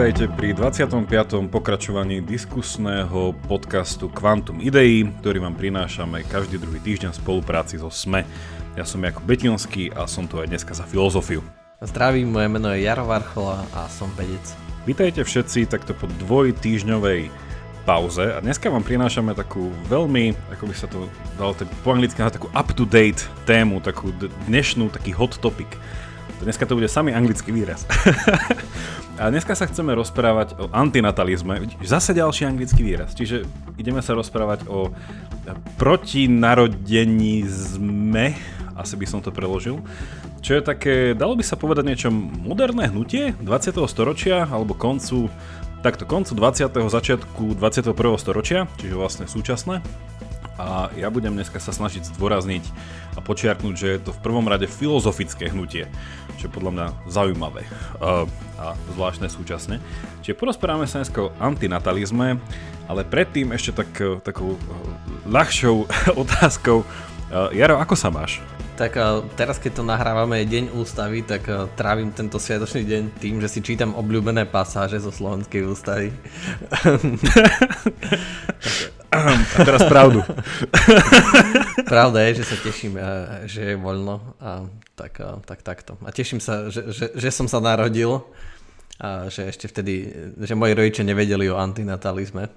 Vítajte 0.00 0.32
pri 0.32 0.56
25. 0.56 1.52
pokračovaní 1.52 2.24
diskusného 2.24 3.36
podcastu 3.44 4.08
Quantum 4.08 4.56
Ideí, 4.56 5.04
ktorý 5.20 5.44
vám 5.44 5.52
prinášame 5.52 6.24
každý 6.24 6.56
druhý 6.56 6.80
týždeň 6.80 7.12
v 7.12 7.20
spolupráci 7.20 7.76
so 7.76 7.92
SME. 7.92 8.24
Ja 8.80 8.88
som 8.88 9.04
Jakub 9.04 9.28
Betinský 9.28 9.92
a 9.92 10.08
som 10.08 10.24
tu 10.24 10.40
aj 10.40 10.48
dneska 10.48 10.72
za 10.72 10.88
filozofiu. 10.88 11.44
Zdravím, 11.84 12.32
moje 12.32 12.48
meno 12.48 12.72
je 12.72 12.88
Jaro 12.88 13.04
Varchola 13.04 13.60
a 13.76 13.92
som 13.92 14.08
vedec. 14.16 14.40
Vítajte 14.88 15.20
všetci 15.20 15.68
takto 15.68 15.92
po 15.92 16.08
dvojtýždňovej 16.24 17.28
pauze 17.84 18.24
a 18.24 18.40
dneska 18.40 18.72
vám 18.72 18.88
prinášame 18.88 19.36
takú 19.36 19.68
veľmi, 19.92 20.32
ako 20.48 20.64
by 20.64 20.74
sa 20.80 20.88
to 20.88 21.12
dalo 21.36 21.52
po 21.84 21.88
anglicky 21.92 22.16
takú 22.16 22.48
up-to-date 22.56 23.20
tému, 23.44 23.84
takú 23.84 24.16
dnešnú, 24.48 24.88
taký 24.88 25.12
hot 25.12 25.36
topic. 25.44 25.68
Dneska 26.40 26.64
to 26.64 26.72
bude 26.74 26.88
samý 26.88 27.12
anglický 27.12 27.52
výraz. 27.52 27.84
a 29.20 29.28
dneska 29.28 29.52
sa 29.52 29.68
chceme 29.68 29.92
rozprávať 29.92 30.56
o 30.56 30.72
antinatalizme. 30.72 31.68
Zase 31.84 32.16
ďalší 32.16 32.48
anglický 32.48 32.80
výraz. 32.80 33.12
Čiže 33.12 33.44
ideme 33.76 34.00
sa 34.00 34.16
rozprávať 34.16 34.64
o 34.64 34.88
protinarodenizme, 35.76 38.32
asi 38.72 38.94
by 38.96 39.04
som 39.04 39.20
to 39.20 39.28
preložil. 39.28 39.84
Čo 40.40 40.56
je 40.56 40.64
také, 40.64 41.12
dalo 41.12 41.36
by 41.36 41.44
sa 41.44 41.60
povedať 41.60 41.84
niečo 41.84 42.08
moderné 42.40 42.88
hnutie 42.88 43.36
20. 43.44 43.76
storočia 43.84 44.48
alebo 44.48 44.72
koncu, 44.72 45.28
takto 45.84 46.08
koncu 46.08 46.32
20. 46.32 46.88
začiatku 46.88 47.60
21. 47.60 47.92
storočia, 48.16 48.64
čiže 48.80 48.96
vlastne 48.96 49.28
súčasné 49.28 49.84
a 50.60 50.76
ja 50.94 51.08
budem 51.08 51.32
dneska 51.32 51.56
sa 51.56 51.72
snažiť 51.72 52.12
zdôrazniť 52.12 52.64
a 53.16 53.20
počiarknúť, 53.24 53.74
že 53.74 53.88
je 53.96 54.00
to 54.04 54.10
v 54.12 54.22
prvom 54.22 54.44
rade 54.44 54.68
filozofické 54.68 55.48
hnutie, 55.48 55.88
čo 56.36 56.48
je 56.48 56.54
podľa 56.54 56.72
mňa 56.76 56.86
zaujímavé 57.08 57.62
a, 57.64 58.28
a 58.60 58.66
zvláštne 58.92 59.32
súčasne. 59.32 59.80
Čiže 60.20 60.36
porozprávame 60.36 60.84
sa 60.84 61.00
dneska 61.00 61.32
o 61.32 61.32
antinatalizme, 61.40 62.36
ale 62.86 63.02
predtým 63.08 63.56
ešte 63.56 63.80
tak, 63.80 63.90
takou 64.20 64.60
ľahšou 65.24 65.88
otázkou. 66.22 66.84
Jaro, 67.56 67.80
ako 67.80 67.94
sa 67.96 68.12
máš? 68.12 68.42
Tak 68.80 68.96
teraz, 69.36 69.60
keď 69.60 69.76
to 69.76 69.84
nahrávame 69.84 70.40
Deň 70.48 70.72
ústavy, 70.72 71.20
tak 71.20 71.44
trávim 71.76 72.16
tento 72.16 72.40
sviatočný 72.40 72.88
deň 72.88 73.02
tým, 73.20 73.36
že 73.36 73.52
si 73.52 73.60
čítam 73.60 73.92
obľúbené 73.92 74.48
pasáže 74.48 74.96
zo 75.04 75.12
Slovenskej 75.12 75.68
ústavy. 75.68 76.08
A 79.12 79.36
teraz 79.68 79.84
pravdu. 79.84 80.24
Pravda 81.92 82.24
je, 82.32 82.40
že 82.40 82.44
sa 82.48 82.56
teším, 82.56 82.96
že 83.44 83.60
je 83.60 83.76
voľno. 83.76 84.16
A 84.40 84.64
tak, 84.96 85.28
tak 85.44 85.60
takto. 85.60 86.00
A 86.00 86.08
teším 86.08 86.40
sa, 86.40 86.72
že, 86.72 86.88
že, 86.88 87.12
že 87.12 87.28
som 87.28 87.44
sa 87.52 87.60
narodil 87.60 88.24
a 88.96 89.28
že 89.28 89.44
ešte 89.52 89.68
vtedy, 89.68 90.08
že 90.40 90.56
moji 90.56 90.72
rodičia 90.72 91.04
nevedeli 91.04 91.52
o 91.52 91.60
antinatalizme. 91.60 92.48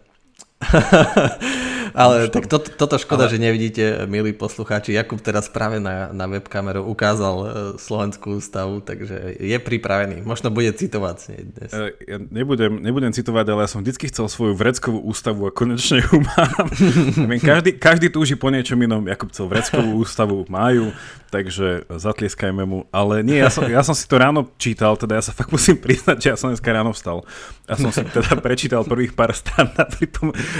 Ale 1.93 2.27
tak 2.33 2.49
to, 2.49 2.57
toto 2.57 2.97
škoda, 2.97 3.29
Ale... 3.29 3.31
že 3.31 3.37
nevidíte, 3.37 3.83
milí 4.09 4.33
poslucháči. 4.33 4.97
Jakub 4.97 5.21
teraz 5.21 5.45
práve 5.47 5.77
na, 5.77 6.09
na 6.09 6.25
webkameru 6.25 6.81
ukázal 6.89 7.35
e, 7.37 7.47
Slovenskú 7.77 8.41
ústavu, 8.41 8.81
takže 8.81 9.37
je 9.37 9.57
pripravený. 9.61 10.25
Možno 10.25 10.49
bude 10.49 10.73
citovať 10.73 11.17
dnes. 11.53 11.69
E, 11.69 11.93
ja 12.09 12.17
nebudem, 12.17 12.81
nebudem 12.81 13.13
citovať, 13.13 13.45
ale 13.53 13.65
ja 13.65 13.69
som 13.69 13.85
vždy 13.85 14.09
chcel 14.09 14.25
svoju 14.25 14.57
vreckovú 14.57 15.05
ústavu 15.05 15.45
a 15.47 15.51
konečne 15.53 16.01
ju 16.01 16.17
mám. 16.17 16.65
každý, 17.53 17.77
každý 17.77 18.07
túži 18.09 18.33
po 18.33 18.49
niečom 18.49 18.81
inom. 18.81 19.05
Jakub 19.05 19.29
chcel 19.29 19.45
vreckovú 19.45 20.01
ústavu, 20.01 20.49
majú, 20.49 20.89
takže 21.29 21.85
zatlieskajme 21.89 22.65
mu. 22.65 22.89
Ale 22.89 23.21
nie, 23.21 23.37
ja 23.37 23.53
som, 23.53 23.69
ja 23.69 23.85
som 23.85 23.93
si 23.93 24.09
to 24.09 24.17
ráno 24.17 24.49
čítal, 24.57 24.97
teda 24.97 25.21
ja 25.21 25.23
sa 25.25 25.33
fakt 25.33 25.53
musím 25.53 25.77
priznať, 25.77 26.17
že 26.17 26.27
ja 26.33 26.37
som 26.37 26.49
dneska 26.49 26.69
ráno 26.73 26.93
vstal. 26.93 27.21
Ja 27.69 27.77
som 27.77 27.89
si 27.93 28.01
teda 28.05 28.37
prečítal 28.37 28.81
prvých 28.85 29.13
pár 29.13 29.33
strán, 29.33 29.69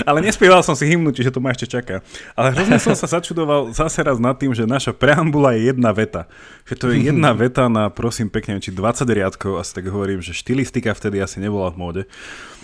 ale 0.10 0.22
nespieval 0.22 0.62
som 0.62 0.78
si 0.78 0.90
hymnu, 0.90 1.10
čiže 1.24 1.32
to 1.32 1.40
ma 1.40 1.56
ešte 1.56 1.72
čaká. 1.72 2.04
Ale 2.36 2.52
hrozne 2.52 2.76
som 2.84 2.92
sa 2.92 3.08
začudoval 3.08 3.72
zase 3.72 4.04
raz 4.04 4.20
nad 4.20 4.36
tým, 4.36 4.52
že 4.52 4.68
naša 4.68 4.92
preambula 4.92 5.56
je 5.56 5.72
jedna 5.72 5.96
veta. 5.96 6.28
Že 6.68 6.76
to 6.76 6.86
je 6.92 6.98
jedna 7.08 7.32
veta 7.48 7.72
na, 7.72 7.88
prosím 7.88 8.28
pekne, 8.28 8.60
či 8.60 8.76
20 8.76 9.08
riadkov, 9.08 9.64
asi 9.64 9.72
tak 9.72 9.88
hovorím, 9.88 10.20
že 10.20 10.36
štilistika 10.36 10.92
vtedy 10.92 11.24
asi 11.24 11.40
nebola 11.40 11.72
v 11.72 11.80
móde. 11.80 12.04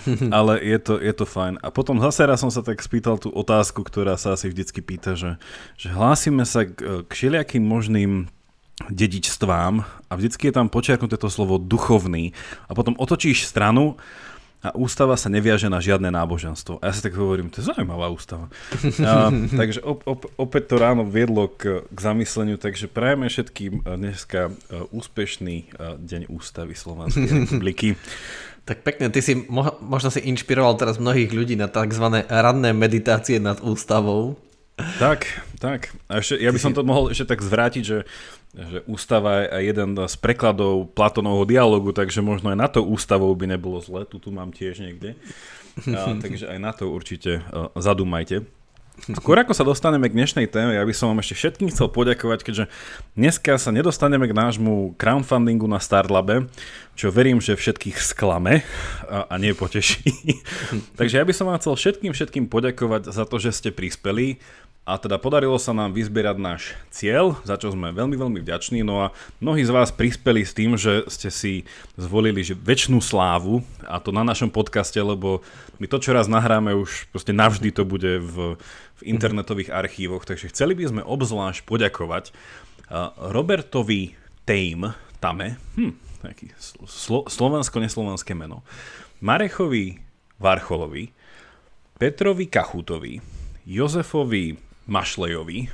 Ale 0.35 0.59
je 0.59 0.75
to, 0.83 0.99
je 0.99 1.13
to 1.15 1.23
fajn. 1.23 1.63
A 1.63 1.71
potom 1.71 2.03
zase 2.03 2.27
raz 2.27 2.43
som 2.43 2.51
sa 2.51 2.59
tak 2.59 2.83
spýtal 2.83 3.15
tú 3.15 3.31
otázku, 3.31 3.79
ktorá 3.87 4.19
sa 4.19 4.35
asi 4.35 4.51
vždycky 4.51 4.83
pýta, 4.83 5.15
že, 5.15 5.39
že 5.79 5.87
hlásime 5.87 6.43
sa 6.43 6.67
k, 6.67 7.07
k 7.07 7.09
všelijakým 7.09 7.63
možným 7.63 8.27
dedičstvám 8.87 9.83
a 9.83 10.11
vždycky 10.15 10.47
je 10.47 10.55
tam 10.55 10.71
počiarknuté 10.71 11.19
to 11.19 11.27
slovo 11.27 11.59
duchovný 11.59 12.31
a 12.67 12.71
potom 12.71 12.95
otočíš 12.95 13.43
stranu 13.43 13.99
a 14.59 14.75
ústava 14.75 15.15
sa 15.15 15.31
neviaže 15.31 15.71
na 15.71 15.79
žiadne 15.79 16.11
náboženstvo. 16.11 16.83
A 16.83 16.91
ja 16.91 16.93
si 16.93 16.99
tak 16.99 17.15
hovorím, 17.15 17.47
to 17.47 17.63
je 17.63 17.71
zaujímavá 17.71 18.11
ústava. 18.11 18.51
A, 19.07 19.31
takže 19.31 19.79
op, 19.79 20.03
op, 20.03 20.27
opäť 20.35 20.75
to 20.75 20.75
ráno 20.75 21.07
viedlo 21.07 21.47
k, 21.47 21.87
k 21.87 21.99
zamysleniu, 21.99 22.59
takže 22.59 22.91
prajeme 22.91 23.31
všetkým 23.31 23.87
eh, 23.87 23.95
dneska 23.95 24.51
eh, 24.51 24.83
úspešný 24.91 25.57
eh, 25.63 25.95
deň 25.95 26.21
ústavy 26.27 26.75
Slovenskej 26.75 27.31
republiky. 27.47 27.95
Tak 28.67 28.83
pekne, 28.83 29.07
ty 29.07 29.23
si 29.23 29.33
mo- 29.47 29.79
možno 29.79 30.11
si 30.11 30.19
inšpiroval 30.27 30.75
teraz 30.75 30.99
mnohých 30.99 31.31
ľudí 31.31 31.55
na 31.55 31.71
tzv. 31.71 32.27
ranné 32.27 32.75
meditácie 32.75 33.39
nad 33.39 33.63
ústavou. 33.63 34.35
Tak, 34.97 35.27
tak. 35.59 35.91
A 36.07 36.23
ešte, 36.23 36.39
ja 36.39 36.49
by 36.49 36.59
som 36.59 36.71
to 36.71 36.87
mohol 36.87 37.11
ešte 37.11 37.35
tak 37.35 37.43
zvrátiť, 37.43 37.83
že 37.83 37.99
že 38.49 38.81
ústava 38.89 39.45
je 39.45 39.69
jeden 39.69 39.93
z 39.93 40.15
prekladov 40.17 40.89
Platonovho 40.97 41.45
dialogu, 41.45 41.93
takže 41.93 42.25
možno 42.25 42.49
aj 42.49 42.57
na 42.57 42.65
to 42.65 42.81
ústavou 42.81 43.29
by 43.37 43.45
nebolo 43.45 43.77
zle, 43.77 44.09
tu 44.09 44.17
tu 44.17 44.33
mám 44.33 44.49
tiež 44.49 44.81
niekde. 44.81 45.13
A, 45.85 46.17
takže 46.23 46.49
aj 46.49 46.57
na 46.57 46.73
to 46.73 46.89
určite 46.89 47.45
uh, 47.53 47.69
zadúmajte. 47.77 48.49
Skôr 48.99 49.39
ako 49.39 49.55
sa 49.55 49.63
dostaneme 49.63 50.11
k 50.11 50.17
dnešnej 50.17 50.51
téme, 50.51 50.75
ja 50.75 50.83
by 50.83 50.91
som 50.91 51.07
vám 51.13 51.23
ešte 51.23 51.39
všetkým 51.39 51.71
chcel 51.71 51.87
poďakovať, 51.87 52.39
keďže 52.43 52.65
dneska 53.15 53.55
sa 53.55 53.71
nedostaneme 53.71 54.27
k 54.27 54.35
nášmu 54.35 54.99
crowdfundingu 54.99 55.71
na 55.71 55.79
Starlabe, 55.79 56.51
čo 56.99 57.07
verím, 57.07 57.39
že 57.39 57.55
všetkých 57.55 57.95
sklame 57.95 58.67
a, 59.07 59.23
a 59.31 59.35
nie 59.39 59.55
poteší. 59.55 60.03
Takže 60.99 61.15
ja 61.15 61.23
by 61.23 61.31
som 61.31 61.47
vám 61.47 61.63
chcel 61.63 61.79
všetkým 61.79 62.11
všetkým 62.11 62.45
poďakovať 62.51 63.07
za 63.07 63.23
to, 63.23 63.39
že 63.39 63.55
ste 63.55 63.69
prispeli 63.71 64.41
a 64.89 64.97
teda 64.97 65.21
podarilo 65.21 65.53
sa 65.61 65.69
nám 65.69 65.93
vyzbierať 65.93 66.37
náš 66.41 66.73
cieľ, 66.89 67.37
za 67.45 67.61
čo 67.61 67.69
sme 67.69 67.93
veľmi, 67.93 68.17
veľmi 68.17 68.39
vďační. 68.41 68.81
No 68.81 69.05
a 69.05 69.13
mnohí 69.37 69.61
z 69.61 69.69
vás 69.69 69.93
prispeli 69.93 70.41
s 70.41 70.57
tým, 70.57 70.73
že 70.81 71.05
ste 71.05 71.29
si 71.29 71.69
zvolili 71.93 72.41
že 72.41 72.57
väčšinu 72.57 72.97
slávu 72.97 73.61
a 73.85 74.01
to 74.01 74.09
na 74.09 74.25
našom 74.25 74.49
podcaste, 74.49 74.97
lebo 74.97 75.45
my 75.77 75.85
to, 75.85 76.01
čo 76.01 76.17
raz 76.17 76.25
nahráme, 76.25 76.73
už 76.73 77.05
proste 77.13 77.37
navždy 77.37 77.69
to 77.69 77.85
bude 77.85 78.17
v, 78.17 78.57
v 78.97 79.01
internetových 79.05 79.69
archívoch. 79.69 80.25
Takže 80.25 80.49
chceli 80.49 80.73
by 80.73 80.89
sme 80.89 81.01
obzvlášť 81.05 81.69
poďakovať 81.69 82.33
Robertovi 83.29 84.17
Tame, 84.49 84.97
Tame, 85.21 85.61
hm, 85.77 85.93
taký 86.25 86.49
slo, 86.89 87.29
slovensko-neslovenské 87.29 88.33
meno, 88.33 88.65
Marechovi 89.21 90.01
Varcholovi, 90.41 91.13
Petrovi 92.01 92.49
Kachutovi, 92.49 93.21
Jozefovi 93.69 94.68
Mašlejovi, 94.89 95.69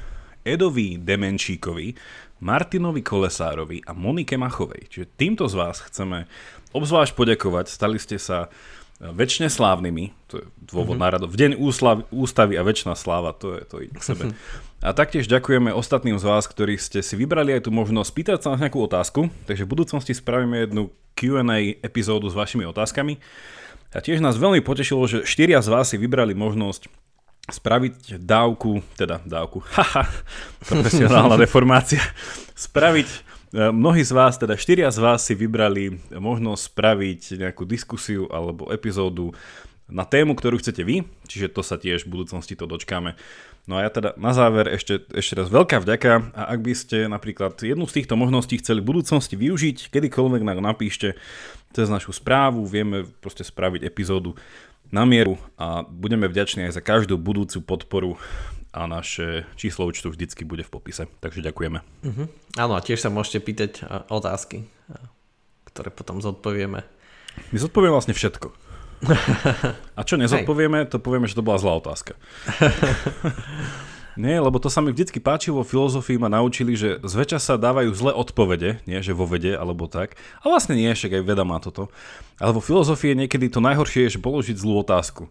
Edovi 0.46 1.02
Demenčíkovi, 1.02 1.96
Martinovi 2.44 3.02
Kolesárovi 3.02 3.82
a 3.88 3.96
Monike 3.96 4.38
Machovej. 4.38 4.92
Čiže 4.92 5.06
týmto 5.18 5.48
z 5.48 5.56
vás 5.56 5.82
chceme 5.88 6.28
obzvlášť 6.76 7.16
poďakovať. 7.16 7.66
Stali 7.72 7.98
ste 7.98 8.20
sa 8.20 8.52
e, 9.00 9.10
väčšine 9.10 9.48
slávnymi, 9.48 10.12
to 10.28 10.44
je 10.44 10.46
dôvod 10.60 11.00
mm-hmm. 11.00 11.02
náradov. 11.02 11.32
V 11.32 11.40
deň 11.40 11.52
úslav, 11.58 12.04
ústavy 12.12 12.60
a 12.60 12.68
väčšina 12.68 12.94
sláva, 12.94 13.32
to 13.32 13.56
je 13.56 13.64
to 13.66 13.76
ide 13.82 13.96
k 13.96 14.04
sebe. 14.04 14.24
A 14.86 14.94
taktiež 14.94 15.26
ďakujeme 15.26 15.74
ostatným 15.74 16.20
z 16.22 16.28
vás, 16.28 16.46
ktorí 16.46 16.78
ste 16.78 17.02
si 17.02 17.18
vybrali 17.18 17.56
aj 17.56 17.66
tú 17.66 17.72
možnosť 17.74 18.12
spýtať 18.12 18.40
sa 18.44 18.54
na 18.54 18.68
nejakú 18.68 18.84
otázku, 18.84 19.34
takže 19.50 19.66
v 19.66 19.72
budúcnosti 19.72 20.14
spravíme 20.14 20.68
jednu 20.68 20.94
Q&A 21.16 21.80
epizódu 21.82 22.28
s 22.30 22.38
vašimi 22.38 22.68
otázkami. 22.70 23.18
A 23.96 24.04
tiež 24.04 24.20
nás 24.20 24.36
veľmi 24.36 24.60
potešilo, 24.60 25.08
že 25.08 25.24
štyria 25.24 25.64
z 25.64 25.72
vás 25.72 25.88
si 25.88 25.96
vybrali 25.96 26.36
možnosť 26.36 26.92
spraviť 27.46 28.18
dávku, 28.18 28.82
teda 28.98 29.22
dávku, 29.22 29.62
haha, 29.78 30.10
profesionálna 30.66 31.38
deformácia, 31.38 32.02
spraviť, 32.58 33.08
e, 33.10 33.20
mnohí 33.70 34.02
z 34.02 34.12
vás, 34.14 34.42
teda 34.42 34.58
štyria 34.58 34.90
z 34.90 35.00
vás 35.02 35.22
si 35.22 35.38
vybrali 35.38 36.02
možnosť 36.10 36.62
spraviť 36.74 37.22
nejakú 37.46 37.64
diskusiu 37.70 38.26
alebo 38.34 38.74
epizódu 38.74 39.34
na 39.86 40.02
tému, 40.02 40.34
ktorú 40.34 40.58
chcete 40.58 40.82
vy, 40.82 41.06
čiže 41.30 41.54
to 41.54 41.62
sa 41.62 41.78
tiež 41.78 42.10
v 42.10 42.18
budúcnosti 42.18 42.58
to 42.58 42.66
dočkáme. 42.66 43.14
No 43.66 43.82
a 43.82 43.86
ja 43.86 43.90
teda 43.90 44.14
na 44.18 44.30
záver 44.34 44.70
ešte, 44.70 45.02
ešte 45.10 45.42
raz 45.42 45.50
veľká 45.50 45.82
vďaka 45.82 46.38
a 46.38 46.42
ak 46.54 46.60
by 46.62 46.74
ste 46.78 46.98
napríklad 47.10 47.58
jednu 47.58 47.90
z 47.90 48.02
týchto 48.02 48.14
možností 48.14 48.62
chceli 48.62 48.82
v 48.82 48.94
budúcnosti 48.94 49.34
využiť, 49.34 49.90
kedykoľvek 49.90 50.42
nám 50.46 50.62
napíšte 50.62 51.18
cez 51.74 51.88
našu 51.90 52.14
správu, 52.14 52.66
vieme 52.70 53.10
proste 53.22 53.42
spraviť 53.42 53.82
epizódu 53.86 54.38
na 54.96 55.04
mieru 55.04 55.36
a 55.60 55.84
budeme 55.84 56.32
vďační 56.32 56.72
aj 56.72 56.80
za 56.80 56.82
každú 56.82 57.20
budúcu 57.20 57.60
podporu 57.60 58.16
a 58.72 58.88
naše 58.88 59.44
číslo 59.60 59.92
účtu 59.92 60.08
vždycky 60.08 60.48
bude 60.48 60.64
v 60.64 60.72
popise. 60.72 61.12
Takže 61.20 61.44
ďakujeme. 61.44 61.80
Uh-huh. 61.84 62.28
Áno 62.56 62.80
a 62.80 62.84
tiež 62.84 63.04
sa 63.04 63.12
môžete 63.12 63.44
pýtať 63.44 63.72
otázky, 64.08 64.64
ktoré 65.68 65.92
potom 65.92 66.24
zodpovieme. 66.24 66.88
My 67.52 67.58
zodpovieme 67.60 67.92
vlastne 67.92 68.16
všetko. 68.16 68.48
A 70.00 70.02
čo 70.08 70.16
nezodpovieme, 70.16 70.88
to 70.88 71.04
povieme, 71.04 71.28
že 71.28 71.36
to 71.36 71.44
bola 71.44 71.60
zlá 71.60 71.76
otázka. 71.84 72.16
Nie, 74.16 74.40
lebo 74.40 74.56
to 74.64 74.72
sa 74.72 74.80
mi 74.80 74.96
vždycky 74.96 75.20
páči 75.20 75.52
vo 75.52 75.68
filozofii, 75.68 76.16
ma 76.16 76.32
naučili, 76.32 76.80
že 76.80 77.04
zväčša 77.04 77.40
sa 77.40 77.54
dávajú 77.60 77.92
zlé 77.92 78.12
odpovede, 78.16 78.80
nie 78.88 79.00
že 79.04 79.12
vo 79.12 79.28
vede 79.28 79.52
alebo 79.52 79.92
tak. 79.92 80.16
A 80.40 80.48
vlastne 80.48 80.80
nie, 80.80 80.88
však 80.88 81.20
aj 81.20 81.24
veda 81.28 81.44
má 81.44 81.60
toto. 81.60 81.92
Ale 82.40 82.56
vo 82.56 82.64
filozofii 82.64 83.12
niekedy 83.28 83.52
to 83.52 83.60
najhoršie 83.60 84.08
je, 84.08 84.16
že 84.16 84.24
položiť 84.24 84.56
zlú 84.56 84.80
otázku. 84.80 85.28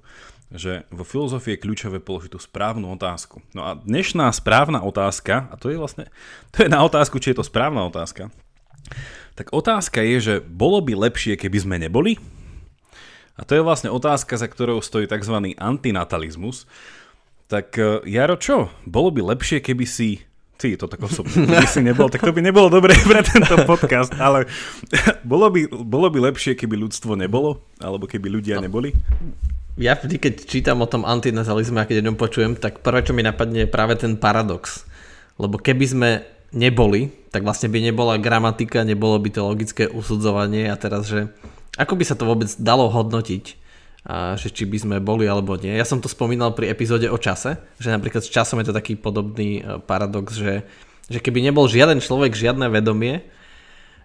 Že 0.52 0.84
vo 0.92 1.00
filozofii 1.00 1.56
je 1.56 1.62
kľúčové 1.64 1.98
položiť 2.04 2.36
tú 2.36 2.40
správnu 2.40 2.92
otázku. 2.92 3.40
No 3.56 3.64
a 3.64 3.80
dnešná 3.80 4.28
správna 4.36 4.84
otázka, 4.84 5.48
a 5.48 5.56
to 5.56 5.72
je 5.72 5.80
vlastne, 5.80 6.12
to 6.52 6.64
je 6.64 6.68
na 6.68 6.84
otázku, 6.84 7.16
či 7.16 7.32
je 7.32 7.40
to 7.40 7.44
správna 7.48 7.88
otázka, 7.88 8.28
tak 9.34 9.50
otázka 9.50 10.04
je, 10.04 10.16
že 10.20 10.34
bolo 10.44 10.78
by 10.84 11.08
lepšie, 11.08 11.40
keby 11.40 11.58
sme 11.58 11.76
neboli? 11.80 12.20
A 13.34 13.42
to 13.42 13.58
je 13.58 13.66
vlastne 13.66 13.90
otázka, 13.90 14.38
za 14.38 14.46
ktorou 14.46 14.78
stojí 14.78 15.10
tzv. 15.10 15.58
antinatalizmus, 15.58 16.70
tak 17.48 17.76
e, 17.76 18.02
Jaro, 18.08 18.40
čo? 18.40 18.72
Bolo 18.88 19.12
by 19.12 19.34
lepšie, 19.34 19.60
keby 19.60 19.84
si 19.84 20.22
ty 20.54 20.78
to 20.78 20.86
tak 20.86 21.02
osobne, 21.02 21.44
keby 21.44 21.68
si 21.68 21.80
nebol, 21.82 22.08
tak 22.08 22.22
to 22.22 22.32
by 22.32 22.40
nebolo 22.40 22.70
dobré 22.70 22.94
pre 23.04 23.20
tento 23.20 23.68
podcast, 23.68 24.14
ale 24.16 24.48
bolo 25.26 25.50
by, 25.50 25.68
bolo 25.68 26.08
by 26.08 26.32
lepšie, 26.32 26.56
keby 26.56 26.78
ľudstvo 26.78 27.18
nebolo, 27.18 27.60
alebo 27.82 28.08
keby 28.08 28.30
ľudia 28.30 28.62
no. 28.62 28.70
neboli? 28.70 28.94
Ja 29.74 29.98
vždy, 29.98 30.22
keď 30.22 30.34
čítam 30.46 30.78
o 30.80 30.88
tom 30.88 31.02
antinatalizme 31.02 31.82
a 31.82 31.88
keď 31.88 32.00
o 32.00 32.06
ňom 32.10 32.16
počujem, 32.16 32.52
tak 32.54 32.80
prvé, 32.80 33.02
čo 33.02 33.10
mi 33.10 33.26
napadne, 33.26 33.66
je 33.66 33.74
práve 33.74 33.98
ten 33.98 34.14
paradox. 34.14 34.86
Lebo 35.34 35.58
keby 35.58 35.84
sme 35.84 36.10
neboli, 36.54 37.10
tak 37.34 37.42
vlastne 37.42 37.66
by 37.66 37.82
nebola 37.82 38.14
gramatika, 38.22 38.86
nebolo 38.86 39.18
by 39.18 39.34
to 39.34 39.42
logické 39.42 39.84
usudzovanie 39.90 40.70
a 40.70 40.78
teraz, 40.78 41.10
že 41.10 41.26
ako 41.74 41.98
by 41.98 42.04
sa 42.06 42.14
to 42.14 42.22
vôbec 42.22 42.46
dalo 42.62 42.86
hodnotiť? 42.86 43.63
A 44.04 44.36
že 44.36 44.52
či 44.52 44.68
by 44.68 44.78
sme 44.78 44.96
boli 45.00 45.24
alebo 45.24 45.56
nie. 45.56 45.72
Ja 45.72 45.88
som 45.88 46.00
to 46.00 46.12
spomínal 46.12 46.52
pri 46.52 46.68
epizóde 46.68 47.08
o 47.08 47.16
čase, 47.16 47.56
že 47.80 47.88
napríklad 47.88 48.20
s 48.20 48.28
časom 48.28 48.60
je 48.60 48.68
to 48.68 48.76
taký 48.76 49.00
podobný 49.00 49.64
e, 49.64 49.80
paradox, 49.80 50.36
že, 50.36 50.68
že 51.08 51.18
keby 51.24 51.40
nebol 51.40 51.64
žiaden 51.64 52.04
človek, 52.04 52.36
žiadne 52.36 52.68
vedomie, 52.68 53.24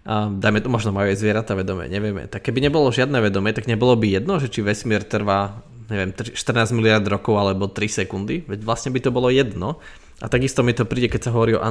a 0.08 0.32
dajme 0.32 0.64
to, 0.64 0.72
možno 0.72 0.96
majú 0.96 1.12
aj 1.12 1.20
zvieratá 1.20 1.54
vedomie, 1.60 1.92
nevieme, 1.92 2.32
tak 2.32 2.48
keby 2.48 2.64
nebolo 2.64 2.88
žiadne 2.88 3.20
vedomie, 3.20 3.52
tak 3.52 3.68
nebolo 3.68 4.00
by 4.00 4.08
jedno, 4.08 4.40
že 4.40 4.48
či 4.48 4.64
vesmír 4.64 5.04
trvá 5.04 5.60
neviem, 5.90 6.14
14 6.14 6.72
miliard 6.72 7.04
rokov 7.04 7.36
alebo 7.36 7.68
3 7.68 8.06
sekundy, 8.06 8.46
veď 8.46 8.62
vlastne 8.64 8.94
by 8.94 9.00
to 9.02 9.12
bolo 9.12 9.28
jedno. 9.34 9.82
A 10.22 10.30
takisto 10.30 10.62
mi 10.62 10.78
to 10.78 10.86
príde, 10.86 11.10
keď 11.10 11.30
sa 11.30 11.34
hovorí 11.34 11.58
o 11.58 11.64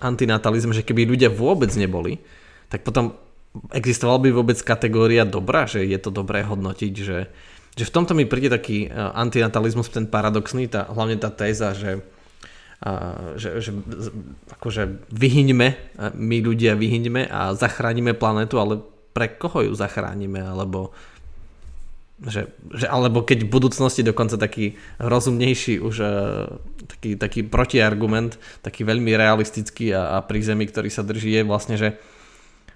antinatalizme, 0.00 0.72
že 0.72 0.86
keby 0.86 1.08
ľudia 1.10 1.28
vôbec 1.28 1.68
neboli, 1.74 2.22
tak 2.70 2.86
potom 2.86 3.18
existovala 3.74 4.22
by 4.22 4.30
vôbec 4.30 4.58
kategória 4.62 5.26
dobrá, 5.26 5.66
že 5.66 5.82
je 5.82 5.98
to 5.98 6.14
dobré 6.14 6.46
hodnotiť, 6.46 6.92
že, 6.94 7.26
že 7.78 7.84
v 7.86 7.94
tomto 7.94 8.12
mi 8.18 8.26
príde 8.26 8.50
taký 8.50 8.86
e, 8.86 8.88
antinatalizmus, 8.94 9.90
ten 9.90 10.06
paradoxný, 10.10 10.66
tá, 10.66 10.90
hlavne 10.90 11.16
tá 11.18 11.30
téza, 11.30 11.74
že, 11.74 12.02
a, 12.82 13.34
že, 13.38 13.62
že 13.62 13.70
akože 14.58 15.10
vyhyňme, 15.12 15.68
my 16.16 16.36
ľudia 16.42 16.74
vyhyňme 16.74 17.30
a 17.30 17.54
zachránime 17.54 18.16
planetu, 18.16 18.58
ale 18.58 18.82
pre 19.10 19.30
koho 19.30 19.66
ju 19.66 19.72
zachránime, 19.74 20.42
alebo 20.42 20.94
že, 22.20 22.52
že, 22.76 22.84
alebo 22.84 23.24
keď 23.24 23.48
v 23.48 23.52
budúcnosti 23.52 24.04
dokonca 24.04 24.36
taký 24.36 24.76
rozumnejší 25.00 25.80
už 25.80 25.96
taký, 26.84 27.16
taký 27.16 27.40
protiargument, 27.48 28.36
taký 28.60 28.84
veľmi 28.84 29.16
realistický 29.16 29.96
a, 29.96 30.20
a 30.20 30.28
pri 30.28 30.44
ktorý 30.44 30.92
sa 30.92 31.00
drží 31.00 31.40
je 31.40 31.48
vlastne, 31.48 31.80
že 31.80 31.96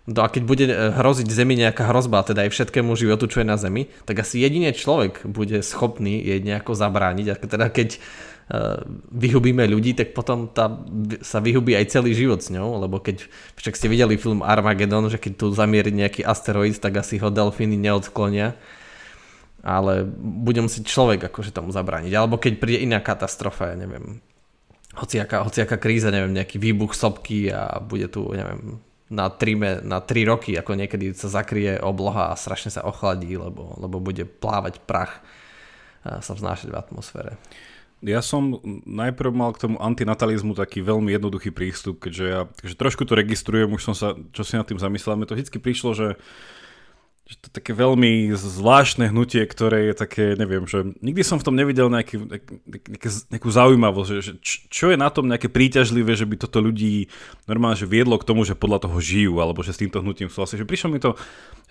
No 0.05 0.21
a 0.21 0.29
keď 0.29 0.43
bude 0.45 0.65
eh, 0.69 0.93
hroziť 0.93 1.29
Zemi 1.33 1.57
nejaká 1.57 1.89
hrozba, 1.89 2.21
teda 2.21 2.45
aj 2.45 2.53
všetkému 2.53 2.93
životu, 2.93 3.25
čo 3.25 3.41
je 3.41 3.49
na 3.49 3.57
Zemi, 3.57 3.89
tak 4.05 4.21
asi 4.21 4.45
jedine 4.45 4.77
človek 4.77 5.25
bude 5.25 5.65
schopný 5.65 6.21
jej 6.21 6.45
nejako 6.45 6.77
zabrániť. 6.77 7.27
A 7.33 7.35
teda 7.41 7.73
keď 7.73 7.97
uh, 7.97 8.85
vyhubíme 9.09 9.65
ľudí, 9.65 9.97
tak 9.97 10.13
potom 10.13 10.53
tá, 10.53 10.69
sa 11.25 11.41
vyhubí 11.41 11.73
aj 11.73 11.89
celý 11.89 12.13
život 12.13 12.45
s 12.45 12.53
ňou, 12.53 12.85
lebo 12.85 13.01
keď 13.01 13.25
však 13.57 13.81
ste 13.81 13.89
videli 13.89 14.21
film 14.21 14.45
Armageddon, 14.45 15.09
že 15.09 15.17
keď 15.17 15.33
tu 15.41 15.47
zamierí 15.57 15.89
nejaký 15.89 16.21
asteroid, 16.21 16.77
tak 16.77 17.01
asi 17.01 17.17
ho 17.17 17.33
delfíny 17.33 17.81
neodklonia 17.81 18.53
ale 19.65 20.05
bude 20.21 20.61
musieť 20.61 20.85
človek 20.85 21.33
akože 21.33 21.57
tomu 21.57 21.73
zabrániť. 21.73 22.13
Alebo 22.13 22.37
keď 22.37 22.61
príde 22.61 22.85
iná 22.85 23.01
katastrofa, 23.01 23.73
ja 23.73 23.77
neviem, 23.81 24.21
hociaká, 24.93 25.41
hociaká 25.41 25.81
kríza, 25.81 26.13
neviem, 26.13 26.37
nejaký 26.37 26.61
výbuch 26.61 26.93
sopky 26.93 27.49
a 27.49 27.81
bude 27.81 28.13
tu, 28.13 28.29
neviem, 28.29 28.84
na 29.13 29.29
3, 29.29 29.85
na 29.85 30.01
3 30.01 30.31
roky, 30.31 30.57
ako 30.57 30.77
niekedy 30.81 31.13
sa 31.13 31.29
zakrie 31.29 31.77
obloha 31.77 32.33
a 32.33 32.39
strašne 32.41 32.73
sa 32.73 32.87
ochladí, 32.89 33.37
lebo, 33.37 33.77
lebo 33.77 34.01
bude 34.01 34.25
plávať 34.25 34.81
prach 34.85 35.21
a 36.05 36.21
sa 36.25 36.33
vznášať 36.37 36.73
v 36.73 36.79
atmosfére. 36.81 37.33
Ja 38.05 38.21
som 38.21 38.61
najprv 38.85 39.33
mal 39.33 39.57
k 39.57 39.65
tomu 39.65 39.81
antinatalizmu 39.81 40.53
taký 40.53 40.85
veľmi 40.85 41.09
jednoduchý 41.17 41.57
prístup, 41.57 42.05
keďže 42.05 42.25
ja 42.29 42.45
keďže 42.45 42.77
trošku 42.77 43.09
to 43.09 43.17
registrujem, 43.17 43.73
už 43.73 43.83
som 43.93 43.95
sa, 43.97 44.13
čo 44.37 44.45
si 44.45 44.61
nad 44.61 44.69
tým 44.69 44.77
zamyslel, 44.77 45.17
mi 45.17 45.25
to 45.25 45.33
vždy 45.33 45.57
prišlo, 45.57 45.97
že 45.97 46.21
že 47.25 47.41
to 47.41 47.49
také 47.49 47.73
veľmi 47.73 48.37
zvláštne 48.37 49.09
hnutie, 49.09 49.41
ktoré 49.49 49.89
je 49.89 49.95
také, 49.97 50.37
neviem, 50.37 50.69
že 50.69 50.93
nikdy 51.01 51.25
som 51.25 51.41
v 51.41 51.47
tom 51.49 51.57
nevidel 51.57 51.89
nejaký, 51.89 52.21
nejaký, 52.21 53.09
nejakú 53.33 53.49
zaujímavosť, 53.49 54.09
že, 54.21 54.21
že 54.21 54.33
čo 54.69 54.93
je 54.93 55.01
na 55.01 55.09
tom 55.09 55.33
nejaké 55.33 55.49
príťažlivé, 55.49 56.13
že 56.21 56.29
by 56.29 56.37
toto 56.37 56.61
ľudí 56.61 57.09
normálne 57.49 57.81
že 57.81 57.89
viedlo 57.89 58.21
k 58.21 58.29
tomu, 58.29 58.45
že 58.45 58.53
podľa 58.53 58.85
toho 58.85 59.01
žijú, 59.01 59.41
alebo 59.41 59.65
že 59.65 59.73
s 59.73 59.81
týmto 59.81 60.05
hnutím 60.05 60.29
sú 60.29 60.45
asi, 60.45 60.61
že 60.61 60.69
prišlo 60.69 60.93
mi 60.93 61.01
to 61.01 61.17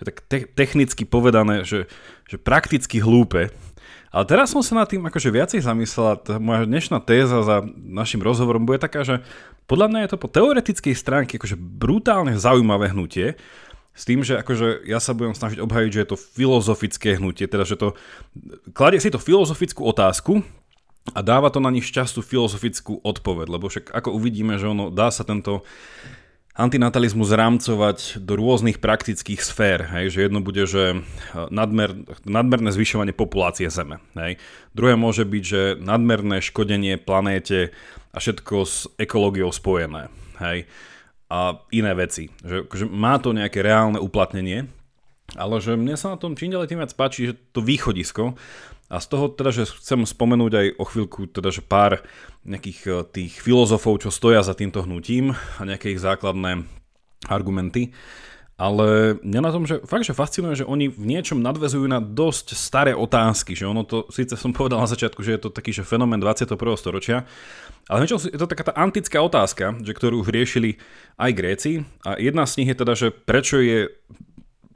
že 0.02 0.10
tak 0.10 0.16
te- 0.26 0.50
technicky 0.50 1.06
povedané, 1.06 1.62
že, 1.62 1.86
že 2.26 2.34
prakticky 2.34 2.98
hlúpe, 2.98 3.54
ale 4.14 4.24
teraz 4.30 4.50
som 4.50 4.62
sa 4.62 4.82
nad 4.82 4.90
tým 4.90 5.06
akože 5.06 5.30
viacej 5.30 5.60
zamyslela, 5.62 6.18
tá 6.18 6.38
moja 6.42 6.66
dnešná 6.66 6.98
téza 7.02 7.46
za 7.46 7.66
našim 7.74 8.22
rozhovorom 8.22 8.66
bude 8.66 8.82
taká, 8.82 9.06
že 9.06 9.22
podľa 9.70 9.86
mňa 9.90 10.00
je 10.02 10.10
to 10.10 10.18
po 10.18 10.30
teoretickej 10.30 10.94
stránke 10.94 11.34
akože 11.34 11.58
brutálne 11.58 12.38
zaujímavé 12.38 12.94
hnutie, 12.94 13.34
s 13.94 14.02
tým, 14.02 14.26
že 14.26 14.42
akože 14.42 14.90
ja 14.90 14.98
sa 14.98 15.14
budem 15.14 15.38
snažiť 15.38 15.62
obhajiť, 15.62 15.90
že 15.94 16.02
je 16.02 16.10
to 16.10 16.18
filozofické 16.18 17.16
hnutie, 17.22 17.46
teda 17.46 17.62
že 17.62 17.78
to 17.78 17.94
kladie 18.74 18.98
si 18.98 19.14
to 19.14 19.22
filozofickú 19.22 19.86
otázku 19.86 20.42
a 21.14 21.20
dáva 21.22 21.48
to 21.54 21.62
na 21.62 21.70
nich 21.70 21.86
častú 21.86 22.18
filozofickú 22.18 22.98
odpoveď, 23.06 23.46
lebo 23.46 23.70
však 23.70 23.94
ako 23.94 24.18
uvidíme, 24.18 24.58
že 24.58 24.66
ono 24.66 24.90
dá 24.90 25.14
sa 25.14 25.22
tento 25.22 25.62
antinatalizmus 26.54 27.34
rámcovať 27.34 28.22
do 28.22 28.38
rôznych 28.38 28.78
praktických 28.78 29.42
sfér. 29.42 29.90
Hej, 29.90 30.14
že 30.14 30.18
jedno 30.26 30.38
bude, 30.38 30.70
že 30.70 31.02
nadmer, 31.50 31.98
nadmerné 32.22 32.70
zvyšovanie 32.70 33.10
populácie 33.10 33.66
Zeme. 33.74 33.98
Hej. 34.14 34.38
Druhé 34.70 34.94
môže 34.94 35.26
byť, 35.26 35.42
že 35.42 35.62
nadmerné 35.82 36.38
škodenie 36.38 36.94
planéte 36.94 37.74
a 38.14 38.22
všetko 38.22 38.56
s 38.62 38.86
ekológiou 39.02 39.50
spojené. 39.50 40.14
Hej 40.38 40.70
a 41.34 41.58
iné 41.74 41.92
veci. 41.98 42.30
Že, 42.46 42.70
že 42.70 42.84
má 42.86 43.18
to 43.18 43.34
nejaké 43.34 43.58
reálne 43.58 43.98
uplatnenie, 43.98 44.70
ale 45.34 45.58
že 45.58 45.74
mne 45.74 45.98
sa 45.98 46.14
na 46.14 46.18
tom 46.20 46.38
čím 46.38 46.54
ďalej 46.54 46.70
tým 46.70 46.78
viac 46.78 46.94
páči, 46.94 47.34
že 47.34 47.38
to 47.50 47.58
východisko 47.58 48.38
a 48.86 49.02
z 49.02 49.06
toho 49.10 49.26
teda, 49.32 49.50
že 49.50 49.66
chcem 49.66 50.06
spomenúť 50.06 50.52
aj 50.54 50.66
o 50.78 50.84
chvíľku 50.86 51.26
teda, 51.26 51.50
že 51.50 51.66
pár 51.66 52.06
nejakých 52.46 52.80
eh, 52.86 52.94
tých 53.10 53.32
filozofov, 53.42 54.06
čo 54.06 54.14
stoja 54.14 54.46
za 54.46 54.54
týmto 54.54 54.86
hnutím 54.86 55.34
a 55.34 55.62
nejaké 55.66 55.90
ich 55.90 55.98
základné 55.98 56.68
argumenty. 57.26 57.90
Ale 58.54 59.18
mňa 59.26 59.40
na 59.42 59.50
tom, 59.50 59.66
že 59.66 59.82
fakt, 59.82 60.06
že 60.06 60.14
fascinuje, 60.14 60.62
že 60.62 60.68
oni 60.68 60.86
v 60.86 61.04
niečom 61.10 61.42
nadvezujú 61.42 61.90
na 61.90 61.98
dosť 61.98 62.54
staré 62.54 62.94
otázky, 62.94 63.58
že 63.58 63.66
ono 63.66 63.82
to, 63.82 64.06
síce 64.14 64.38
som 64.38 64.54
povedal 64.54 64.78
na 64.78 64.86
začiatku, 64.86 65.26
že 65.26 65.34
je 65.34 65.40
to 65.42 65.50
taký, 65.50 65.74
že 65.74 65.82
fenomén 65.82 66.22
21. 66.22 66.54
storočia, 66.78 67.26
ale 67.90 68.04
niečo, 68.04 68.20
je 68.20 68.40
to 68.40 68.48
taká 68.48 68.70
tá 68.70 68.74
antická 68.76 69.20
otázka, 69.20 69.76
že 69.84 69.92
ktorú 69.92 70.24
už 70.24 70.32
riešili 70.32 70.80
aj 71.20 71.30
Gréci 71.36 71.72
a 72.04 72.16
jedna 72.16 72.48
z 72.48 72.62
nich 72.62 72.68
je 72.72 72.80
teda, 72.80 72.92
že 72.96 73.08
prečo 73.12 73.60
je 73.60 73.92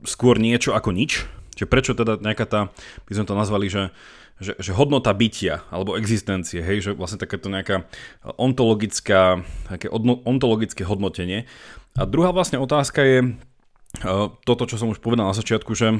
skôr 0.05 0.37
niečo 0.37 0.77
ako 0.77 0.93
nič, 0.93 1.25
že 1.57 1.65
prečo 1.67 1.97
teda 1.97 2.21
nejaká 2.21 2.47
tá, 2.47 2.61
by 3.09 3.12
sme 3.12 3.27
to 3.27 3.35
nazvali, 3.35 3.67
že 3.69 3.95
že, 4.38 4.55
že 4.62 4.71
hodnota 4.71 5.11
bytia 5.11 5.67
alebo 5.67 5.99
existencie, 5.99 6.62
hej, 6.62 6.79
že 6.79 6.91
vlastne 6.95 7.19
takéto 7.19 7.50
nejaká 7.50 7.91
ontologická, 8.38 9.43
také 9.67 9.91
ontologické 9.91 10.87
hodnotenie. 10.87 11.50
A 11.99 12.07
druhá 12.07 12.31
vlastne 12.31 12.62
otázka 12.62 13.03
je, 13.03 13.19
toto, 14.47 14.62
čo 14.71 14.79
som 14.79 14.95
už 14.95 15.03
povedal 15.03 15.27
na 15.27 15.35
začiatku, 15.35 15.75
že 15.75 15.99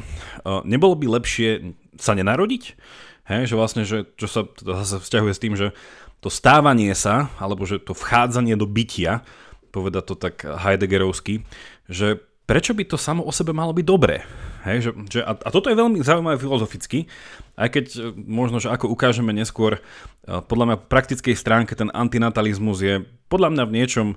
nebolo 0.62 0.95
by 0.95 1.19
lepšie 1.19 1.75
sa 1.99 2.15
nenarodiť? 2.15 2.79
Hej, 3.27 3.53
že 3.53 3.55
vlastne, 3.59 3.83
že, 3.83 4.07
čo 4.17 4.31
sa 4.31 4.47
teda 4.47 4.87
zase 4.87 5.03
vzťahuje 5.03 5.33
s 5.35 5.43
tým, 5.43 5.55
že 5.59 5.75
to 6.19 6.29
stávanie 6.29 6.93
sa, 6.99 7.31
alebo 7.39 7.63
že 7.63 7.79
to 7.79 7.95
vchádzanie 7.95 8.59
do 8.59 8.67
bytia, 8.67 9.23
poveda 9.71 10.03
to 10.03 10.19
tak 10.19 10.43
Heideggerovsky, 10.43 11.47
že 11.87 12.19
prečo 12.49 12.73
by 12.73 12.85
to 12.89 12.97
samo 12.97 13.23
o 13.23 13.33
sebe 13.33 13.53
malo 13.53 13.77
byť 13.77 13.87
dobré? 13.87 14.25
Hej, 14.67 14.91
že, 14.91 14.91
že, 15.09 15.21
a, 15.23 15.37
a 15.37 15.49
toto 15.55 15.71
je 15.71 15.79
veľmi 15.79 16.03
zaujímavé 16.03 16.41
filozoficky, 16.41 17.07
aj 17.55 17.69
keď 17.71 17.85
e, 17.95 17.99
možno, 18.17 18.59
že 18.59 18.73
ako 18.73 18.91
ukážeme 18.91 19.31
neskôr, 19.31 19.79
e, 19.79 19.81
podľa 20.27 20.65
mňa 20.75 20.77
praktickej 20.91 21.37
stránke 21.39 21.79
ten 21.79 21.93
antinatalizmus 21.95 22.83
je 22.83 22.95
podľa 23.31 23.55
mňa 23.55 23.65
v 23.69 23.75
niečom 23.77 24.09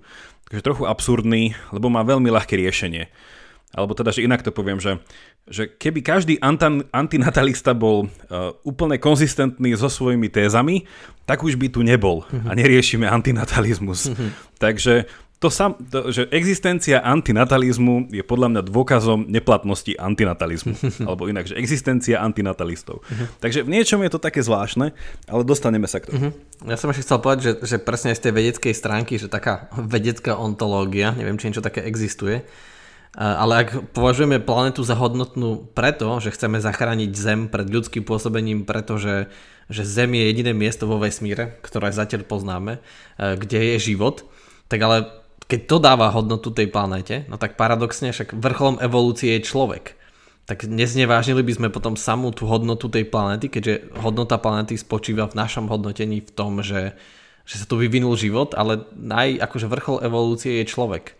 že 0.52 0.66
trochu 0.66 0.84
absurdný, 0.84 1.56
lebo 1.72 1.88
má 1.88 2.04
veľmi 2.04 2.28
ľahké 2.28 2.60
riešenie. 2.60 3.08
Alebo 3.72 3.96
teda, 3.96 4.12
že 4.12 4.28
inak 4.28 4.44
to 4.44 4.52
poviem, 4.52 4.84
že, 4.84 5.00
že 5.48 5.68
keby 5.68 6.04
každý 6.04 6.36
antan, 6.44 6.84
antinatalista 6.92 7.72
bol 7.72 8.08
uh, 8.08 8.52
úplne 8.68 9.00
konzistentný 9.00 9.74
so 9.80 9.88
svojimi 9.88 10.28
tézami, 10.28 10.84
tak 11.24 11.42
už 11.42 11.56
by 11.56 11.72
tu 11.72 11.80
nebol 11.82 12.28
a 12.28 12.52
neriešime 12.52 13.08
antinatalizmus. 13.08 14.12
Takže 14.60 15.08
to 15.42 15.50
sam, 15.50 15.74
to, 15.74 16.14
že 16.14 16.30
existencia 16.30 17.02
antinatalizmu 17.02 18.14
je 18.14 18.22
podľa 18.22 18.48
mňa 18.54 18.62
dôkazom 18.62 19.26
neplatnosti 19.26 19.98
antinatalizmu. 19.98 20.78
Alebo 21.10 21.26
inak, 21.26 21.50
že 21.50 21.58
existencia 21.58 22.22
antinatalistov. 22.22 23.02
Uh-huh. 23.02 23.26
Takže 23.42 23.66
v 23.66 23.74
niečom 23.74 24.06
je 24.06 24.14
to 24.14 24.22
také 24.22 24.46
zvláštne, 24.46 24.94
ale 25.26 25.42
dostaneme 25.42 25.90
sa 25.90 25.98
k 25.98 26.14
tomu. 26.14 26.30
Uh-huh. 26.30 26.70
Ja 26.70 26.78
som 26.78 26.94
ešte 26.94 27.10
chcel 27.10 27.18
povedať, 27.26 27.42
že, 27.42 27.52
že 27.74 27.78
presne 27.82 28.14
z 28.14 28.22
tej 28.22 28.38
vedeckej 28.38 28.74
stránky, 28.78 29.18
že 29.18 29.34
taká 29.34 29.66
vedecká 29.74 30.38
ontológia, 30.38 31.18
neviem, 31.18 31.42
či 31.42 31.50
niečo 31.50 31.66
také 31.66 31.82
existuje, 31.90 32.46
ale 33.12 33.68
ak 33.68 33.92
považujeme 33.92 34.40
planetu 34.40 34.88
za 34.88 34.96
hodnotnú 34.96 35.68
preto, 35.76 36.08
že 36.24 36.32
chceme 36.32 36.64
zachrániť 36.64 37.12
Zem 37.12 37.52
pred 37.52 37.68
ľudským 37.68 38.08
pôsobením, 38.08 38.64
pretože 38.64 39.28
že 39.68 39.84
Zem 39.84 40.16
je 40.16 40.28
jediné 40.28 40.52
miesto 40.52 40.88
vo 40.88 41.00
vesmíre, 41.00 41.60
ktoré 41.64 41.92
zatiaľ 41.92 42.24
poznáme, 42.28 42.80
kde 43.20 43.76
je 43.76 43.96
život, 43.96 44.28
tak 44.72 44.80
ale 44.84 45.12
keď 45.52 45.60
to 45.68 45.78
dáva 45.84 46.16
hodnotu 46.16 46.56
tej 46.56 46.72
planete, 46.72 47.28
no 47.28 47.36
tak 47.36 47.60
paradoxne 47.60 48.16
však 48.16 48.32
vrcholom 48.32 48.80
evolúcie 48.80 49.36
je 49.36 49.48
človek. 49.48 50.00
Tak 50.48 50.68
neznevážili 50.68 51.44
by 51.44 51.54
sme 51.56 51.68
potom 51.68 52.00
samú 52.00 52.32
tú 52.32 52.48
hodnotu 52.48 52.88
tej 52.88 53.08
planety, 53.08 53.52
keďže 53.52 53.96
hodnota 54.00 54.40
planety 54.40 54.80
spočíva 54.80 55.28
v 55.28 55.36
našom 55.36 55.68
hodnotení 55.68 56.24
v 56.24 56.32
tom, 56.32 56.64
že, 56.64 56.96
že 57.44 57.56
sa 57.60 57.68
tu 57.68 57.76
vyvinul 57.76 58.16
život, 58.16 58.56
ale 58.56 58.88
naj, 58.96 59.44
akože 59.44 59.68
vrchol 59.68 59.98
evolúcie 60.04 60.64
je 60.64 60.72
človek. 60.72 61.20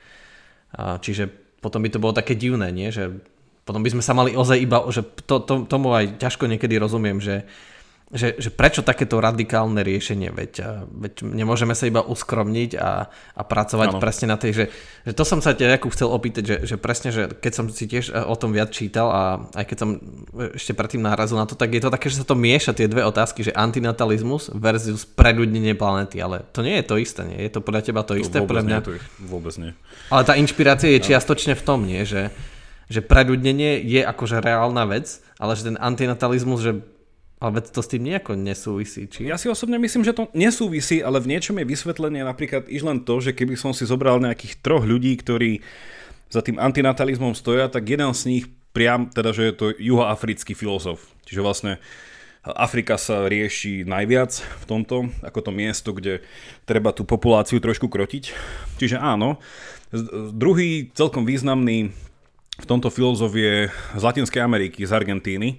Čiže 0.76 1.32
potom 1.62 1.86
by 1.86 1.90
to 1.94 2.02
bolo 2.02 2.18
také 2.18 2.34
divné, 2.34 2.74
nie? 2.74 2.90
že 2.90 3.22
potom 3.62 3.86
by 3.86 3.94
sme 3.94 4.04
sa 4.04 4.18
mali 4.18 4.34
ozaj 4.34 4.58
iba, 4.58 4.82
že 4.90 5.06
to, 5.30 5.46
to, 5.46 5.70
tomu 5.70 5.94
aj 5.94 6.18
ťažko 6.18 6.50
niekedy 6.50 6.82
rozumiem, 6.82 7.22
že 7.22 7.46
že, 8.12 8.36
že 8.36 8.52
prečo 8.52 8.84
takéto 8.84 9.24
radikálne 9.24 9.80
riešenie, 9.88 10.36
veď, 10.36 10.84
veď 10.92 11.14
nemôžeme 11.24 11.72
sa 11.72 11.88
iba 11.88 12.04
uskromniť 12.04 12.76
a, 12.76 13.08
a 13.08 13.42
pracovať 13.48 13.96
ano. 13.96 14.02
presne 14.04 14.28
na 14.28 14.36
tej, 14.36 14.52
že, 14.52 14.66
že 15.08 15.14
to 15.16 15.24
som 15.24 15.40
sa 15.40 15.56
ťa 15.56 15.80
ako 15.80 15.88
chcel 15.96 16.12
opýtať, 16.12 16.44
že, 16.44 16.58
že 16.68 16.76
presne, 16.76 17.16
že 17.16 17.32
keď 17.32 17.52
som 17.56 17.66
si 17.72 17.88
tiež 17.88 18.12
e, 18.12 18.20
o 18.20 18.36
tom 18.36 18.52
viac 18.52 18.76
čítal 18.76 19.08
a 19.08 19.22
aj 19.56 19.64
keď 19.64 19.78
som 19.80 19.90
ešte 20.60 20.76
predtým 20.76 21.00
nárazil 21.00 21.40
na 21.40 21.48
to, 21.48 21.56
tak 21.56 21.72
je 21.72 21.80
to 21.80 21.88
také, 21.88 22.12
že 22.12 22.20
sa 22.20 22.28
to 22.28 22.36
mieša 22.36 22.76
tie 22.76 22.92
dve 22.92 23.08
otázky, 23.08 23.48
že 23.48 23.56
antinatalizmus 23.56 24.52
versus 24.52 25.08
preľudnenie 25.08 25.80
planety, 25.80 26.20
ale 26.20 26.44
to 26.52 26.68
nie 26.68 26.84
je 26.84 26.86
to 26.92 27.00
isté, 27.00 27.24
nie? 27.24 27.40
Je 27.48 27.52
to 27.56 27.64
podľa 27.64 27.82
teba 27.88 28.04
to, 28.04 28.20
to 28.20 28.28
isté? 28.28 28.44
Vôbec 28.44 28.60
pre 28.60 28.62
mňa? 28.68 28.78
Nie, 28.78 28.84
to 28.84 28.94
vôbec 29.24 29.56
nie. 29.56 29.72
Ale 30.12 30.22
tá 30.28 30.36
inšpirácia 30.36 30.92
je 30.92 31.00
čiastočne 31.00 31.56
v 31.56 31.64
tom, 31.64 31.88
nie? 31.88 32.04
Že, 32.04 32.28
že 32.92 33.00
preľudnenie 33.00 33.80
je 33.88 34.04
akože 34.04 34.44
reálna 34.44 34.84
vec, 34.84 35.24
ale 35.40 35.56
že 35.56 35.72
ten 35.72 35.80
antinatalizmus, 35.80 36.60
že 36.60 36.84
ale 37.42 37.58
to 37.66 37.82
s 37.82 37.90
tým 37.90 38.06
nejako 38.06 38.38
nesúvisí, 38.38 39.10
či? 39.10 39.26
Ja 39.26 39.42
si 39.42 39.50
osobne 39.50 39.82
myslím, 39.82 40.06
že 40.06 40.14
to 40.14 40.30
nesúvisí, 40.38 41.02
ale 41.02 41.18
v 41.18 41.34
niečom 41.34 41.58
je 41.58 41.66
vysvetlenie 41.66 42.22
napríklad 42.22 42.70
iš 42.70 42.86
len 42.86 43.02
to, 43.02 43.18
že 43.18 43.34
keby 43.34 43.58
som 43.58 43.74
si 43.74 43.90
zobral 43.90 44.22
nejakých 44.22 44.62
troch 44.62 44.86
ľudí, 44.86 45.18
ktorí 45.18 45.66
za 46.30 46.46
tým 46.46 46.62
antinatalizmom 46.62 47.34
stoja, 47.34 47.66
tak 47.66 47.90
jeden 47.90 48.14
z 48.14 48.22
nich 48.30 48.46
priam, 48.78 49.10
teda 49.10 49.34
že 49.34 49.50
je 49.50 49.54
to 49.58 49.66
juhoafrický 49.74 50.54
filozof. 50.54 51.02
Čiže 51.26 51.42
vlastne 51.42 51.74
Afrika 52.46 52.98
sa 53.02 53.26
rieši 53.26 53.90
najviac 53.90 54.32
v 54.38 54.66
tomto, 54.70 55.10
ako 55.26 55.40
to 55.42 55.52
miesto, 55.54 55.98
kde 55.98 56.22
treba 56.70 56.94
tú 56.94 57.10
populáciu 57.10 57.58
trošku 57.58 57.90
krotiť. 57.90 58.34
Čiže 58.78 59.02
áno. 59.02 59.42
Druhý 60.32 60.94
celkom 60.94 61.28
významný 61.28 61.92
v 62.62 62.66
tomto 62.66 62.94
filozof 62.94 63.34
je 63.34 63.68
z 63.70 64.02
Latinskej 64.02 64.42
Ameriky, 64.42 64.86
z 64.86 64.94
Argentíny, 64.94 65.58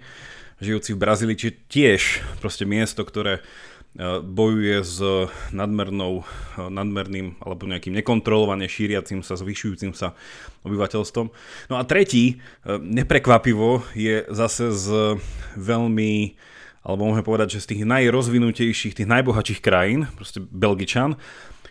žijúci 0.62 0.94
v 0.94 1.02
Brazílii, 1.02 1.36
či 1.36 1.48
tiež 1.66 2.22
proste 2.38 2.62
miesto, 2.62 3.02
ktoré 3.02 3.38
e, 3.38 4.22
bojuje 4.22 4.78
s 4.86 5.02
nadmernou, 5.50 6.22
e, 6.22 6.24
nadmerným 6.70 7.42
alebo 7.42 7.66
nejakým 7.66 7.92
nekontrolovane 7.98 8.70
šíriacim 8.70 9.26
sa, 9.26 9.34
zvyšujúcim 9.34 9.92
sa 9.92 10.14
obyvateľstvom. 10.62 11.26
No 11.68 11.74
a 11.74 11.82
tretí, 11.82 12.38
e, 12.38 12.78
neprekvapivo, 12.78 13.82
je 13.98 14.22
zase 14.30 14.70
z 14.70 15.18
veľmi, 15.58 16.38
alebo 16.86 17.10
môžeme 17.10 17.26
povedať, 17.26 17.58
že 17.58 17.66
z 17.66 17.68
tých 17.76 17.82
najrozvinutejších, 17.84 18.96
tých 19.02 19.10
najbohatších 19.10 19.60
krajín, 19.60 20.06
proste 20.14 20.38
Belgičan, 20.38 21.18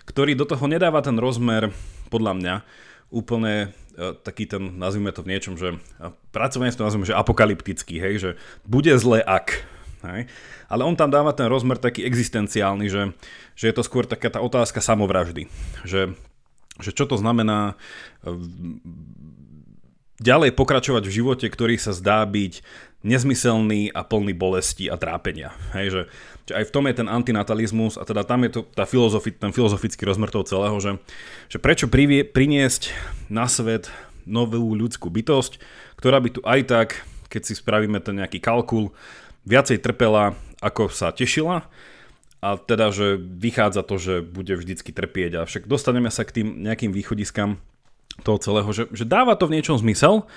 ktorý 0.03 0.36
do 0.36 0.43
toho 0.43 0.67
nedáva 0.67 1.00
ten 1.00 1.15
rozmer, 1.15 1.71
podľa 2.12 2.33
mňa, 2.36 2.55
úplne 3.12 3.71
taký 4.24 4.48
ten, 4.48 4.79
nazvime 4.79 5.12
to 5.12 5.24
v 5.24 5.31
niečom, 5.36 5.55
že 5.60 5.77
pracovne 6.31 6.71
to 6.71 6.88
nazvime, 6.88 7.07
že 7.07 7.17
apokalyptický, 7.17 8.00
hej, 8.00 8.13
že 8.17 8.29
bude 8.63 8.91
zle 8.98 9.19
ak. 9.21 9.63
Hej. 10.01 10.25
Ale 10.65 10.81
on 10.81 10.98
tam 10.98 11.13
dáva 11.13 11.29
ten 11.36 11.45
rozmer 11.45 11.77
taký 11.77 12.01
existenciálny, 12.07 12.89
že, 12.89 13.13
že 13.53 13.69
je 13.69 13.75
to 13.75 13.86
skôr 13.86 14.10
taká 14.10 14.33
tá 14.33 14.41
otázka 14.41 14.81
samovraždy. 14.81 15.45
Že, 15.86 16.17
že 16.81 16.91
čo 16.95 17.05
to 17.05 17.21
znamená 17.21 17.77
e, 18.25 18.33
ďalej 20.21 20.53
pokračovať 20.53 21.03
v 21.09 21.15
živote, 21.17 21.45
ktorý 21.49 21.75
sa 21.81 21.91
zdá 21.91 22.21
byť 22.23 22.61
nezmyselný 23.01 23.89
a 23.89 24.05
plný 24.05 24.37
bolesti 24.37 24.85
a 24.85 24.95
trápenia. 24.95 25.49
Hej, 25.73 25.87
že, 25.89 26.01
že 26.45 26.53
aj 26.61 26.65
v 26.69 26.73
tom 26.73 26.85
je 26.85 26.95
ten 27.01 27.09
antinatalizmus 27.09 27.97
a 27.97 28.05
teda 28.05 28.21
tam 28.21 28.45
je 28.45 28.61
to 28.61 28.61
tá 28.77 28.85
filozofi, 28.85 29.33
ten 29.33 29.49
filozofický 29.49 30.05
rozmer 30.05 30.29
celého, 30.29 30.77
že, 30.77 30.91
že 31.49 31.57
prečo 31.57 31.89
privie, 31.89 32.21
priniesť 32.21 32.93
na 33.33 33.49
svet 33.49 33.89
novú 34.29 34.77
ľudskú 34.77 35.09
bytosť, 35.09 35.57
ktorá 35.97 36.21
by 36.21 36.29
tu 36.29 36.41
aj 36.45 36.61
tak, 36.69 36.87
keď 37.33 37.41
si 37.41 37.53
spravíme 37.57 37.97
ten 38.05 38.21
nejaký 38.21 38.37
kalkul, 38.37 38.93
viacej 39.49 39.81
trpela, 39.81 40.37
ako 40.61 40.93
sa 40.93 41.09
tešila. 41.09 41.65
A 42.41 42.57
teda, 42.57 42.89
že 42.89 43.21
vychádza 43.21 43.85
to, 43.85 44.01
že 44.01 44.25
bude 44.25 44.57
vždycky 44.57 44.89
trpieť. 44.89 45.31
A 45.37 45.45
však 45.45 45.69
dostaneme 45.69 46.09
sa 46.09 46.25
k 46.25 46.41
tým 46.41 46.65
nejakým 46.65 46.89
východiskám 46.89 47.61
toho 48.21 48.37
celého, 48.39 48.69
že, 48.75 48.91
že 48.91 49.07
dáva 49.07 49.39
to 49.39 49.47
v 49.47 49.59
niečom 49.59 49.79
zmysel, 49.79 50.27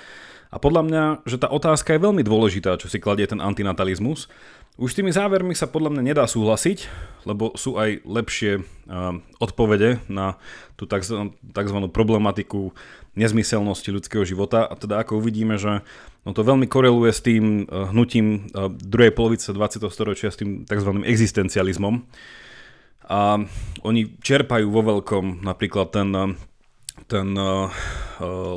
a 0.55 0.57
podľa 0.61 0.81
mňa, 0.87 1.03
že 1.27 1.35
tá 1.35 1.51
otázka 1.51 1.91
je 1.91 2.05
veľmi 2.07 2.23
dôležitá, 2.23 2.79
čo 2.79 2.87
si 2.87 3.03
kladie 3.03 3.27
ten 3.27 3.43
antinatalizmus. 3.43 4.31
Už 4.79 4.95
tými 4.95 5.11
závermi 5.11 5.51
sa 5.51 5.67
podľa 5.67 5.91
mňa 5.95 6.03
nedá 6.03 6.23
súhlasiť, 6.27 6.87
lebo 7.27 7.55
sú 7.59 7.75
aj 7.75 8.07
lepšie 8.07 8.63
uh, 8.63 9.19
odpovede 9.43 9.99
na 10.07 10.39
tú 10.79 10.87
tzv. 10.87 11.79
problematiku 11.91 12.71
nezmyselnosti 13.19 13.91
ľudského 13.91 14.23
života. 14.23 14.63
A 14.67 14.79
teda 14.79 15.03
ako 15.03 15.19
uvidíme, 15.19 15.59
že 15.59 15.83
no 16.23 16.31
to 16.31 16.43
veľmi 16.43 16.71
koreluje 16.71 17.11
s 17.11 17.19
tým 17.19 17.67
uh, 17.67 17.91
hnutím 17.91 18.51
uh, 18.55 18.71
druhej 18.71 19.11
polovice 19.11 19.51
20. 19.51 19.83
storočia, 19.91 20.31
s 20.31 20.39
tým 20.39 20.63
tzv. 20.63 20.91
existencializmom. 21.03 22.03
A 23.11 23.43
oni 23.83 24.01
čerpajú 24.23 24.71
vo 24.71 24.81
veľkom 24.81 25.43
napríklad 25.43 25.87
ten 25.91 26.09
ten 27.05 27.37
uh, 27.37 27.69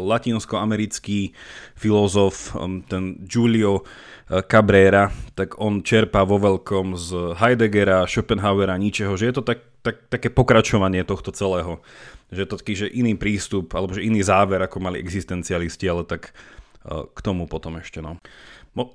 latinsko-americký 0.09 1.33
filozof, 1.76 2.57
um, 2.57 2.81
ten 2.83 3.21
Giulio 3.25 3.85
Cabrera, 4.28 5.09
tak 5.33 5.57
on 5.57 5.81
čerpá 5.81 6.21
vo 6.21 6.37
veľkom 6.37 6.93
z 7.00 7.33
Heideggera, 7.40 8.05
Schopenhauera, 8.05 8.76
ničeho, 8.76 9.17
že 9.17 9.33
je 9.33 9.35
to 9.40 9.43
tak, 9.45 9.64
tak, 9.81 10.05
také 10.12 10.28
pokračovanie 10.28 11.00
tohto 11.00 11.33
celého. 11.33 11.81
Že 12.28 12.40
je 12.45 12.49
to 12.52 12.57
taký, 12.61 12.75
že 12.76 12.93
iný 12.93 13.17
prístup, 13.17 13.73
alebo 13.73 13.97
že 13.97 14.05
iný 14.05 14.21
záver, 14.21 14.61
ako 14.61 14.85
mali 14.85 15.00
existencialisti, 15.00 15.88
ale 15.88 16.05
tak 16.05 16.37
uh, 16.85 17.09
k 17.09 17.19
tomu 17.25 17.49
potom 17.49 17.81
ešte. 17.81 18.05
No. 18.05 18.21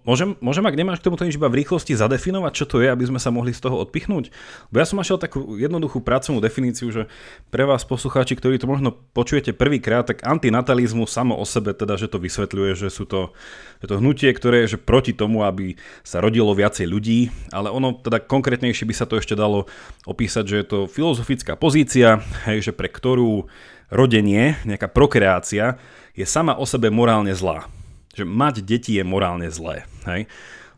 Môžem, 0.08 0.40
môžem, 0.40 0.64
ak 0.64 0.78
nemáš 0.80 1.04
k 1.04 1.12
tomuto 1.12 1.28
nič 1.28 1.36
iba 1.36 1.52
v 1.52 1.60
rýchlosti 1.60 1.98
zadefinovať, 1.98 2.52
čo 2.56 2.66
to 2.70 2.80
je, 2.80 2.88
aby 2.88 3.04
sme 3.04 3.20
sa 3.20 3.34
mohli 3.34 3.52
z 3.52 3.66
toho 3.68 3.82
odpichnúť? 3.84 4.32
Bo 4.72 4.76
ja 4.80 4.86
som 4.88 4.96
našiel 4.96 5.20
takú 5.20 5.60
jednoduchú 5.60 6.00
pracovnú 6.00 6.40
definíciu, 6.40 6.88
že 6.94 7.12
pre 7.52 7.68
vás 7.68 7.84
poslucháči, 7.84 8.40
ktorí 8.40 8.62
to 8.62 8.70
možno 8.70 8.96
počujete 9.12 9.52
prvýkrát, 9.52 10.08
tak 10.08 10.24
antinatalizmus 10.24 11.12
samo 11.12 11.36
o 11.36 11.44
sebe, 11.44 11.76
teda, 11.76 12.00
že 12.00 12.08
to 12.08 12.22
vysvetľuje, 12.24 12.72
že 12.80 12.88
sú 12.88 13.04
to, 13.04 13.36
je 13.84 13.88
to 13.92 14.00
hnutie, 14.00 14.32
ktoré 14.32 14.64
je 14.64 14.78
že 14.78 14.80
proti 14.80 15.12
tomu, 15.12 15.44
aby 15.44 15.76
sa 16.08 16.24
rodilo 16.24 16.56
viacej 16.56 16.88
ľudí, 16.88 17.34
ale 17.52 17.68
ono 17.68 18.00
teda 18.00 18.24
konkrétnejšie 18.24 18.88
by 18.88 18.96
sa 18.96 19.06
to 19.10 19.20
ešte 19.20 19.36
dalo 19.36 19.68
opísať, 20.08 20.44
že 20.48 20.56
je 20.64 20.66
to 20.66 20.80
filozofická 20.88 21.60
pozícia, 21.60 22.24
hej, 22.48 22.72
že 22.72 22.72
pre 22.72 22.88
ktorú 22.88 23.52
rodenie, 23.92 24.58
nejaká 24.66 24.88
prokreácia 24.90 25.78
je 26.18 26.26
sama 26.26 26.56
o 26.56 26.66
sebe 26.66 26.88
morálne 26.88 27.36
zlá 27.36 27.68
že 28.14 28.24
mať 28.24 28.62
deti 28.62 28.98
je 28.98 29.04
morálne 29.04 29.50
zlé. 29.50 29.90
Hej? 30.06 30.30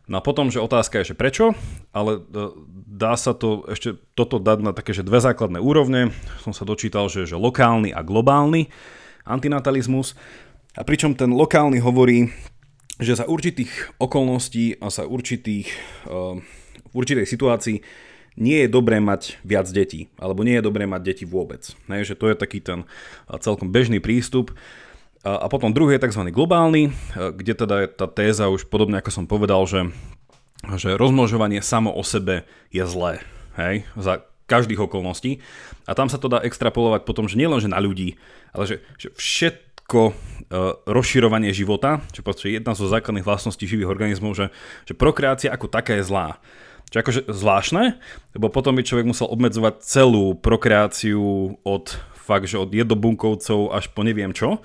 No 0.06 0.18
a 0.18 0.24
potom, 0.24 0.48
že 0.54 0.62
otázka 0.62 1.02
je, 1.02 1.12
že 1.12 1.18
prečo, 1.18 1.52
ale 1.90 2.22
e, 2.22 2.44
dá 2.86 3.18
sa 3.18 3.34
to 3.34 3.66
ešte 3.66 3.98
toto 4.14 4.38
dať 4.38 4.58
na 4.62 4.70
také, 4.70 4.94
že 4.94 5.02
dve 5.02 5.18
základné 5.18 5.58
úrovne. 5.58 6.14
Som 6.46 6.54
sa 6.54 6.62
dočítal, 6.62 7.10
že, 7.10 7.26
že 7.26 7.34
lokálny 7.34 7.90
a 7.90 8.06
globálny 8.06 8.70
antinatalizmus. 9.26 10.14
A 10.78 10.86
pričom 10.86 11.18
ten 11.18 11.34
lokálny 11.34 11.82
hovorí, 11.82 12.30
že 13.02 13.18
za 13.18 13.26
určitých 13.26 13.98
okolností 13.98 14.78
a 14.78 14.88
za 14.88 15.04
určitých, 15.04 15.68
uh, 16.06 16.38
v 16.86 16.94
určitej 16.94 17.26
situácii 17.26 17.76
nie 18.36 18.64
je 18.64 18.68
dobré 18.68 19.00
mať 19.00 19.40
viac 19.42 19.66
detí, 19.72 20.12
alebo 20.20 20.44
nie 20.44 20.60
je 20.60 20.66
dobré 20.68 20.84
mať 20.84 21.02
deti 21.02 21.24
vôbec. 21.24 21.72
Ne, 21.88 22.04
že 22.04 22.14
to 22.14 22.28
je 22.28 22.36
taký 22.36 22.60
ten 22.60 22.84
celkom 23.40 23.72
bežný 23.72 23.98
prístup 23.98 24.52
A, 25.26 25.50
potom 25.50 25.74
druhý 25.74 25.98
je 25.98 26.06
tzv. 26.06 26.22
globálny, 26.30 26.94
kde 27.18 27.52
teda 27.58 27.82
je 27.82 27.88
tá 27.90 28.06
téza 28.06 28.46
už 28.46 28.70
podobne 28.70 29.02
ako 29.02 29.10
som 29.10 29.26
povedal, 29.26 29.66
že, 29.66 29.90
že 30.78 30.94
rozmnožovanie 30.94 31.58
samo 31.66 31.90
o 31.90 32.06
sebe 32.06 32.46
je 32.70 32.86
zlé. 32.86 33.26
Hej? 33.58 33.82
Za 33.98 34.22
každých 34.46 34.86
okolností. 34.86 35.42
A 35.90 35.98
tam 35.98 36.06
sa 36.06 36.22
to 36.22 36.30
dá 36.30 36.38
extrapolovať 36.46 37.02
potom, 37.02 37.26
že 37.26 37.34
nielen 37.34 37.58
že 37.58 37.66
na 37.66 37.82
ľudí, 37.82 38.14
ale 38.54 38.70
že, 38.70 38.76
že 38.94 39.10
všetko 39.18 40.02
uh, 40.06 40.14
rozširovanie 40.86 41.50
života, 41.50 41.98
čo 42.14 42.22
je 42.22 42.54
jedna 42.54 42.78
zo 42.78 42.86
základných 42.86 43.26
vlastností 43.26 43.66
živých 43.66 43.90
organizmov, 43.90 44.38
že, 44.38 44.54
že 44.86 44.94
prokreácia 44.94 45.50
ako 45.50 45.66
taká 45.66 45.98
je 45.98 46.06
zlá. 46.06 46.38
Čo 46.86 47.02
akože 47.02 47.22
zvláštne, 47.26 47.98
lebo 48.38 48.46
potom 48.46 48.78
by 48.78 48.86
človek 48.86 49.10
musel 49.10 49.26
obmedzovať 49.26 49.82
celú 49.82 50.38
prokreáciu 50.38 51.58
od 51.66 51.98
fakt, 52.14 52.46
že 52.46 52.62
od 52.62 52.70
jednobunkovcov 52.70 53.74
až 53.74 53.90
po 53.90 54.06
neviem 54.06 54.30
čo. 54.30 54.62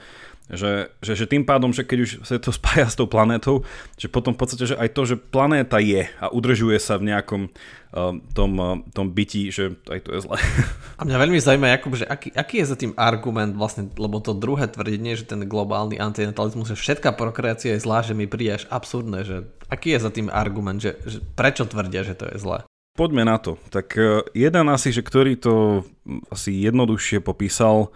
Že, 0.51 0.91
že, 0.99 1.15
že 1.15 1.25
tým 1.31 1.47
pádom, 1.47 1.71
že 1.71 1.87
keď 1.87 1.97
už 2.03 2.09
sa 2.27 2.35
to 2.35 2.51
spája 2.59 2.91
s 2.91 2.99
tou 2.99 3.07
planétou, 3.07 3.63
že 3.95 4.11
potom 4.11 4.35
v 4.35 4.39
podstate, 4.43 4.67
že 4.67 4.75
aj 4.75 4.89
to, 4.91 5.01
že 5.07 5.15
planéta 5.15 5.79
je 5.79 6.11
a 6.19 6.27
udržuje 6.27 6.75
sa 6.75 6.99
v 6.99 7.07
nejakom 7.07 7.41
uh, 7.47 8.19
tom, 8.35 8.51
uh, 8.59 8.83
tom 8.91 9.15
byti, 9.15 9.47
že 9.47 9.79
aj 9.87 9.99
to 10.03 10.09
je 10.11 10.19
zlé. 10.27 10.37
A 10.99 11.07
mňa 11.07 11.17
veľmi 11.17 11.39
zaujíma, 11.39 11.71
Jakub, 11.71 11.95
že 11.95 12.03
aký, 12.03 12.35
aký 12.35 12.61
je 12.61 12.67
za 12.67 12.75
tým 12.75 12.91
argument 12.99 13.55
vlastne, 13.55 13.87
lebo 13.95 14.19
to 14.19 14.35
druhé 14.35 14.67
tvrdenie, 14.67 15.15
že 15.15 15.23
ten 15.23 15.47
globálny 15.47 15.95
antinatalizmus, 15.97 16.75
že 16.75 16.77
všetká 16.77 17.15
prokreácia 17.15 17.79
je 17.79 17.83
zlá, 17.83 18.03
že 18.03 18.11
mi 18.11 18.27
príde 18.27 18.59
až 18.59 18.63
absurdné, 18.67 19.23
že 19.23 19.47
aký 19.71 19.95
je 19.95 20.03
za 20.03 20.11
tým 20.11 20.27
argument, 20.27 20.83
že, 20.83 20.99
že 21.07 21.23
prečo 21.23 21.63
tvrdia, 21.63 22.03
že 22.03 22.19
to 22.19 22.27
je 22.27 22.37
zlé? 22.37 22.67
Poďme 22.91 23.23
na 23.23 23.39
to. 23.39 23.55
Tak 23.71 23.87
uh, 23.95 24.27
jeden 24.35 24.67
asi, 24.67 24.91
že 24.91 24.99
ktorý 24.99 25.39
to 25.39 25.87
asi 26.27 26.59
jednoduchšie 26.59 27.23
popísal, 27.23 27.95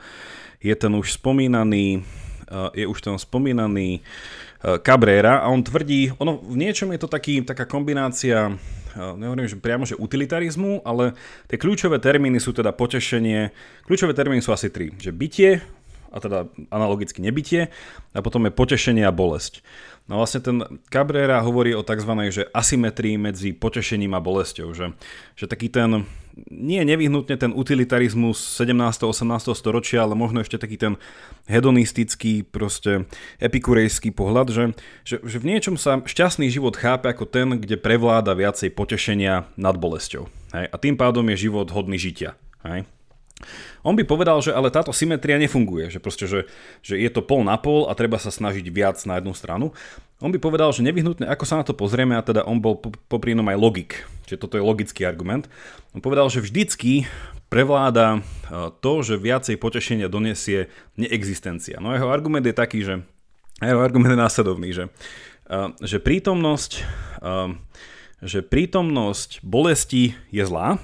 je 0.64 0.72
ten 0.74 0.96
už 0.96 1.20
spomínaný 1.20 2.02
je 2.74 2.86
už 2.88 3.02
ten 3.02 3.18
spomínaný 3.18 4.00
e, 4.00 4.02
Cabrera 4.80 5.42
a 5.42 5.50
on 5.50 5.64
tvrdí, 5.64 6.14
ono 6.18 6.38
v 6.38 6.58
niečom 6.58 6.92
je 6.94 7.00
to 7.02 7.10
taký, 7.10 7.42
taká 7.42 7.66
kombinácia, 7.66 8.50
e, 8.50 8.54
nehovorím, 9.18 9.50
že 9.50 9.58
priamo, 9.58 9.84
že 9.86 9.98
utilitarizmu, 9.98 10.86
ale 10.86 11.18
tie 11.50 11.58
kľúčové 11.58 11.98
termíny 11.98 12.38
sú 12.38 12.54
teda 12.54 12.72
potešenie, 12.72 13.50
kľúčové 13.86 14.14
termíny 14.14 14.42
sú 14.46 14.54
asi 14.54 14.70
tri, 14.70 14.94
že 14.98 15.10
bytie, 15.10 15.62
a 16.16 16.18
teda 16.24 16.48
analogicky 16.72 17.20
nebytie, 17.20 17.68
a 18.16 18.24
potom 18.24 18.48
je 18.48 18.56
potešenie 18.56 19.04
a 19.04 19.12
bolesť. 19.12 19.60
No 20.06 20.22
vlastne 20.22 20.38
ten 20.38 20.62
Cabrera 20.94 21.42
hovorí 21.42 21.74
o 21.74 21.82
tzv. 21.82 22.12
Že 22.30 22.54
asymetrii 22.54 23.18
medzi 23.18 23.58
potešením 23.58 24.14
a 24.14 24.22
bolesťou, 24.22 24.70
že, 24.78 24.94
že 25.34 25.50
taký 25.50 25.66
ten, 25.74 26.06
nie 26.46 26.78
nevyhnutne 26.86 27.34
ten 27.42 27.50
utilitarizmus 27.50 28.38
17. 28.38 29.02
18. 29.02 29.58
storočia, 29.58 30.06
ale 30.06 30.14
možno 30.14 30.46
ešte 30.46 30.62
taký 30.62 30.78
ten 30.78 30.94
hedonistický, 31.50 32.46
proste 32.46 33.10
epikurejský 33.42 34.14
pohľad, 34.14 34.54
že, 34.54 34.64
že, 35.02 35.26
že 35.26 35.38
v 35.42 35.58
niečom 35.58 35.74
sa 35.74 35.98
šťastný 36.06 36.54
život 36.54 36.78
chápe 36.78 37.10
ako 37.10 37.26
ten, 37.26 37.58
kde 37.58 37.74
prevláda 37.74 38.38
viacej 38.38 38.78
potešenia 38.78 39.50
nad 39.58 39.74
bolesťou. 39.74 40.30
Hej? 40.54 40.70
A 40.70 40.76
tým 40.78 41.02
pádom 41.02 41.26
je 41.34 41.50
život 41.50 41.66
hodný 41.74 41.98
žitia. 41.98 42.38
Hej? 42.62 42.86
On 43.84 43.94
by 43.94 44.08
povedal, 44.08 44.40
že 44.40 44.56
ale 44.56 44.72
táto 44.72 44.96
symetria 44.96 45.36
nefunguje, 45.36 45.92
že 45.92 46.00
proste, 46.00 46.26
že, 46.26 46.48
že 46.80 46.96
je 46.96 47.10
to 47.12 47.20
pol 47.20 47.44
na 47.44 47.60
pol 47.60 47.86
a 47.86 47.94
treba 47.94 48.16
sa 48.16 48.32
snažiť 48.32 48.64
viac 48.72 48.98
na 49.04 49.20
jednu 49.20 49.36
stranu. 49.36 49.76
On 50.24 50.32
by 50.32 50.40
povedal, 50.40 50.72
že 50.72 50.88
nevyhnutne, 50.88 51.28
ako 51.28 51.44
sa 51.44 51.60
na 51.60 51.68
to 51.68 51.76
pozrieme, 51.76 52.16
a 52.16 52.24
teda 52.24 52.48
on 52.48 52.64
bol 52.64 52.80
popri 53.12 53.36
aj 53.36 53.60
logik, 53.60 54.08
čiže 54.26 54.40
toto 54.40 54.56
je 54.56 54.64
logický 54.64 55.04
argument. 55.04 55.52
On 55.92 56.00
povedal, 56.00 56.32
že 56.32 56.40
vždycky 56.40 57.06
prevláda 57.52 58.20
e, 58.20 58.20
to, 58.80 59.04
že 59.04 59.20
viacej 59.20 59.60
potešenia 59.60 60.08
donesie 60.08 60.72
neexistencia. 60.96 61.84
No 61.84 61.92
jeho 61.92 62.10
argument 62.10 62.48
je 62.48 62.56
taký, 62.56 62.88
že 62.88 63.04
jeho 63.60 63.84
argument 63.84 64.16
je 64.16 64.24
následovný, 64.24 64.72
že, 64.72 64.88
e, 65.52 65.60
že 65.84 66.00
prítomnosť, 66.00 66.72
e, 67.20 67.34
že 68.24 68.40
prítomnosť 68.42 69.44
bolesti 69.44 70.16
je 70.32 70.44
zlá, 70.48 70.80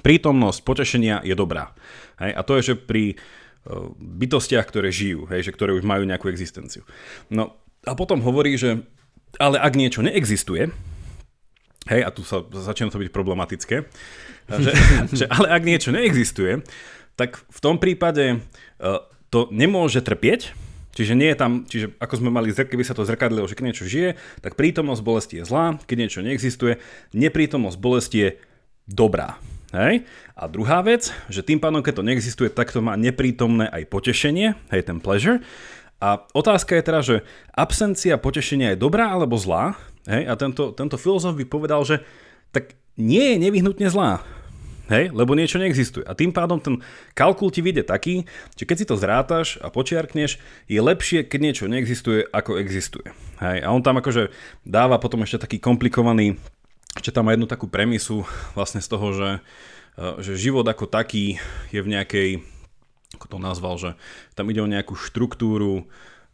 prítomnosť 0.00 0.60
potešenia 0.62 1.16
je 1.24 1.34
dobrá. 1.34 1.74
Hej? 2.18 2.32
A 2.34 2.40
to 2.42 2.52
je, 2.58 2.72
že 2.72 2.74
pri 2.78 3.14
uh, 3.14 3.90
bytostiach, 3.96 4.66
ktoré 4.66 4.90
žijú, 4.90 5.26
hej? 5.30 5.46
Že 5.48 5.54
ktoré 5.54 5.70
už 5.74 5.84
majú 5.84 6.06
nejakú 6.06 6.30
existenciu. 6.30 6.86
No 7.30 7.58
a 7.86 7.92
potom 7.94 8.22
hovorí, 8.22 8.58
že 8.58 8.82
ale 9.36 9.60
ak 9.60 9.76
niečo 9.76 10.00
neexistuje, 10.00 10.72
hej, 11.88 12.00
a 12.00 12.08
tu 12.08 12.24
sa 12.24 12.42
začína 12.42 12.88
to 12.88 13.00
byť 13.00 13.12
problematické, 13.12 13.76
že, 14.64 14.72
že 15.12 15.24
ale 15.28 15.52
ak 15.52 15.62
niečo 15.62 15.92
neexistuje, 15.92 16.64
tak 17.18 17.36
v 17.36 17.60
tom 17.60 17.76
prípade 17.76 18.38
uh, 18.38 19.04
to 19.28 19.50
nemôže 19.52 20.00
trpieť, 20.00 20.68
Čiže 20.98 21.14
nie 21.14 21.30
je 21.30 21.38
tam, 21.38 21.62
čiže 21.62 21.94
ako 22.02 22.14
sme 22.18 22.34
mali, 22.34 22.50
keby 22.50 22.82
sa 22.82 22.90
to 22.90 23.06
zrkadlilo, 23.06 23.46
že 23.46 23.54
keď 23.54 23.64
niečo 23.70 23.86
žije, 23.86 24.18
tak 24.42 24.58
prítomnosť 24.58 25.02
bolesti 25.06 25.38
je 25.38 25.46
zlá, 25.46 25.78
keď 25.86 25.94
niečo 25.94 26.26
neexistuje, 26.26 26.82
neprítomnosť 27.14 27.78
bolesti 27.78 28.18
je 28.18 28.30
dobrá. 28.90 29.38
Hej? 29.72 30.08
A 30.32 30.48
druhá 30.48 30.80
vec, 30.80 31.12
že 31.28 31.44
tým 31.44 31.60
pádom, 31.60 31.84
keď 31.84 32.00
to 32.00 32.06
neexistuje, 32.06 32.48
tak 32.48 32.72
to 32.72 32.80
má 32.80 32.96
neprítomné 32.96 33.68
aj 33.68 33.84
potešenie, 33.92 34.56
hej, 34.72 34.82
ten 34.84 34.98
pleasure. 35.02 35.44
A 35.98 36.24
otázka 36.30 36.78
je 36.78 36.86
teda, 36.86 37.00
že 37.02 37.16
absencia 37.52 38.16
potešenia 38.16 38.74
je 38.74 38.80
dobrá 38.80 39.10
alebo 39.10 39.34
zlá? 39.36 39.74
Hej? 40.06 40.30
A 40.30 40.32
tento, 40.38 40.70
tento 40.72 40.96
filozof 40.96 41.34
by 41.36 41.44
povedal, 41.44 41.82
že 41.82 42.00
tak 42.54 42.78
nie 42.96 43.34
je 43.34 43.36
nevyhnutne 43.44 43.90
zlá. 43.90 44.24
Hej, 44.88 45.12
lebo 45.12 45.36
niečo 45.36 45.60
neexistuje. 45.60 46.00
A 46.08 46.16
tým 46.16 46.32
pádom 46.32 46.56
ten 46.56 46.80
kalkul 47.12 47.52
ti 47.52 47.60
vyjde 47.60 47.84
taký, 47.84 48.24
že 48.56 48.64
keď 48.64 48.76
si 48.80 48.88
to 48.88 48.96
zrátaš 48.96 49.60
a 49.60 49.68
počiarkneš, 49.68 50.40
je 50.64 50.80
lepšie, 50.80 51.28
keď 51.28 51.40
niečo 51.44 51.64
neexistuje, 51.68 52.24
ako 52.32 52.56
existuje. 52.56 53.12
Hej, 53.36 53.68
a 53.68 53.68
on 53.68 53.84
tam 53.84 54.00
akože 54.00 54.32
dáva 54.64 54.96
potom 54.96 55.20
ešte 55.28 55.44
taký 55.44 55.60
komplikovaný 55.60 56.40
ešte 56.96 57.12
tam 57.12 57.28
má 57.28 57.36
jednu 57.36 57.46
takú 57.46 57.68
premisu 57.68 58.24
vlastne 58.56 58.80
z 58.80 58.88
toho, 58.88 59.06
že, 59.12 59.30
e, 59.98 60.08
že 60.24 60.40
život 60.40 60.64
ako 60.64 60.88
taký 60.88 61.36
je 61.70 61.80
v 61.84 61.88
nejakej, 61.88 62.28
ako 63.14 63.26
to 63.28 63.38
nazval, 63.38 63.74
že 63.76 63.94
tam 64.32 64.48
ide 64.48 64.64
o 64.64 64.68
nejakú 64.70 64.96
štruktúru, 64.96 65.84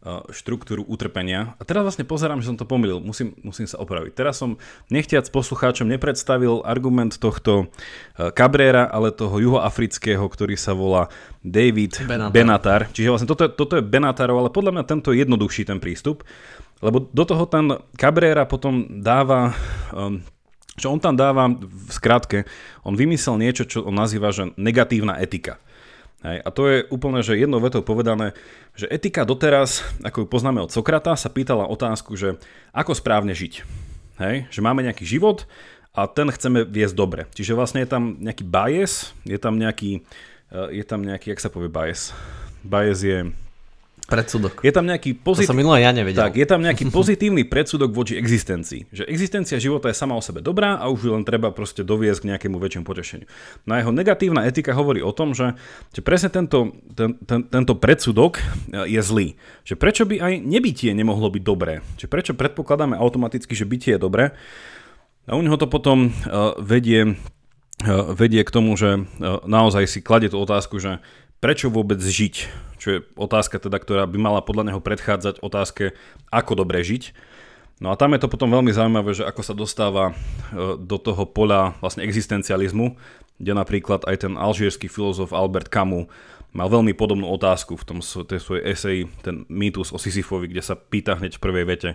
e, 0.01 0.11
štruktúru 0.33 0.81
utrpenia. 0.87 1.53
A 1.59 1.67
teraz 1.67 1.85
vlastne 1.85 2.07
pozerám, 2.07 2.39
že 2.39 2.49
som 2.49 2.57
to 2.57 2.63
pomýlil, 2.63 3.03
musím, 3.03 3.35
musím 3.45 3.67
sa 3.67 3.77
opraviť. 3.83 4.15
Teraz 4.15 4.39
som 4.39 4.57
nechtiac 4.87 5.27
poslucháčom 5.29 5.85
nepredstavil 5.91 6.63
argument 6.65 7.19
tohto 7.19 7.69
e, 8.17 8.33
Cabrera, 8.33 8.87
ale 8.87 9.13
toho 9.13 9.37
juhoafrického, 9.37 10.23
ktorý 10.23 10.55
sa 10.57 10.73
volá 10.73 11.13
David 11.43 11.99
Benatar. 12.07 12.33
Benatar. 12.33 12.81
Čiže 12.95 13.11
vlastne 13.11 13.29
toto, 13.29 13.51
toto 13.53 13.77
je 13.77 13.83
Benatarov, 13.83 14.41
ale 14.41 14.49
podľa 14.49 14.81
mňa 14.81 14.83
tento 14.87 15.13
je 15.13 15.21
jednoduchší 15.21 15.67
ten 15.67 15.77
prístup, 15.77 16.25
lebo 16.81 17.05
do 17.05 17.23
toho 17.23 17.45
ten 17.45 17.69
Cabrera 17.95 18.43
potom 18.49 18.99
dáva 18.99 19.55
um, 19.95 20.19
čo 20.75 20.91
on 20.91 20.99
tam 20.99 21.15
dáva, 21.15 21.47
v 21.51 21.91
skratke, 21.91 22.43
on 22.83 22.99
vymyslel 22.99 23.39
niečo, 23.39 23.63
čo 23.63 23.87
on 23.87 23.95
nazýva, 23.95 24.35
že 24.35 24.51
negatívna 24.59 25.19
etika. 25.23 25.59
Hej, 26.25 26.41
a 26.41 26.49
to 26.49 26.61
je 26.65 26.77
úplne, 26.89 27.21
že 27.21 27.37
jednou 27.37 27.61
vetou 27.61 27.85
povedané, 27.85 28.33
že 28.73 28.89
etika 28.89 29.27
doteraz, 29.27 29.85
ako 30.01 30.25
ju 30.25 30.27
poznáme 30.27 30.57
od 30.57 30.73
Sokrata, 30.73 31.13
sa 31.13 31.29
pýtala 31.29 31.69
otázku, 31.69 32.17
že 32.17 32.41
ako 32.73 32.97
správne 32.97 33.37
žiť. 33.37 33.61
Hej, 34.17 34.47
že 34.49 34.63
máme 34.63 34.81
nejaký 34.81 35.05
život 35.05 35.45
a 35.93 36.07
ten 36.09 36.27
chceme 36.31 36.65
viesť 36.65 36.95
dobre. 36.95 37.21
Čiže 37.35 37.55
vlastne 37.55 37.83
je 37.83 37.89
tam 37.91 38.17
nejaký 38.19 38.43
bias, 38.47 39.13
je 39.27 39.37
tam 39.37 39.59
nejaký, 39.59 40.01
eh, 40.49 40.69
je 40.81 40.83
tam 40.87 41.05
nejaký, 41.05 41.35
jak 41.35 41.43
sa 41.43 41.51
povie 41.51 41.69
bias? 41.69 42.15
Bias 42.65 43.05
je 43.05 43.29
Predsudok. 44.05 44.61
Je 44.61 44.69
tam 44.69 44.85
nejaký 44.85 45.17
pozit... 45.17 45.49
To 45.49 45.53
som 45.53 45.57
minulé 45.57 45.81
ja 45.81 45.89
nevedel. 45.89 46.29
Tak, 46.29 46.37
je 46.37 46.45
tam 46.45 46.61
nejaký 46.61 46.91
pozitívny 46.97 47.41
predsudok 47.41 47.89
voči 47.89 48.13
existencii. 48.21 48.93
Že 48.93 49.03
existencia 49.09 49.57
života 49.57 49.89
je 49.89 49.97
sama 49.97 50.13
o 50.13 50.21
sebe 50.21 50.45
dobrá 50.45 50.77
a 50.77 50.93
už 50.93 51.09
ju 51.09 51.11
len 51.17 51.25
treba 51.25 51.49
proste 51.49 51.81
doviesť 51.81 52.21
k 52.21 52.29
nejakému 52.29 52.61
väčšiemu 52.61 52.85
potešeniu. 52.85 53.25
No 53.65 53.71
a 53.73 53.81
jeho 53.81 53.89
negatívna 53.89 54.45
etika 54.45 54.77
hovorí 54.77 55.01
o 55.01 55.09
tom, 55.09 55.33
že, 55.33 55.57
že 55.89 56.05
presne 56.05 56.29
tento, 56.29 56.77
ten, 56.93 57.17
ten, 57.25 57.49
tento 57.49 57.73
predsudok 57.73 58.37
e, 58.37 58.43
je 58.93 59.01
zlý. 59.01 59.27
Že 59.65 59.73
prečo 59.73 60.03
by 60.05 60.21
aj 60.21 60.33
nebytie 60.37 60.93
nemohlo 60.93 61.33
byť 61.33 61.41
dobré? 61.41 61.81
Že 61.97 62.05
prečo 62.05 62.31
predpokladáme 62.37 62.93
automaticky, 62.93 63.57
že 63.57 63.65
bytie 63.65 63.97
je 63.97 64.05
dobré? 64.05 64.37
A 65.25 65.33
u 65.33 65.41
neho 65.41 65.57
to 65.57 65.65
potom 65.65 66.13
uh, 66.13 66.53
vedie, 66.61 67.17
uh, 67.81 68.13
vedie 68.13 68.45
k 68.45 68.53
tomu, 68.53 68.77
že 68.77 69.09
naozaj 69.49 69.89
si 69.89 70.05
kladie 70.05 70.29
tú 70.29 70.37
otázku, 70.37 70.77
že 70.77 71.01
prečo 71.39 71.71
vôbec 71.71 71.99
žiť? 71.99 72.35
Čo 72.79 72.87
je 72.91 72.99
otázka 73.17 73.57
teda, 73.57 73.81
ktorá 73.81 74.03
by 74.05 74.17
mala 74.19 74.41
podľa 74.45 74.71
neho 74.71 74.81
predchádzať 74.83 75.41
otázke, 75.41 75.97
ako 76.29 76.65
dobre 76.65 76.85
žiť. 76.85 77.15
No 77.83 77.91
a 77.91 77.99
tam 77.99 78.15
je 78.15 78.23
to 78.23 78.31
potom 78.31 78.47
veľmi 78.47 78.71
zaujímavé, 78.71 79.11
že 79.11 79.27
ako 79.27 79.41
sa 79.43 79.51
dostáva 79.51 80.11
e, 80.11 80.13
do 80.79 80.95
toho 80.95 81.27
poľa 81.27 81.75
vlastne 81.83 82.07
existencializmu, 82.07 82.95
kde 83.35 83.51
napríklad 83.51 84.07
aj 84.07 84.27
ten 84.27 84.33
alžírsky 84.39 84.87
filozof 84.87 85.35
Albert 85.35 85.67
Camus 85.67 86.07
mal 86.55 86.71
veľmi 86.71 86.95
podobnú 86.95 87.27
otázku 87.35 87.75
v 87.75 87.83
tom 87.83 87.99
tej 87.99 88.39
svojej 88.39 88.63
eseji, 88.71 89.01
ten 89.19 89.43
mýtus 89.51 89.91
o 89.91 89.99
Sisyfovi, 89.99 90.47
kde 90.47 90.63
sa 90.63 90.79
pýta 90.79 91.19
hneď 91.19 91.35
v 91.35 91.43
prvej 91.43 91.65
vete, 91.67 91.89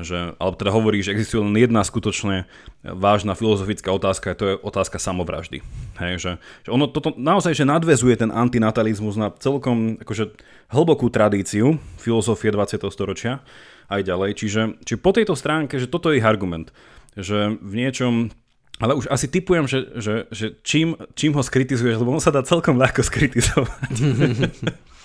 že, 0.00 0.36
alebo 0.36 0.56
teda 0.56 0.72
hovorí, 0.72 1.00
že 1.00 1.16
existuje 1.16 1.40
len 1.40 1.56
jedna 1.56 1.80
skutočne 1.80 2.44
vážna 2.84 3.32
filozofická 3.32 3.88
otázka, 3.92 4.32
a 4.32 4.38
to 4.38 4.44
je 4.44 4.54
otázka 4.60 5.00
samovraždy. 5.00 5.64
Hej, 5.96 6.12
že, 6.20 6.32
že 6.68 6.70
ono 6.72 6.88
toto 6.90 7.16
naozaj 7.16 7.56
že 7.56 7.64
nadvezuje 7.64 8.16
ten 8.20 8.28
antinatalizmus 8.28 9.16
na 9.16 9.32
celkom 9.32 9.96
akože, 10.00 10.36
hlbokú 10.68 11.08
tradíciu 11.08 11.80
filozofie 11.96 12.52
20. 12.52 12.82
storočia 12.92 13.40
aj 13.88 14.02
ďalej. 14.04 14.30
Čiže, 14.36 14.62
čiže 14.82 14.98
po 15.00 15.14
tejto 15.14 15.38
stránke, 15.38 15.78
že 15.80 15.88
toto 15.88 16.12
je 16.12 16.20
ich 16.20 16.26
argument, 16.26 16.74
že 17.16 17.56
v 17.56 17.72
niečom 17.72 18.34
ale 18.76 18.92
už 18.92 19.08
asi 19.08 19.24
typujem, 19.24 19.64
že, 19.64 19.88
že, 19.96 20.14
že 20.28 20.46
čím, 20.60 21.00
čím 21.16 21.32
ho 21.32 21.40
skritizuješ, 21.40 21.96
lebo 21.96 22.12
on 22.12 22.20
sa 22.20 22.28
dá 22.28 22.44
celkom 22.44 22.76
ľahko 22.76 23.00
skritizovať. 23.00 23.88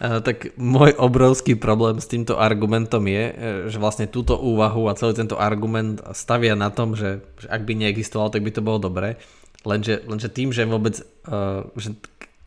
tak 0.00 0.56
môj 0.56 0.96
obrovský 0.96 1.60
problém 1.60 2.00
s 2.00 2.08
týmto 2.08 2.40
argumentom 2.40 3.04
je, 3.04 3.24
e, 3.28 3.34
že 3.68 3.76
vlastne 3.76 4.08
túto 4.08 4.32
úvahu 4.32 4.88
a 4.88 4.96
celý 4.96 5.12
tento 5.12 5.36
argument 5.36 6.00
stavia 6.16 6.56
na 6.56 6.72
tom, 6.72 6.96
že, 6.96 7.20
že 7.36 7.46
ak 7.52 7.68
by 7.68 7.76
neexistoval, 7.76 8.32
tak 8.32 8.40
by 8.40 8.48
to 8.48 8.64
bolo 8.64 8.80
dobré. 8.80 9.20
Lenže, 9.68 10.00
lenže 10.08 10.32
tým, 10.32 10.56
že 10.56 10.64
vôbec, 10.64 11.04
uh, 11.28 11.68
že 11.76 11.92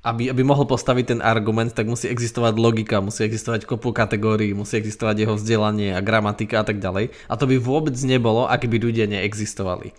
aby, 0.01 0.33
aby 0.33 0.41
mohol 0.41 0.65
postaviť 0.65 1.13
ten 1.13 1.21
argument, 1.21 1.69
tak 1.69 1.85
musí 1.85 2.09
existovať 2.09 2.57
logika, 2.57 3.05
musí 3.05 3.21
existovať 3.21 3.69
kopu 3.69 3.93
kategórií, 3.93 4.57
musí 4.57 4.81
existovať 4.81 5.21
jeho 5.21 5.37
vzdelanie 5.37 5.93
a 5.93 6.01
gramatika 6.01 6.59
a 6.59 6.65
tak 6.65 6.81
ďalej. 6.81 7.13
A 7.29 7.33
to 7.37 7.45
by 7.45 7.61
vôbec 7.61 7.93
nebolo, 8.01 8.49
ak 8.49 8.65
by 8.65 8.81
ľudia 8.81 9.05
neexistovali 9.05 9.93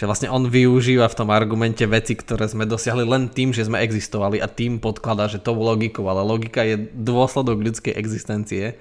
že 0.00 0.08
vlastne 0.08 0.32
on 0.32 0.48
využíva 0.48 1.12
v 1.12 1.18
tom 1.20 1.28
argumente 1.28 1.84
veci, 1.84 2.16
ktoré 2.16 2.48
sme 2.48 2.64
dosiahli 2.64 3.04
len 3.04 3.28
tým, 3.28 3.52
že 3.52 3.68
sme 3.68 3.84
existovali 3.84 4.40
a 4.40 4.48
tým 4.48 4.80
podkladá, 4.80 5.28
že 5.28 5.44
to 5.44 5.52
logikou, 5.52 6.08
ale 6.08 6.24
logika 6.24 6.64
je 6.64 6.88
dôsledok 6.96 7.60
ľudskej 7.60 7.92
existencie. 7.92 8.80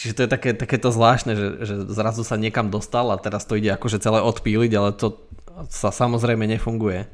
Čiže 0.00 0.16
to 0.16 0.20
je 0.24 0.32
také, 0.32 0.50
takéto 0.56 0.88
zvláštne, 0.88 1.36
že, 1.36 1.48
že 1.60 1.74
zrazu 1.92 2.24
sa 2.24 2.40
niekam 2.40 2.72
dostal 2.72 3.12
a 3.12 3.20
teraz 3.20 3.44
to 3.44 3.60
ide 3.60 3.68
akože 3.68 4.00
celé 4.00 4.24
odpíliť, 4.24 4.72
ale 4.80 4.96
to 4.96 5.20
sa 5.68 5.92
samozrejme 5.92 6.48
nefunguje. 6.48 7.04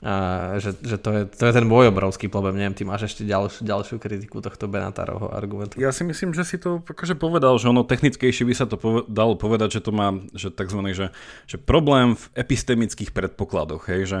A 0.00 0.56
že, 0.56 0.72
že 0.80 0.96
to, 0.96 1.12
je, 1.12 1.22
to 1.28 1.44
je 1.44 1.52
ten 1.52 1.68
môj 1.68 1.92
obrovský 1.92 2.32
problém. 2.32 2.56
Neviem, 2.56 2.72
ty 2.72 2.88
máš 2.88 3.12
ešte 3.12 3.20
ďalšiu, 3.28 3.68
ďalšiu 3.68 3.96
kritiku 4.00 4.40
tohto 4.40 4.64
Benatárovho 4.64 5.28
argumentu. 5.28 5.76
Ja 5.76 5.92
si 5.92 6.08
myslím, 6.08 6.32
že 6.32 6.48
si 6.48 6.56
to 6.56 6.80
akože 6.80 7.20
povedal, 7.20 7.60
že 7.60 7.68
ono 7.68 7.84
technickejšie 7.84 8.48
by 8.48 8.54
sa 8.56 8.64
to 8.64 8.80
poved- 8.80 9.04
dalo 9.12 9.36
povedať, 9.36 9.76
že 9.76 9.84
to 9.84 9.92
má 9.92 10.16
že 10.32 10.48
takzvaný, 10.48 10.96
že, 10.96 11.12
že 11.44 11.60
problém 11.60 12.16
v 12.16 12.24
epistemických 12.32 13.12
predpokladoch. 13.12 13.92
Hej, 13.92 14.00
že, 14.08 14.20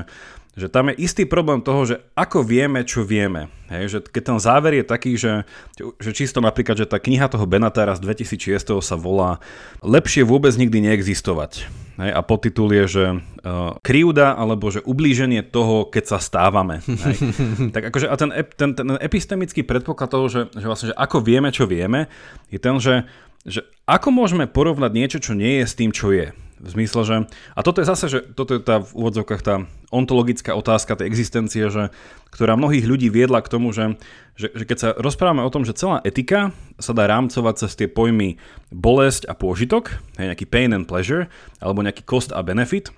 že 0.52 0.68
tam 0.68 0.92
je 0.92 1.00
istý 1.00 1.24
problém 1.24 1.64
toho, 1.64 1.88
že 1.88 2.04
ako 2.12 2.44
vieme, 2.44 2.84
čo 2.84 3.00
vieme. 3.00 3.48
Hej, 3.72 3.84
že 3.88 3.98
keď 4.04 4.36
ten 4.36 4.38
záver 4.42 4.72
je 4.76 4.84
taký, 4.84 5.16
že, 5.16 5.48
že 5.96 6.12
čisto 6.12 6.44
napríklad, 6.44 6.76
že 6.76 6.84
tá 6.84 7.00
kniha 7.00 7.32
toho 7.32 7.48
Benatára 7.48 7.96
z 7.96 8.04
2006 8.04 8.84
sa 8.84 8.96
volá 9.00 9.40
Lepšie 9.80 10.28
vôbec 10.28 10.52
nikdy 10.60 10.92
neexistovať. 10.92 11.79
Hej, 12.00 12.16
a 12.16 12.20
podtitul 12.24 12.72
je, 12.72 12.84
že 12.88 13.04
uh, 13.12 13.76
krivda 13.84 14.32
alebo 14.32 14.72
že 14.72 14.80
ublíženie 14.80 15.44
toho, 15.44 15.84
keď 15.84 16.16
sa 16.16 16.18
stávame. 16.18 16.80
Hej. 16.80 17.16
tak 17.76 17.92
akože 17.92 18.08
a 18.08 18.16
ten, 18.16 18.32
ten, 18.56 18.72
ten 18.72 18.88
epistemický 18.96 19.60
predpoklad 19.68 20.08
toho, 20.08 20.26
že, 20.32 20.40
že 20.56 20.64
vlastne, 20.64 20.86
že 20.90 20.96
ako 20.96 21.20
vieme, 21.20 21.52
čo 21.52 21.68
vieme, 21.68 22.08
je 22.48 22.56
ten, 22.56 22.80
že, 22.80 23.04
že 23.44 23.68
ako 23.84 24.16
môžeme 24.16 24.48
porovnať 24.48 24.92
niečo, 24.96 25.18
čo 25.20 25.36
nie 25.36 25.60
je 25.60 25.64
s 25.68 25.76
tým, 25.76 25.92
čo 25.92 26.08
je. 26.08 26.32
V 26.60 26.68
zmysle, 26.76 27.02
že... 27.08 27.16
A 27.56 27.60
toto 27.64 27.80
je 27.80 27.88
zase, 27.88 28.06
že 28.12 28.20
toto 28.36 28.52
je 28.52 28.60
tá 28.60 28.84
v 28.84 28.92
úvodzovkách 28.92 29.40
tá 29.40 29.64
ontologická 29.88 30.52
otázka 30.52 31.00
tej 31.00 31.08
existencie, 31.08 31.72
že, 31.72 31.88
ktorá 32.28 32.60
mnohých 32.60 32.84
ľudí 32.84 33.08
viedla 33.08 33.40
k 33.40 33.48
tomu, 33.48 33.72
že, 33.72 33.96
že, 34.36 34.52
že 34.52 34.64
keď 34.68 34.76
sa 34.76 34.88
rozprávame 34.92 35.40
o 35.40 35.48
tom, 35.48 35.64
že 35.64 35.72
celá 35.72 36.04
etika 36.04 36.52
sa 36.76 36.92
dá 36.92 37.08
rámcovať 37.08 37.54
cez 37.64 37.72
tie 37.80 37.88
pojmy 37.88 38.36
bolesť 38.68 39.24
a 39.24 39.32
pôžitok, 39.32 39.96
hej, 40.20 40.28
nejaký 40.28 40.44
pain 40.44 40.76
and 40.76 40.84
pleasure, 40.84 41.32
alebo 41.64 41.80
nejaký 41.80 42.04
cost 42.04 42.28
a 42.36 42.44
benefit, 42.44 42.92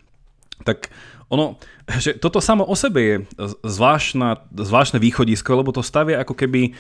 tak 0.67 0.91
ono, 1.33 1.57
že 1.89 2.21
toto 2.21 2.45
samo 2.45 2.61
o 2.61 2.77
sebe 2.77 3.01
je 3.01 3.17
zvláštna, 3.65 4.53
zvláštne 4.53 5.01
východisko, 5.01 5.65
lebo 5.65 5.73
to 5.73 5.81
stavia 5.81 6.21
ako 6.21 6.37
keby 6.37 6.63
e, 6.69 6.71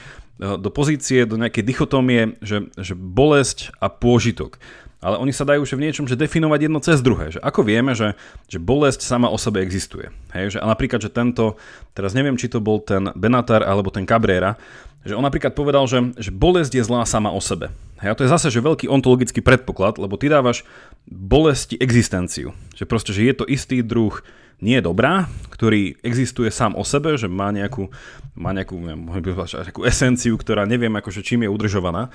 do 0.61 0.69
pozície, 0.69 1.25
do 1.25 1.41
nejakej 1.41 1.65
dichotómie, 1.65 2.37
že, 2.45 2.69
že 2.77 2.93
bolesť 2.93 3.73
a 3.81 3.89
pôžitok 3.89 4.61
ale 5.03 5.19
oni 5.19 5.35
sa 5.35 5.43
dajú 5.43 5.67
že 5.67 5.75
v 5.75 5.85
niečom 5.91 6.07
že 6.07 6.15
definovať 6.15 6.61
jedno 6.71 6.79
cez 6.79 7.03
druhé. 7.03 7.35
Že 7.35 7.43
ako 7.43 7.61
vieme, 7.67 7.93
že, 7.93 8.15
že 8.47 8.63
bolesť 8.63 9.03
sama 9.03 9.27
o 9.29 9.37
sebe 9.37 9.61
existuje. 9.61 10.15
Hej, 10.31 10.57
že, 10.57 10.59
a 10.63 10.67
napríklad, 10.71 11.03
že 11.03 11.11
tento, 11.11 11.59
teraz 11.93 12.15
neviem, 12.15 12.39
či 12.39 12.47
to 12.47 12.63
bol 12.63 12.79
ten 12.79 13.11
Benatar 13.19 13.67
alebo 13.67 13.91
ten 13.91 14.07
Cabrera, 14.07 14.55
že 15.03 15.19
on 15.19 15.27
napríklad 15.27 15.59
povedal, 15.59 15.91
že, 15.91 16.15
že 16.15 16.31
bolesť 16.31 16.79
je 16.79 16.87
zlá 16.87 17.03
sama 17.03 17.35
o 17.35 17.43
sebe. 17.43 17.75
Hej, 17.99 18.15
a 18.15 18.17
to 18.17 18.25
je 18.25 18.31
zase 18.31 18.55
že 18.55 18.63
veľký 18.63 18.87
ontologický 18.87 19.43
predpoklad, 19.43 19.99
lebo 19.99 20.15
ty 20.15 20.31
dávaš 20.31 20.63
bolesti 21.11 21.75
existenciu. 21.83 22.55
Že 22.79 22.85
proste, 22.87 23.11
že 23.11 23.27
je 23.27 23.35
to 23.35 23.45
istý 23.51 23.83
druh 23.83 24.23
nie 24.63 24.79
je 24.79 24.87
dobrá, 24.87 25.27
ktorý 25.51 25.99
existuje 26.07 26.47
sám 26.55 26.79
o 26.79 26.87
sebe, 26.87 27.19
že 27.19 27.27
má 27.27 27.51
nejakú, 27.51 27.91
má 28.39 28.55
nejakú, 28.55 28.79
neviem, 28.79 29.11
nejakú 29.11 29.83
esenciu, 29.83 30.39
ktorá 30.39 30.63
neviem 30.71 30.95
akože 30.95 31.27
čím 31.27 31.43
je 31.43 31.51
udržovaná. 31.51 32.15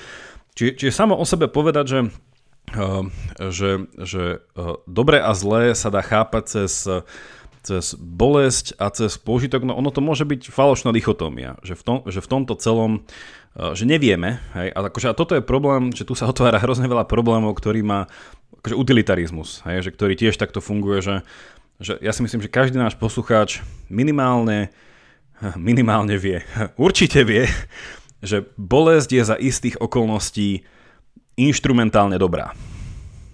Čiže, 0.56 0.72
čiže 0.80 0.96
samo 0.96 1.20
o 1.20 1.28
sebe 1.28 1.52
povedať, 1.52 1.86
že 1.86 2.00
že, 3.40 3.88
že 3.96 4.24
eh, 4.44 4.74
dobre 4.88 5.18
a 5.24 5.32
zlé 5.32 5.72
sa 5.72 5.88
dá 5.88 6.04
chápať 6.04 6.44
cez, 6.48 6.74
cez 7.64 7.96
bolesť 7.96 8.76
a 8.76 8.92
cez 8.92 9.16
použitok, 9.16 9.64
no 9.64 9.76
ono 9.76 9.92
to 9.92 10.04
môže 10.04 10.28
byť 10.28 10.52
falošná 10.52 10.92
dichotómia, 10.92 11.56
že 11.64 11.80
v, 11.80 11.84
tom, 11.84 11.98
že 12.08 12.20
v 12.20 12.28
tomto 12.28 12.60
celom, 12.60 13.08
eh, 13.56 13.72
že 13.72 13.88
nevieme, 13.88 14.44
hej, 14.56 14.76
a, 14.76 14.80
akože, 14.92 15.08
a 15.12 15.18
toto 15.18 15.36
je 15.36 15.44
problém, 15.44 15.96
že 15.96 16.04
tu 16.04 16.12
sa 16.16 16.28
otvára 16.28 16.60
hrozne 16.60 16.92
veľa 16.92 17.08
problémov, 17.08 17.56
ktorý 17.56 17.84
má 17.88 18.12
akože 18.60 18.76
utilitarizmus, 18.76 19.64
hej, 19.64 19.88
že 19.88 19.94
ktorý 19.96 20.20
tiež 20.20 20.36
takto 20.36 20.60
funguje, 20.60 21.00
že, 21.00 21.16
že 21.80 21.96
ja 22.04 22.12
si 22.12 22.20
myslím, 22.20 22.44
že 22.44 22.52
každý 22.52 22.76
náš 22.76 23.00
poslucháč 23.00 23.64
minimálne, 23.88 24.76
minimálne 25.56 26.20
vie, 26.20 26.44
určite 26.76 27.24
vie, 27.24 27.48
že 28.28 28.44
bolesť 28.60 29.10
je 29.16 29.24
za 29.24 29.36
istých 29.40 29.80
okolností 29.80 30.68
inštrumentálne 31.38 32.18
dobrá. 32.18 32.52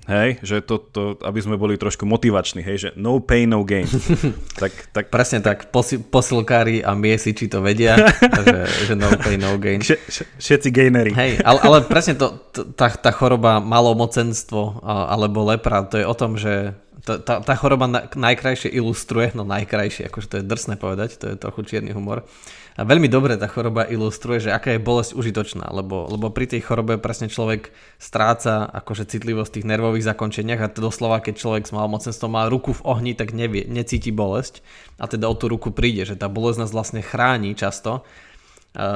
Hej, 0.04 0.44
že 0.44 0.60
to, 0.60 0.84
to, 0.84 1.16
aby 1.24 1.40
sme 1.40 1.56
boli 1.56 1.80
trošku 1.80 2.04
motivační, 2.04 2.60
hej, 2.60 2.78
že 2.78 2.90
no 3.00 3.24
pain, 3.24 3.48
no 3.48 3.64
gain. 3.64 3.88
tak, 4.62 4.92
tak, 4.92 5.08
Presne 5.08 5.40
tak, 5.40 5.72
posi, 5.72 5.96
posilkári 5.96 6.84
a 6.84 6.92
miesiči 6.92 7.48
to 7.48 7.64
vedia, 7.64 7.96
že, 8.44 8.92
že 8.92 8.94
no 9.00 9.08
pain, 9.16 9.40
no 9.40 9.56
gain. 9.56 9.80
Všetci 9.80 10.70
gainery. 10.76 11.16
Hej, 11.16 11.40
ale, 11.48 11.60
ale 11.64 11.78
presne 11.88 12.20
to, 12.20 12.36
tá, 12.76 12.92
tá 12.92 13.16
choroba 13.16 13.64
malomocenstvo 13.64 14.84
alebo 14.84 15.48
lepra, 15.48 15.88
to 15.88 15.96
je 15.96 16.04
o 16.04 16.16
tom, 16.20 16.36
že 16.36 16.76
tá, 17.04 17.40
tá 17.40 17.56
choroba 17.56 17.88
najkrajšie 18.16 18.72
ilustruje, 18.76 19.32
no 19.36 19.48
najkrajšie, 19.48 20.08
akože 20.08 20.28
to 20.28 20.36
je 20.40 20.48
drsné 20.48 20.76
povedať, 20.80 21.20
to 21.20 21.32
je 21.32 21.36
trochu 21.40 21.64
čierny 21.64 21.96
humor, 21.96 22.28
a 22.74 22.82
veľmi 22.82 23.06
dobre 23.06 23.38
tá 23.38 23.46
choroba 23.46 23.86
ilustruje, 23.86 24.50
že 24.50 24.56
aká 24.56 24.74
je 24.74 24.82
bolesť 24.82 25.14
užitočná, 25.14 25.70
lebo, 25.70 26.10
lebo 26.10 26.34
pri 26.34 26.50
tej 26.50 26.66
chorobe 26.66 26.98
presne 26.98 27.30
človek 27.30 27.70
stráca 28.02 28.66
akože 28.66 29.06
citlivosť 29.14 29.50
v 29.50 29.56
tých 29.62 29.70
nervových 29.70 30.08
zakončeniach 30.10 30.62
a 30.62 30.72
to 30.74 30.82
doslova, 30.82 31.22
keď 31.22 31.38
človek 31.38 31.64
s 31.70 31.76
malmocenstvom 31.76 32.34
má 32.34 32.50
ruku 32.50 32.74
v 32.74 32.82
ohni, 32.82 33.14
tak 33.14 33.38
nevie, 33.38 33.70
necíti 33.70 34.10
bolesť 34.10 34.66
a 34.98 35.06
teda 35.06 35.30
o 35.30 35.38
tú 35.38 35.54
ruku 35.54 35.70
príde, 35.70 36.10
že 36.10 36.18
tá 36.18 36.26
bolesť 36.26 36.66
nás 36.66 36.74
vlastne 36.74 37.06
chráni 37.06 37.54
často, 37.54 38.02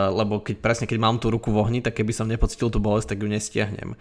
lebo 0.09 0.41
keď 0.41 0.57
presne 0.57 0.89
keď 0.89 0.97
mám 0.97 1.21
tú 1.21 1.29
ruku 1.29 1.53
v 1.53 1.61
ohni, 1.61 1.79
tak 1.85 2.01
keby 2.01 2.09
som 2.17 2.25
nepocitil 2.25 2.73
tú 2.73 2.81
bolesť, 2.81 3.13
tak 3.13 3.21
ju 3.21 3.29
nestiahnem 3.29 3.93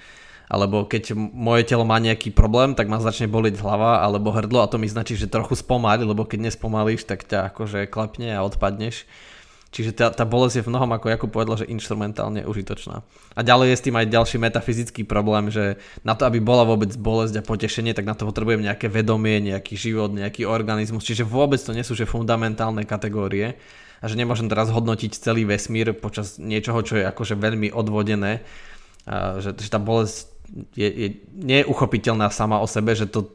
alebo 0.47 0.87
keď 0.87 1.19
moje 1.19 1.67
telo 1.67 1.83
má 1.83 1.99
nejaký 1.99 2.31
problém, 2.31 2.79
tak 2.79 2.87
ma 2.87 3.03
začne 3.03 3.27
boliť 3.27 3.59
hlava 3.59 4.07
alebo 4.07 4.31
hrdlo 4.31 4.63
a 4.63 4.71
to 4.71 4.79
mi 4.79 4.87
značí, 4.87 5.19
že 5.19 5.27
trochu 5.27 5.59
spomalí, 5.59 6.07
lebo 6.07 6.23
keď 6.23 6.51
nespomalíš, 6.51 7.03
tak 7.03 7.27
ťa 7.27 7.51
akože 7.51 7.91
klepne 7.91 8.31
a 8.39 8.47
odpadneš. 8.47 9.11
Čiže 9.77 9.93
tá, 9.93 10.09
tá 10.09 10.25
bolesť 10.25 10.57
je 10.57 10.65
v 10.65 10.73
mnohom, 10.73 10.89
ako 10.89 11.13
Jakub 11.13 11.29
povedal, 11.29 11.61
že 11.61 11.69
instrumentálne 11.69 12.49
užitočná. 12.49 13.05
A 13.37 13.41
ďalej 13.45 13.77
je 13.77 13.77
s 13.77 13.85
tým 13.85 14.01
aj 14.01 14.09
ďalší 14.09 14.41
metafyzický 14.41 15.05
problém, 15.05 15.53
že 15.53 15.77
na 16.01 16.17
to, 16.17 16.25
aby 16.25 16.41
bola 16.41 16.65
vôbec 16.65 16.97
bolesť 16.97 17.37
a 17.37 17.43
potešenie, 17.45 17.93
tak 17.93 18.09
na 18.09 18.17
to 18.17 18.25
potrebujem 18.25 18.65
nejaké 18.65 18.89
vedomie, 18.89 19.37
nejaký 19.45 19.77
život, 19.77 20.17
nejaký 20.17 20.49
organizmus. 20.49 21.05
Čiže 21.05 21.29
vôbec 21.29 21.61
to 21.61 21.77
nie 21.77 21.85
sú 21.85 21.93
že 21.93 22.09
fundamentálne 22.09 22.89
kategórie 22.89 23.61
a 24.01 24.05
že 24.09 24.17
nemôžem 24.17 24.49
teraz 24.49 24.73
hodnotiť 24.73 25.13
celý 25.13 25.45
vesmír 25.45 25.93
počas 25.93 26.41
niečoho, 26.41 26.81
čo 26.81 26.97
je 26.97 27.05
akože 27.05 27.37
veľmi 27.37 27.69
odvodené. 27.69 28.49
A 29.05 29.45
že, 29.45 29.53
že 29.61 29.69
tá 29.69 29.77
bolesť 29.77 30.33
je, 30.73 30.89
je, 30.89 31.09
nie 31.37 31.69
sama 32.33 32.65
o 32.65 32.67
sebe, 32.71 32.97
že 32.97 33.05
to 33.05 33.29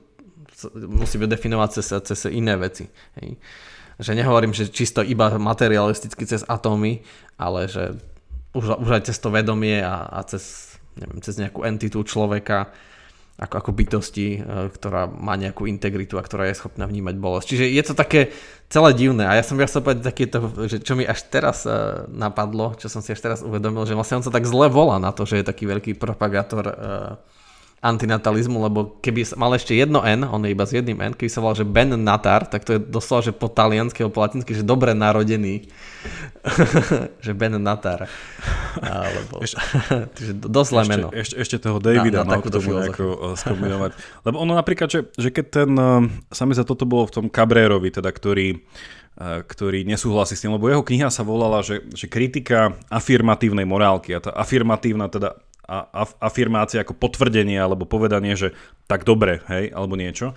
musí 0.89 1.21
definovať 1.21 1.69
cez, 1.69 1.87
cez 2.01 2.33
iné 2.33 2.57
veci. 2.57 2.89
Hej 3.21 3.37
že 4.01 4.17
nehovorím, 4.17 4.51
že 4.51 4.67
čisto 4.67 5.05
iba 5.05 5.29
materialisticky 5.37 6.25
cez 6.25 6.41
atómy, 6.49 7.05
ale 7.37 7.69
že 7.69 7.95
už, 8.57 8.81
už 8.81 8.89
aj 8.97 9.01
cez 9.07 9.17
to 9.21 9.29
vedomie 9.29 9.79
a, 9.79 10.09
a 10.09 10.19
cez, 10.25 10.75
neviem, 10.97 11.21
cez 11.23 11.37
nejakú 11.37 11.63
entitu 11.63 12.01
človeka, 12.03 12.73
ako, 13.39 13.55
ako 13.57 13.71
bytosti, 13.71 14.27
e, 14.37 14.39
ktorá 14.73 15.07
má 15.07 15.39
nejakú 15.39 15.65
integritu 15.65 16.19
a 16.19 16.25
ktorá 16.25 16.49
je 16.51 16.59
schopná 16.59 16.89
vnímať 16.89 17.15
bolesť. 17.17 17.47
Čiže 17.55 17.65
je 17.71 17.83
to 17.85 17.93
také 17.95 18.33
celé 18.67 18.91
divné 18.97 19.23
a 19.29 19.37
ja 19.37 19.43
som 19.45 19.55
chcel 19.55 19.85
povedať 19.85 20.03
takéto, 20.03 20.37
že 20.67 20.83
čo 20.83 20.93
mi 20.95 21.03
až 21.03 21.27
teraz 21.27 21.67
uh, 21.67 22.07
napadlo, 22.07 22.71
čo 22.79 22.87
som 22.87 23.03
si 23.03 23.11
až 23.11 23.19
teraz 23.19 23.43
uvedomil, 23.43 23.83
že 23.83 23.99
vlastne 23.99 24.23
on 24.23 24.25
sa 24.25 24.31
tak 24.31 24.47
zle 24.47 24.71
volá 24.71 24.95
na 24.95 25.11
to, 25.11 25.27
že 25.27 25.43
je 25.43 25.49
taký 25.49 25.67
veľký 25.67 25.99
propagátor 25.99 26.63
uh, 26.71 26.75
antinatalizmu, 27.81 28.61
lebo 28.61 28.79
keby 29.01 29.33
mal 29.33 29.57
ešte 29.57 29.73
jedno 29.73 30.05
N, 30.05 30.21
on 30.29 30.45
je 30.45 30.53
iba 30.53 30.69
s 30.69 30.69
jedným 30.69 31.01
N, 31.01 31.17
keby 31.17 31.33
sa 31.33 31.41
volal, 31.41 31.57
že 31.57 31.65
Ben 31.65 31.89
Natar, 31.89 32.45
tak 32.45 32.61
to 32.61 32.77
je 32.77 32.79
doslova, 32.79 33.25
že 33.25 33.33
po 33.33 33.49
taliansky, 33.49 34.05
po 34.05 34.21
latinsky, 34.21 34.53
že 34.53 34.61
dobre 34.61 34.93
narodený. 34.93 35.65
že 37.25 37.33
Ben 37.33 37.57
Natar. 37.57 38.05
Alebo, 38.77 39.41
ešte, 39.41 39.57
dosť 40.61 40.69
zlé 40.69 40.81
meno. 40.85 41.07
Ešte, 41.09 41.35
ešte 41.41 41.57
toho 41.57 41.81
Davida 41.81 42.21
na, 42.21 42.29
na 42.29 42.31
mal 42.37 42.45
k 42.45 42.53
tomu 42.53 42.69
nejako 42.69 43.05
uh, 43.17 43.33
skombinovať. 43.41 43.91
Lebo 44.29 44.35
ono 44.37 44.53
napríklad, 44.53 44.89
že, 44.93 45.09
že 45.17 45.33
keď 45.33 45.45
ten, 45.49 45.71
uh, 45.73 46.05
sami 46.29 46.53
za 46.53 46.61
toto 46.61 46.85
bolo 46.85 47.09
v 47.09 47.13
tom 47.17 47.25
Cabrérovi, 47.33 47.89
teda, 47.89 48.13
ktorý 48.13 48.61
uh, 49.17 49.41
ktorý 49.41 49.89
nesúhlasí 49.89 50.37
s 50.37 50.45
tým, 50.45 50.53
lebo 50.53 50.69
jeho 50.69 50.85
kniha 50.85 51.09
sa 51.09 51.25
volala, 51.25 51.65
že, 51.65 51.81
že 51.97 52.05
kritika 52.05 52.77
afirmatívnej 52.93 53.65
morálky 53.65 54.13
a 54.13 54.21
tá 54.21 54.29
afirmatívna 54.37 55.09
teda 55.09 55.33
afirmácia 56.19 56.83
ako 56.83 56.97
potvrdenie 56.97 57.55
alebo 57.55 57.87
povedanie, 57.87 58.35
že 58.35 58.51
tak 58.89 59.07
dobre, 59.07 59.39
hej, 59.47 59.71
alebo 59.71 59.95
niečo. 59.95 60.35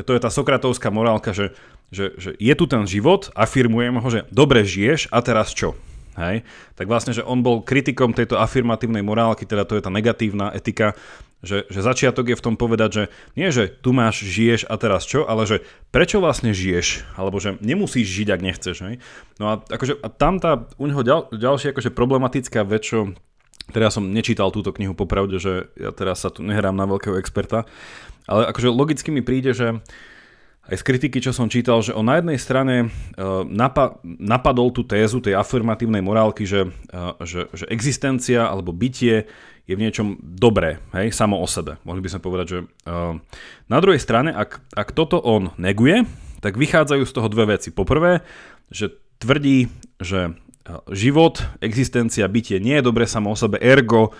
To 0.00 0.16
je 0.16 0.20
tá 0.24 0.32
sokratovská 0.32 0.88
morálka, 0.88 1.36
že, 1.36 1.52
že, 1.92 2.16
že 2.16 2.30
je 2.40 2.54
tu 2.56 2.64
ten 2.64 2.88
život, 2.88 3.28
afirmujem 3.36 4.00
ho, 4.00 4.08
že 4.08 4.24
dobre 4.32 4.64
žiješ 4.64 5.12
a 5.12 5.20
teraz 5.20 5.52
čo? 5.52 5.76
Hej? 6.16 6.44
Tak 6.76 6.88
vlastne, 6.88 7.12
že 7.16 7.24
on 7.24 7.40
bol 7.40 7.64
kritikom 7.64 8.12
tejto 8.12 8.40
afirmatívnej 8.40 9.04
morálky, 9.04 9.44
teda 9.48 9.64
to 9.64 9.76
je 9.76 9.84
tá 9.84 9.90
negatívna 9.92 10.52
etika, 10.52 10.96
že, 11.42 11.66
že 11.66 11.82
začiatok 11.82 12.30
je 12.32 12.38
v 12.38 12.44
tom 12.44 12.54
povedať, 12.54 12.90
že 12.94 13.04
nie, 13.34 13.50
že 13.50 13.66
tu 13.66 13.90
máš, 13.90 14.22
žiješ 14.22 14.70
a 14.70 14.78
teraz 14.78 15.02
čo, 15.02 15.26
ale 15.26 15.42
že 15.42 15.66
prečo 15.90 16.22
vlastne 16.22 16.54
žiješ, 16.54 17.02
alebo 17.18 17.42
že 17.42 17.58
nemusíš 17.58 18.06
žiť, 18.06 18.28
ak 18.30 18.40
nechceš. 18.46 18.76
Hej? 18.86 18.94
No 19.42 19.50
a, 19.50 19.54
akože, 19.58 19.98
a 19.98 20.08
tam 20.08 20.38
tá 20.38 20.70
u 20.78 20.86
neho 20.86 21.02
ďal, 21.02 21.34
ďalšia 21.34 21.74
akože 21.74 21.90
problematická 21.90 22.62
vec, 22.62 22.86
čo 22.86 23.18
Teraz 23.70 23.94
som 23.94 24.10
nečítal 24.10 24.50
túto 24.50 24.74
knihu 24.74 24.96
popravde, 24.98 25.38
že 25.38 25.70
ja 25.78 25.94
teraz 25.94 26.26
sa 26.26 26.34
tu 26.34 26.42
nehrám 26.42 26.74
na 26.74 26.88
veľkého 26.90 27.14
experta, 27.14 27.62
ale 28.26 28.50
akože 28.50 28.68
logicky 28.74 29.14
mi 29.14 29.22
príde, 29.22 29.54
že 29.54 29.78
aj 30.62 30.78
z 30.78 30.86
kritiky, 30.86 31.18
čo 31.18 31.34
som 31.34 31.50
čítal, 31.50 31.82
že 31.82 31.90
on 31.90 32.06
na 32.06 32.22
jednej 32.22 32.38
strane 32.38 32.86
e, 32.86 32.86
napa- 33.50 33.98
napadol 34.02 34.70
tú 34.70 34.86
tézu 34.86 35.18
tej 35.18 35.34
afirmatívnej 35.34 35.98
morálky, 35.98 36.46
že, 36.46 36.70
e, 36.70 37.02
že, 37.26 37.50
že 37.50 37.66
existencia 37.66 38.46
alebo 38.46 38.70
bytie 38.70 39.26
je 39.66 39.74
v 39.78 39.82
niečom 39.82 40.18
dobré, 40.22 40.82
hej, 40.94 41.14
samo 41.14 41.38
o 41.38 41.46
sebe. 41.46 41.78
Mohli 41.86 42.02
by 42.02 42.10
sme 42.10 42.24
povedať, 42.26 42.46
že 42.50 42.58
uh, 42.66 43.14
na 43.70 43.78
druhej 43.78 44.02
strane, 44.02 44.34
ak, 44.34 44.58
ak 44.74 44.90
toto 44.90 45.22
on 45.22 45.54
neguje, 45.54 46.02
tak 46.42 46.58
vychádzajú 46.58 47.06
z 47.06 47.14
toho 47.14 47.30
dve 47.30 47.54
veci. 47.54 47.70
Poprvé, 47.70 48.26
že 48.74 48.90
tvrdí, 49.22 49.70
že 50.02 50.34
život, 50.90 51.42
existencia, 51.58 52.28
bytie 52.30 52.62
nie 52.62 52.78
je 52.78 52.86
dobré 52.86 53.06
samo 53.06 53.34
o 53.34 53.36
sebe, 53.38 53.58
ergo 53.58 54.14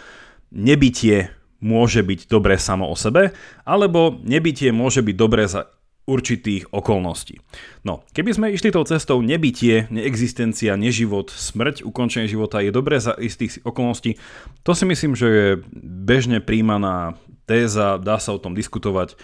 nebytie 0.50 1.30
môže 1.62 2.02
byť 2.02 2.26
dobré 2.26 2.58
samo 2.58 2.90
o 2.90 2.98
sebe, 2.98 3.30
alebo 3.62 4.18
nebytie 4.26 4.74
môže 4.74 5.00
byť 5.00 5.16
dobré 5.16 5.46
za 5.46 5.70
určitých 6.02 6.74
okolností. 6.74 7.38
No, 7.86 8.02
keby 8.10 8.34
sme 8.34 8.50
išli 8.50 8.74
tou 8.74 8.82
cestou 8.82 9.22
nebytie, 9.22 9.86
neexistencia, 9.94 10.74
neživot, 10.74 11.30
smrť, 11.30 11.86
ukončenie 11.86 12.26
života 12.26 12.58
je 12.58 12.74
dobré 12.74 12.98
za 12.98 13.14
istých 13.14 13.62
okolností, 13.62 14.18
to 14.66 14.74
si 14.74 14.82
myslím, 14.82 15.14
že 15.14 15.26
je 15.30 15.48
bežne 15.86 16.42
príjmaná 16.42 17.14
téza, 17.46 18.02
dá 18.02 18.18
sa 18.18 18.34
o 18.34 18.42
tom 18.42 18.58
diskutovať, 18.58 19.14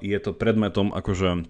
je 0.00 0.18
to 0.18 0.32
predmetom 0.32 0.96
akože 0.96 1.44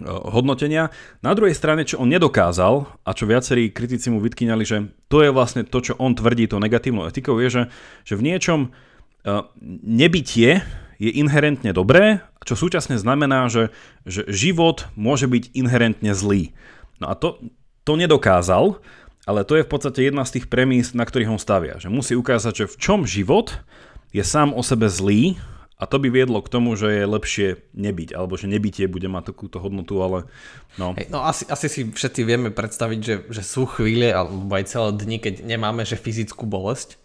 hodnotenia. 0.00 0.88
Na 1.20 1.36
druhej 1.36 1.52
strane, 1.52 1.84
čo 1.84 2.00
on 2.00 2.08
nedokázal 2.08 2.88
a 3.04 3.10
čo 3.12 3.28
viacerí 3.28 3.68
kritici 3.68 4.08
mu 4.08 4.24
vytkýňali, 4.24 4.64
že 4.64 4.88
to 5.12 5.20
je 5.20 5.30
vlastne 5.30 5.68
to, 5.68 5.78
čo 5.84 5.92
on 6.00 6.16
tvrdí 6.16 6.48
to 6.48 6.56
negatívnou 6.56 7.04
etikou, 7.04 7.36
je, 7.36 7.48
že, 7.52 7.62
že 8.08 8.14
v 8.16 8.24
niečom 8.32 8.72
uh, 8.72 9.46
nebytie 9.84 10.64
je 10.96 11.10
inherentne 11.12 11.74
dobré, 11.76 12.24
čo 12.46 12.56
súčasne 12.56 12.96
znamená, 12.96 13.50
že, 13.52 13.74
že 14.08 14.24
život 14.30 14.88
môže 14.96 15.28
byť 15.28 15.52
inherentne 15.52 16.14
zlý. 16.16 16.56
No 17.02 17.10
a 17.10 17.14
to, 17.18 17.42
to 17.82 17.98
nedokázal, 17.98 18.78
ale 19.26 19.46
to 19.46 19.58
je 19.58 19.66
v 19.66 19.70
podstate 19.70 20.00
jedna 20.08 20.26
z 20.26 20.38
tých 20.38 20.46
premís, 20.50 20.94
na 20.94 21.06
ktorých 21.06 21.30
on 21.30 21.42
stavia. 21.42 21.78
Že 21.78 21.94
musí 21.94 22.14
ukázať, 22.18 22.64
že 22.64 22.70
v 22.70 22.76
čom 22.78 23.00
život 23.06 23.62
je 24.10 24.22
sám 24.22 24.54
o 24.54 24.62
sebe 24.62 24.90
zlý 24.90 25.38
a 25.82 25.84
to 25.90 25.98
by 25.98 26.14
viedlo 26.14 26.38
k 26.38 26.52
tomu, 26.52 26.78
že 26.78 27.02
je 27.02 27.10
lepšie 27.10 27.48
nebyť, 27.74 28.14
alebo 28.14 28.38
že 28.38 28.46
nebytie 28.46 28.86
bude 28.86 29.10
mať 29.10 29.34
takúto 29.34 29.58
hodnotu, 29.58 29.98
ale 29.98 30.30
no. 30.78 30.94
Hey, 30.94 31.10
no 31.10 31.26
asi, 31.26 31.42
asi 31.50 31.66
si 31.66 31.80
všetci 31.90 32.22
vieme 32.22 32.54
predstaviť, 32.54 33.00
že, 33.02 33.14
že 33.26 33.42
sú 33.42 33.66
chvíle, 33.66 34.14
alebo 34.14 34.46
aj 34.54 34.70
celé 34.70 34.94
dni, 34.94 35.18
keď 35.18 35.34
nemáme 35.42 35.82
že 35.82 35.98
fyzickú 35.98 36.46
bolesť. 36.46 37.02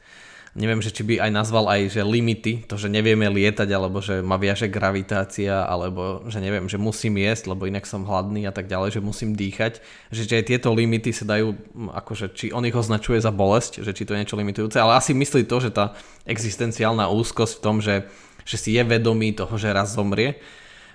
Neviem, 0.57 0.81
že 0.81 0.89
či 0.89 1.05
by 1.05 1.21
aj 1.21 1.31
nazval 1.33 1.69
aj, 1.69 1.93
že 1.93 2.01
limity, 2.01 2.65
to, 2.65 2.81
že 2.81 2.89
nevieme 2.89 3.29
lietať, 3.29 3.69
alebo 3.69 4.01
že 4.01 4.25
ma 4.25 4.41
viaže 4.41 4.65
gravitácia, 4.65 5.61
alebo 5.61 6.25
že 6.25 6.41
neviem, 6.41 6.65
že 6.65 6.81
musím 6.81 7.21
jesť, 7.21 7.53
lebo 7.53 7.69
inak 7.69 7.85
som 7.85 8.01
hladný 8.01 8.49
a 8.49 8.53
tak 8.53 8.65
ďalej, 8.65 8.97
že 8.97 9.01
musím 9.05 9.37
dýchať. 9.37 9.85
Že, 10.09 10.21
že 10.25 10.37
aj 10.41 10.45
tieto 10.49 10.73
limity 10.73 11.13
sa 11.13 11.29
dajú, 11.29 11.53
akože 11.93 12.33
či 12.33 12.49
on 12.49 12.65
ich 12.65 12.73
označuje 12.73 13.21
za 13.21 13.29
bolesť, 13.29 13.85
že 13.85 13.93
či 13.93 14.09
to 14.09 14.17
je 14.17 14.21
niečo 14.25 14.33
limitujúce, 14.33 14.81
ale 14.81 14.97
asi 14.97 15.13
myslí 15.13 15.45
to, 15.45 15.61
že 15.61 15.69
tá 15.69 15.93
existenciálna 16.25 17.05
úzkosť 17.05 17.53
v 17.53 17.61
tom, 17.61 17.77
že 17.77 18.09
že 18.47 18.55
si 18.55 18.79
je 18.79 18.83
vedomý 18.87 19.35
toho, 19.35 19.59
že 19.59 19.75
raz 19.75 19.91
zomrie. 19.91 20.39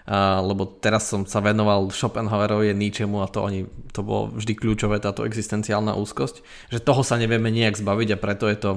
Uh, 0.02 0.42
lebo 0.42 0.66
teraz 0.66 1.06
som 1.06 1.22
sa 1.30 1.38
venoval 1.38 1.86
Schopenhauerovi, 1.94 2.74
Nietzschemu 2.74 3.22
a 3.22 3.30
to, 3.30 3.38
oni, 3.46 3.70
to 3.94 4.02
bolo 4.02 4.34
vždy 4.34 4.58
kľúčové, 4.58 4.98
táto 4.98 5.22
existenciálna 5.22 5.94
úzkosť, 5.94 6.42
že 6.74 6.82
toho 6.82 7.06
sa 7.06 7.14
nevieme 7.22 7.54
nejak 7.54 7.78
zbaviť 7.78 8.08
a 8.10 8.18
preto 8.18 8.50
je 8.50 8.58
to, 8.58 8.72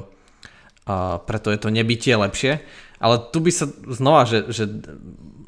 uh, 0.85 1.17
preto 1.25 1.49
je 1.49 1.57
to 1.57 1.73
nebytie 1.73 2.13
lepšie. 2.13 2.61
Ale 3.01 3.17
tu 3.33 3.41
by 3.41 3.49
sa 3.49 3.65
znova, 3.89 4.29
že, 4.29 4.53
že 4.53 4.69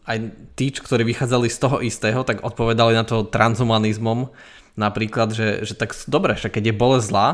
aj 0.10 0.18
tí, 0.58 0.74
ktorí 0.74 1.06
vychádzali 1.14 1.46
z 1.52 1.60
toho 1.62 1.78
istého, 1.86 2.26
tak 2.26 2.42
odpovedali 2.42 2.98
na 2.98 3.06
to 3.06 3.28
transhumanizmom, 3.28 4.34
napríklad, 4.80 5.30
že, 5.36 5.62
že 5.62 5.78
tak 5.78 5.94
dobre, 6.10 6.40
že 6.42 6.50
keď 6.50 6.74
je 6.74 6.80
bolesť 6.80 7.06
zlá, 7.12 7.30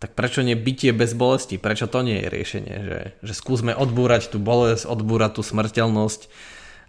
tak 0.00 0.16
prečo 0.16 0.40
nie 0.40 0.56
bytie 0.56 0.96
bez 0.96 1.12
bolesti? 1.12 1.60
Prečo 1.60 1.84
to 1.84 2.00
nie 2.00 2.24
je 2.24 2.28
riešenie? 2.32 2.76
Že, 2.88 3.00
že 3.20 3.32
skúsme 3.36 3.76
odbúrať 3.76 4.32
tú 4.32 4.40
bolesť, 4.40 4.88
odbúrať 4.88 5.36
tú 5.36 5.42
smrteľnosť 5.44 6.32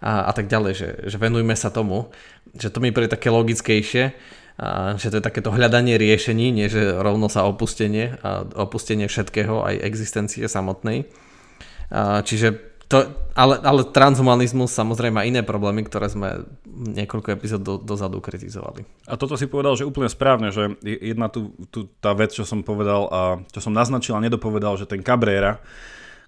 a, 0.00 0.26
a 0.26 0.32
tak 0.32 0.48
ďalej, 0.48 0.72
že, 0.72 0.88
že 1.12 1.16
venujme 1.20 1.52
sa 1.52 1.68
tomu. 1.68 2.08
Že 2.56 2.72
to 2.72 2.78
mi 2.80 2.88
príde 2.88 3.12
také 3.12 3.28
logickejšie, 3.28 4.16
a, 4.56 4.96
že 4.96 5.12
to 5.12 5.20
je 5.20 5.28
takéto 5.28 5.52
hľadanie 5.52 6.00
riešení, 6.00 6.56
nie 6.56 6.72
že 6.72 6.88
rovno 6.96 7.28
sa 7.28 7.44
opustenie 7.44 8.16
a 8.24 8.48
opustenie 8.56 9.04
všetkého, 9.12 9.60
aj 9.60 9.84
existencie 9.84 10.48
samotnej. 10.48 11.04
A, 11.92 12.24
čiže 12.24 12.71
to, 12.92 13.08
ale, 13.32 13.56
ale 13.64 13.88
transhumanizmus 13.88 14.76
samozrejme 14.76 15.16
má 15.16 15.24
iné 15.24 15.40
problémy, 15.40 15.88
ktoré 15.88 16.12
sme 16.12 16.44
niekoľko 16.68 17.28
epizód 17.32 17.64
do, 17.64 17.74
dozadu 17.80 18.20
kritizovali. 18.20 18.84
A 19.08 19.16
toto 19.16 19.40
si 19.40 19.48
povedal, 19.48 19.80
že 19.80 19.88
úplne 19.88 20.12
správne, 20.12 20.52
že 20.52 20.76
jedna 20.84 21.32
tu, 21.32 21.56
tu 21.72 21.88
tá 22.04 22.12
vec, 22.12 22.36
čo 22.36 22.44
som 22.44 22.60
povedal 22.60 23.08
a 23.08 23.20
čo 23.48 23.64
som 23.64 23.72
naznačil 23.72 24.12
a 24.12 24.20
nedopovedal, 24.20 24.76
že 24.76 24.84
ten 24.84 25.00
Cabrera, 25.00 25.56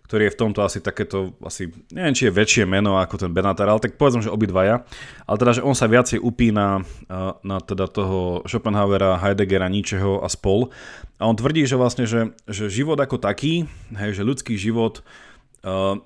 ktorý 0.09 0.29
je 0.29 0.35
v 0.37 0.41
tomto 0.41 0.61
asi 0.65 0.81
takéto, 0.81 1.37
asi, 1.45 1.69
neviem, 1.93 2.17
či 2.17 2.29
je 2.29 2.37
väčšie 2.37 2.65
meno 2.65 2.97
ako 2.97 3.29
ten 3.29 3.33
Benatar, 3.33 3.69
ale 3.69 3.85
tak 3.85 4.01
povedzme, 4.01 4.25
že 4.25 4.33
obidvaja. 4.33 4.85
Ale 5.29 5.37
teda, 5.37 5.61
že 5.61 5.65
on 5.65 5.77
sa 5.77 5.89
viacej 5.89 6.21
upína 6.21 6.85
na 7.45 7.57
teda 7.61 7.89
toho 7.89 8.45
Schopenhauera, 8.49 9.21
Heideggera, 9.21 9.69
Nietzscheho 9.69 10.25
a 10.25 10.29
spol. 10.33 10.73
A 11.21 11.29
on 11.29 11.37
tvrdí, 11.37 11.65
že 11.69 11.77
vlastne, 11.77 12.05
že, 12.09 12.37
že 12.49 12.73
život 12.73 12.97
ako 13.01 13.21
taký, 13.21 13.69
hej, 13.97 14.17
že 14.17 14.25
ľudský 14.25 14.57
život 14.57 15.05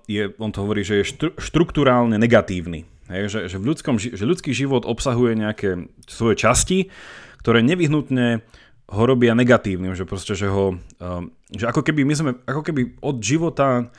je, 0.06 0.22
on 0.38 0.50
to 0.54 0.62
hovorí, 0.62 0.86
že 0.86 1.02
je 1.02 1.10
štru, 1.10 1.30
štruktúrálne 1.34 2.14
negatívny. 2.14 2.86
Hej, 3.10 3.32
že, 3.32 3.40
že, 3.50 3.56
v 3.56 3.72
ľudskom, 3.72 3.96
že 3.98 4.20
ľudský 4.20 4.52
život 4.52 4.84
obsahuje 4.84 5.34
nejaké 5.34 5.88
svoje 6.06 6.36
časti, 6.38 6.92
ktoré 7.40 7.64
nevyhnutne 7.64 8.44
ho 8.88 9.02
robia 9.04 9.36
negatívnym, 9.36 9.92
že 9.92 10.08
proste, 10.08 10.32
že 10.32 10.48
ho, 10.48 10.76
uh, 10.76 11.22
že 11.52 11.68
ako 11.68 11.84
keby 11.84 12.04
my 12.04 12.14
sme, 12.14 12.30
ako 12.44 12.62
keby 12.64 13.00
od 13.00 13.16
života 13.20 13.92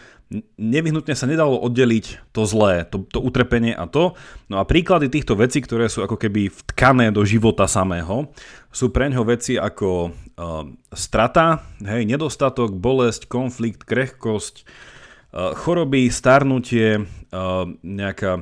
nevyhnutne 0.62 1.18
sa 1.18 1.26
nedalo 1.26 1.58
oddeliť 1.58 2.30
to 2.38 2.46
zlé, 2.46 2.86
to, 2.86 3.02
to 3.10 3.18
utrpenie 3.18 3.74
a 3.74 3.90
to. 3.90 4.14
No 4.46 4.62
a 4.62 4.64
príklady 4.66 5.10
týchto 5.10 5.34
vecí, 5.34 5.58
ktoré 5.58 5.90
sú 5.90 6.06
ako 6.06 6.22
keby 6.22 6.54
vtkané 6.54 7.10
do 7.10 7.26
života 7.26 7.66
samého, 7.66 8.30
sú 8.70 8.94
pre 8.94 9.10
ňo 9.10 9.26
veci 9.26 9.58
ako 9.58 9.90
uh, 10.10 10.70
strata, 10.94 11.66
hej, 11.82 12.06
nedostatok, 12.06 12.78
bolesť, 12.78 13.26
konflikt, 13.26 13.90
krehkosť, 13.90 14.62
Eh, 14.62 14.88
choroby, 15.34 16.10
starnutie, 16.10 17.06
eh, 17.06 17.64
nejaká 17.86 18.42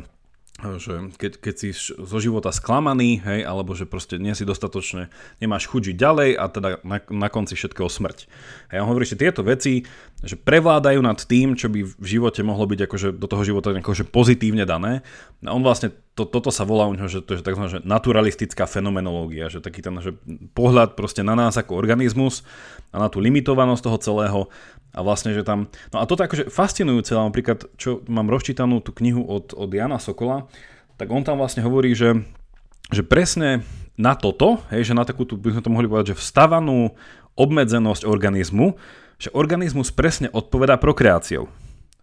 eh, 0.63 0.77
že 0.79 1.11
keď, 1.19 1.31
keď 1.43 1.55
si 1.59 1.69
zo 1.83 2.17
života 2.23 2.49
sklamaný, 2.55 3.19
hej, 3.21 3.43
alebo 3.43 3.75
že 3.75 3.83
proste 3.83 4.15
nie 4.15 4.31
si 4.31 4.47
dostatočne, 4.47 5.11
nemáš 5.43 5.67
chuť 5.67 5.91
ďalej 5.93 6.29
a 6.39 6.45
teda 6.47 6.69
na, 6.87 6.97
na 7.11 7.27
konci 7.27 7.59
všetkého 7.59 7.91
smrť. 7.91 8.31
A 8.71 8.79
ja 8.79 8.83
hovorí, 8.87 9.03
že 9.03 9.19
tieto 9.19 9.43
veci, 9.43 9.83
že 10.23 10.39
prevládajú 10.39 11.03
nad 11.03 11.19
tým, 11.19 11.59
čo 11.59 11.67
by 11.67 11.85
v 11.85 12.05
živote 12.07 12.41
mohlo 12.41 12.65
byť 12.65 12.89
akože 12.89 13.07
do 13.19 13.27
toho 13.27 13.43
života 13.43 13.75
akože 13.75 14.07
pozitívne 14.07 14.63
dané. 14.63 15.05
A 15.45 15.53
on 15.53 15.61
vlastne 15.61 15.93
to, 16.17 16.25
toto 16.25 16.49
sa 16.49 16.65
volá 16.65 16.89
u 16.89 16.97
neho, 16.97 17.05
že 17.05 17.21
to 17.21 17.37
je 17.37 17.45
tzv. 17.45 17.77
Že 17.77 17.85
naturalistická 17.85 18.65
fenomenológia, 18.65 19.53
že 19.53 19.61
taký 19.61 19.85
ten 19.85 19.93
že 20.01 20.17
pohľad 20.57 20.97
proste 20.97 21.21
na 21.21 21.37
nás 21.37 21.53
ako 21.53 21.77
organizmus 21.77 22.41
a 22.89 22.97
na 22.97 23.07
tú 23.13 23.21
limitovanosť 23.21 23.83
toho 23.85 23.97
celého 24.01 24.39
a 24.93 24.99
vlastne, 25.03 25.35
že 25.35 25.43
tam... 25.45 25.67
No 25.91 26.01
a 26.01 26.07
toto 26.07 26.23
je 26.23 26.27
akože 26.29 26.45
fascinujúce, 26.49 27.13
napríklad, 27.13 27.67
čo 27.75 28.01
mám 28.07 28.31
rozčítanú 28.31 28.81
tú 28.81 28.91
knihu 28.97 29.23
od, 29.23 29.53
od 29.53 29.69
Jana 29.69 30.01
Sokola, 30.01 30.47
tak 30.97 31.13
on 31.13 31.21
tam 31.21 31.37
vlastne 31.37 31.61
hovorí, 31.61 31.93
že, 31.93 32.25
že 32.89 33.05
presne 33.05 33.61
na 33.97 34.17
toto, 34.17 34.61
hej, 34.73 34.89
že 34.89 34.97
na 34.97 35.05
takú, 35.05 35.25
by 35.25 35.57
sme 35.57 35.65
to 35.65 35.73
mohli 35.73 35.89
povedať, 35.89 36.17
že 36.17 36.21
vstavanú 36.21 36.97
obmedzenosť 37.37 38.09
organizmu, 38.09 38.77
že 39.17 39.33
organizmus 39.33 39.93
presne 39.93 40.29
odpovedá 40.33 40.77
prokreáciou 40.77 41.49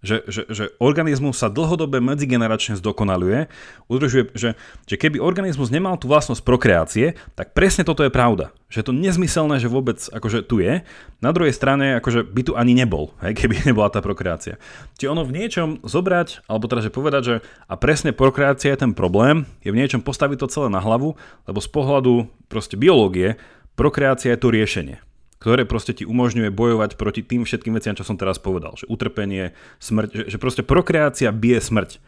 že, 0.05 0.21
že, 0.29 0.43
že 0.53 0.65
organizmus 0.77 1.41
sa 1.41 1.49
dlhodobé 1.49 1.99
medzigeneračne 2.05 2.77
zdokonaluje, 2.77 3.49
udržuje, 3.89 4.37
že, 4.37 4.51
že 4.85 4.97
keby 5.01 5.17
organizmus 5.19 5.73
nemal 5.73 5.97
tú 5.97 6.13
vlastnosť 6.13 6.45
prokreácie, 6.45 7.17
tak 7.33 7.57
presne 7.57 7.89
toto 7.89 8.05
je 8.05 8.13
pravda. 8.13 8.53
Že 8.69 8.77
je 8.85 8.87
to 8.87 8.95
nezmyselné, 8.95 9.57
že 9.57 9.73
vôbec 9.73 9.97
akože 9.97 10.45
tu 10.45 10.61
je. 10.61 10.85
Na 11.25 11.33
druhej 11.33 11.57
strane 11.57 11.97
akože 12.05 12.29
by 12.29 12.43
tu 12.45 12.53
ani 12.53 12.77
nebol, 12.77 13.17
hej, 13.25 13.33
keby 13.41 13.65
nebola 13.65 13.89
tá 13.89 14.05
prokreácia. 14.05 14.61
Čiže 15.01 15.09
ono 15.09 15.25
v 15.25 15.33
niečom 15.41 15.81
zobrať, 15.81 16.45
alebo 16.45 16.69
teda 16.69 16.85
že 16.85 16.93
povedať, 16.93 17.23
že 17.25 17.35
a 17.65 17.75
presne 17.81 18.13
prokreácia 18.13 18.77
je 18.77 18.85
ten 18.85 18.93
problém, 18.93 19.49
je 19.65 19.73
v 19.73 19.81
niečom 19.81 20.05
postaviť 20.05 20.45
to 20.45 20.53
celé 20.53 20.69
na 20.69 20.85
hlavu, 20.85 21.17
lebo 21.49 21.59
z 21.65 21.69
pohľadu 21.73 22.29
proste 22.53 22.77
biológie 22.77 23.41
prokreácia 23.73 24.37
je 24.37 24.41
to 24.45 24.53
riešenie 24.53 25.01
ktoré 25.45 25.69
proste 25.69 25.93
ti 25.93 26.09
umožňuje 26.09 26.49
bojovať 26.49 26.97
proti 26.97 27.21
tým 27.21 27.45
všetkým 27.45 27.77
veciam, 27.77 27.93
čo 27.93 28.01
som 28.01 28.17
teraz 28.17 28.41
povedal. 28.41 28.81
Že 28.81 28.89
utrpenie, 28.89 29.53
smrť, 29.77 30.09
že, 30.17 30.23
že 30.33 30.37
proste 30.41 30.65
prokreácia 30.65 31.29
bije 31.37 31.61
smrť. 31.61 32.01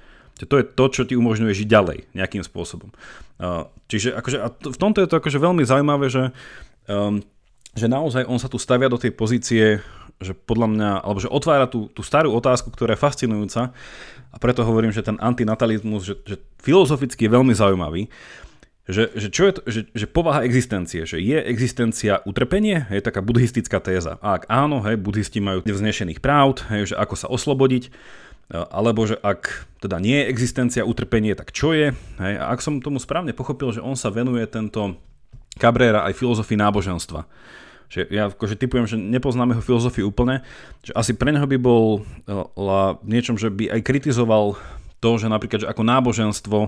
To 0.49 0.57
je 0.57 0.65
to, 0.65 0.85
čo 0.89 1.03
ti 1.05 1.21
umožňuje 1.21 1.53
žiť 1.53 1.69
ďalej 1.69 1.99
nejakým 2.17 2.41
spôsobom. 2.41 2.97
Čiže 3.93 4.17
akože, 4.17 4.39
a 4.41 4.49
v 4.49 4.79
tomto 4.81 5.05
je 5.05 5.09
to 5.13 5.21
akože 5.21 5.37
veľmi 5.37 5.69
zaujímavé, 5.69 6.09
že, 6.09 6.33
um, 6.89 7.21
že 7.77 7.85
naozaj 7.93 8.25
on 8.25 8.41
sa 8.41 8.49
tu 8.49 8.57
stavia 8.57 8.89
do 8.89 8.97
tej 8.97 9.13
pozície, 9.13 9.85
že 10.17 10.33
podľa 10.33 10.73
mňa, 10.73 10.91
alebo 11.05 11.21
že 11.21 11.29
otvára 11.29 11.69
tú, 11.69 11.93
tú 11.93 12.01
starú 12.01 12.33
otázku, 12.33 12.73
ktorá 12.73 12.97
je 12.97 13.05
fascinujúca 13.05 13.77
a 14.33 14.37
preto 14.41 14.65
hovorím, 14.65 14.97
že 14.97 15.05
ten 15.05 15.21
antinatalizmus, 15.21 16.09
že, 16.09 16.15
že 16.25 16.37
filozoficky 16.65 17.29
je 17.29 17.35
veľmi 17.37 17.53
zaujímavý, 17.53 18.09
že, 18.87 19.11
že 19.19 19.29
čo 19.35 19.51
je 19.51 19.53
to, 19.53 19.61
že, 19.67 19.81
že 19.91 20.07
povaha 20.07 20.47
existencie, 20.47 21.03
že 21.03 21.19
je 21.19 21.39
existencia 21.43 22.23
utrpenie, 22.23 22.87
je 22.87 23.03
taká 23.03 23.19
buddhistická 23.19 23.83
téza. 23.83 24.23
A 24.23 24.39
ak 24.39 24.47
áno, 24.47 24.79
hej, 24.87 24.95
buddhisti 24.95 25.43
majú 25.43 25.67
vznešených 25.67 26.23
práv, 26.23 26.63
hej, 26.71 26.95
že 26.95 26.95
ako 26.95 27.15
sa 27.19 27.27
oslobodiť, 27.27 27.91
alebo 28.51 29.03
že 29.03 29.19
ak 29.19 29.67
teda 29.83 29.99
nie 29.99 30.23
je 30.23 30.31
existencia 30.31 30.87
utrpenie, 30.87 31.35
tak 31.35 31.51
čo 31.51 31.75
je? 31.75 31.99
Hej, 32.23 32.35
a 32.39 32.55
ak 32.55 32.63
som 32.63 32.79
tomu 32.79 33.03
správne 33.03 33.35
pochopil, 33.35 33.75
že 33.75 33.83
on 33.83 33.99
sa 33.99 34.15
venuje 34.15 34.47
tento 34.47 34.95
Cabrera 35.59 36.07
aj 36.07 36.15
filozofii 36.15 36.55
náboženstva. 36.55 37.27
Že 37.91 38.01
ja 38.11 38.31
akože 38.31 38.55
typujem, 38.55 38.87
že 38.87 38.95
nepoznám 38.99 39.55
jeho 39.55 39.67
filozofiu 39.67 40.07
úplne, 40.11 40.47
že 40.87 40.95
asi 40.95 41.15
pre 41.15 41.35
neho 41.35 41.47
by 41.47 41.59
bol 41.59 42.07
v 42.27 43.09
niečom, 43.11 43.35
že 43.35 43.51
by 43.51 43.79
aj 43.79 43.81
kritizoval 43.83 44.55
to, 45.01 45.11
že 45.21 45.29
napríklad, 45.29 45.61
že 45.65 45.71
ako 45.71 45.83
náboženstvo 45.85 46.59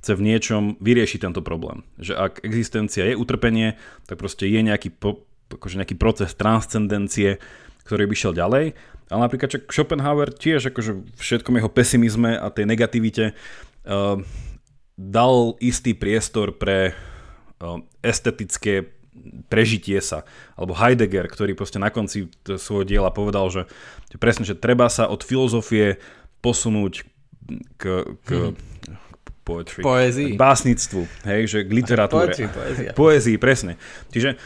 chce 0.00 0.12
v 0.16 0.24
niečom 0.24 0.62
vyriešiť 0.80 1.20
tento 1.30 1.40
problém. 1.44 1.84
Že 2.00 2.12
ak 2.16 2.32
existencia 2.44 3.04
je 3.04 3.18
utrpenie, 3.18 3.76
tak 4.08 4.16
proste 4.18 4.48
je 4.48 4.60
nejaký, 4.64 4.92
po, 4.92 5.28
akože 5.52 5.80
nejaký 5.80 5.96
proces 6.00 6.32
transcendencie, 6.32 7.38
ktorý 7.84 8.08
by 8.08 8.14
šiel 8.16 8.32
ďalej. 8.32 8.72
Ale 9.12 9.20
napríklad 9.20 9.50
že 9.52 9.60
Schopenhauer 9.68 10.32
tiež 10.32 10.72
akože 10.72 11.20
všetkom 11.20 11.60
jeho 11.60 11.68
pesimizme 11.68 12.32
a 12.40 12.48
tej 12.48 12.64
negativite 12.64 13.36
uh, 13.36 14.16
dal 14.96 15.60
istý 15.60 15.92
priestor 15.92 16.56
pre 16.56 16.96
uh, 16.96 17.84
estetické 18.00 18.94
prežitie 19.46 20.00
sa. 20.02 20.26
Alebo 20.58 20.74
Heidegger, 20.74 21.28
ktorý 21.30 21.54
proste 21.54 21.78
na 21.78 21.92
konci 21.92 22.32
svojho 22.44 22.88
diela 22.88 23.14
povedal, 23.14 23.46
že, 23.52 23.62
presne, 24.18 24.42
že 24.42 24.58
treba 24.58 24.90
sa 24.90 25.06
od 25.06 25.22
filozofie 25.22 26.02
posunúť 26.42 27.13
k, 27.76 27.84
k 28.24 28.30
hmm. 28.30 28.54
poetry. 29.44 29.80
Poézii. 29.84 30.32
K 30.34 30.40
básnictvu, 30.40 31.02
hej, 31.28 31.40
že 31.48 31.58
k 31.64 31.70
literatúre. 31.70 32.32
Poetry, 32.32 32.46
poézia. 32.48 32.90
Poézii, 32.96 33.36
presne. 33.36 33.72
Čiže 34.10 34.36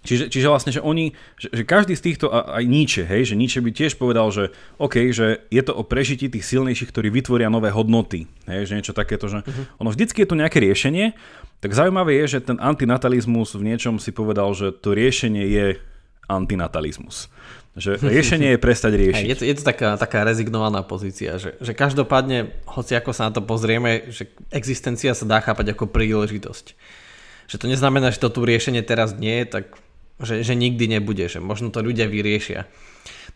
Čiže, 0.00 0.32
čiže 0.32 0.48
vlastne, 0.48 0.72
že 0.72 0.80
oni, 0.80 1.12
že, 1.36 1.52
že 1.52 1.62
každý 1.68 1.92
z 1.92 2.04
týchto, 2.08 2.32
aj 2.32 2.64
Nietzsche, 2.64 3.04
hej, 3.04 3.28
že 3.28 3.34
Nietzsche 3.36 3.60
by 3.60 3.68
tiež 3.68 4.00
povedal, 4.00 4.32
že 4.32 4.48
OK, 4.80 5.12
že 5.12 5.44
je 5.52 5.60
to 5.60 5.76
o 5.76 5.84
prežití 5.84 6.32
tých 6.32 6.48
silnejších, 6.48 6.88
ktorí 6.88 7.12
vytvoria 7.12 7.52
nové 7.52 7.68
hodnoty, 7.68 8.24
hej, 8.48 8.64
že 8.64 8.80
niečo 8.80 8.96
takéto, 8.96 9.28
že 9.28 9.44
uh-huh. 9.44 9.76
ono 9.76 9.92
vždycky 9.92 10.24
je 10.24 10.28
to 10.32 10.40
nejaké 10.40 10.56
riešenie, 10.56 11.12
tak 11.60 11.76
zaujímavé 11.76 12.16
je, 12.24 12.40
že 12.40 12.48
ten 12.48 12.56
antinatalizmus 12.56 13.52
v 13.52 13.68
niečom 13.68 14.00
si 14.00 14.08
povedal, 14.08 14.48
že 14.56 14.72
to 14.72 14.96
riešenie 14.96 15.44
je 15.44 15.66
antinatalizmus. 16.32 17.28
Že 17.78 18.02
riešenie 18.02 18.58
je 18.58 18.58
prestať 18.58 18.98
riešiť. 18.98 19.26
Je 19.30 19.36
to, 19.38 19.44
je 19.46 19.54
to 19.54 19.62
taká, 19.62 19.94
taká 19.94 20.26
rezignovaná 20.26 20.82
pozícia, 20.82 21.38
že, 21.38 21.54
že 21.62 21.70
každopádne, 21.70 22.50
hoci 22.66 22.98
ako 22.98 23.14
sa 23.14 23.30
na 23.30 23.32
to 23.32 23.46
pozrieme, 23.46 24.10
že 24.10 24.26
existencia 24.50 25.14
sa 25.14 25.22
dá 25.22 25.38
chápať 25.38 25.78
ako 25.78 25.86
príležitosť. 25.86 26.74
Že 27.46 27.56
to 27.62 27.66
neznamená, 27.70 28.10
že 28.10 28.18
to 28.18 28.30
tu 28.30 28.42
riešenie 28.42 28.82
teraz 28.82 29.14
nie 29.14 29.46
je, 29.46 29.46
tak 29.46 29.64
že, 30.20 30.42
že 30.44 30.54
nikdy 30.58 30.98
nebude, 30.98 31.30
že 31.30 31.40
možno 31.40 31.72
to 31.72 31.80
ľudia 31.80 32.10
vyriešia. 32.10 32.68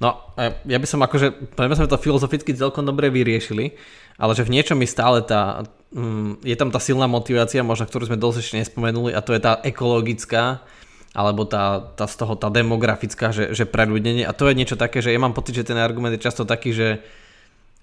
No, 0.03 0.35
ja 0.66 0.79
by 0.83 0.87
som 0.90 1.01
akože, 1.07 1.55
pre 1.55 1.70
sme 1.70 1.87
to 1.87 2.03
filozoficky 2.03 2.51
celkom 2.53 2.83
dobre 2.83 3.14
vyriešili, 3.14 3.79
ale 4.18 4.35
že 4.35 4.42
v 4.42 4.59
niečom 4.59 4.75
mi 4.75 4.90
stále 4.90 5.23
tá, 5.23 5.62
mm, 5.94 6.42
je 6.42 6.57
tam 6.59 6.75
tá 6.75 6.83
silná 6.83 7.07
motivácia, 7.07 7.62
možno 7.62 7.87
ktorú 7.87 8.11
sme 8.11 8.18
dosť 8.18 8.38
ešte 8.42 8.59
nespomenuli, 8.59 9.14
a 9.14 9.23
to 9.23 9.31
je 9.31 9.40
tá 9.42 9.62
ekologická, 9.62 10.66
alebo 11.14 11.46
tá, 11.46 11.94
tá 11.94 12.11
z 12.11 12.14
toho 12.18 12.35
tá 12.35 12.50
demografická, 12.50 13.31
že, 13.31 13.55
že 13.55 13.70
preľudnenie. 13.70 14.27
A 14.27 14.35
to 14.35 14.50
je 14.50 14.59
niečo 14.59 14.74
také, 14.74 14.98
že 14.98 15.14
ja 15.14 15.22
mám 15.22 15.31
pocit, 15.31 15.55
že 15.55 15.70
ten 15.70 15.79
argument 15.79 16.11
je 16.18 16.27
často 16.27 16.42
taký, 16.42 16.74
že 16.74 16.88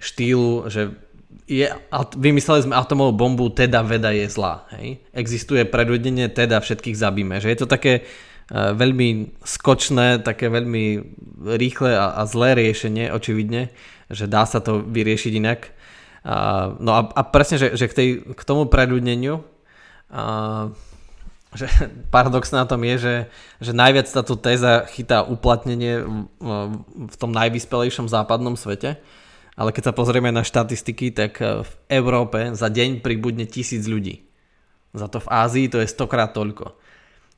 štýlu, 0.04 0.68
že 0.68 0.92
je, 1.48 1.64
vymysleli 2.20 2.68
sme 2.68 2.76
atomovú 2.76 3.16
bombu, 3.16 3.48
teda 3.48 3.88
veda 3.88 4.12
je 4.12 4.28
zlá. 4.28 4.68
Hej? 4.76 5.00
Existuje 5.16 5.64
preľudnenie, 5.64 6.28
teda 6.28 6.60
všetkých 6.60 7.00
zabíme. 7.00 7.40
Že 7.40 7.56
je 7.56 7.60
to 7.64 7.68
také 7.72 7.94
uh, 8.04 8.76
veľmi 8.76 9.40
skočné, 9.48 10.20
také 10.28 10.52
veľmi 10.52 10.84
rýchle 11.56 11.96
a, 11.96 12.20
a 12.20 12.28
zlé 12.28 12.60
riešenie, 12.60 13.16
očividne, 13.16 13.72
že 14.12 14.28
dá 14.28 14.44
sa 14.44 14.60
to 14.60 14.84
vyriešiť 14.84 15.34
inak. 15.40 15.72
Uh, 16.28 16.76
no 16.84 16.92
a, 17.00 17.02
a 17.16 17.22
presne, 17.24 17.56
že, 17.56 17.80
že 17.80 17.88
k, 17.88 17.94
tej, 17.96 18.10
k 18.36 18.42
tomu 18.44 18.68
preľudneniu 18.68 19.40
uh, 19.40 20.76
že 21.52 21.68
paradox 22.16 22.52
na 22.56 22.64
tom 22.64 22.80
je, 22.88 22.96
že, 22.98 23.16
že 23.60 23.72
najviac 23.76 24.08
táto 24.08 24.40
téza 24.40 24.88
chytá 24.88 25.28
uplatnenie 25.28 26.04
v, 26.40 27.16
tom 27.20 27.36
najvyspelejšom 27.36 28.08
západnom 28.08 28.56
svete. 28.56 29.00
Ale 29.60 29.76
keď 29.76 29.92
sa 29.92 29.94
pozrieme 29.94 30.32
na 30.32 30.48
štatistiky, 30.48 31.12
tak 31.12 31.44
v 31.44 31.72
Európe 31.92 32.56
za 32.56 32.72
deň 32.72 33.04
pribudne 33.04 33.44
tisíc 33.44 33.84
ľudí. 33.84 34.24
Za 34.96 35.12
to 35.12 35.20
v 35.20 35.28
Ázii 35.28 35.68
to 35.68 35.84
je 35.84 35.92
100 35.92 36.08
krát 36.08 36.32
toľko. 36.32 36.72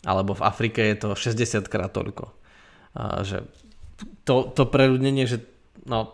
Alebo 0.06 0.38
v 0.38 0.46
Afrike 0.46 0.82
je 0.94 0.98
to 0.98 1.10
60 1.18 1.66
krát 1.66 1.90
toľko. 1.90 2.30
A 2.94 3.26
že 3.26 3.50
to, 4.30 4.54
to 4.54 4.70
preľudnenie, 4.70 5.26
že 5.26 5.42
no, 5.90 6.14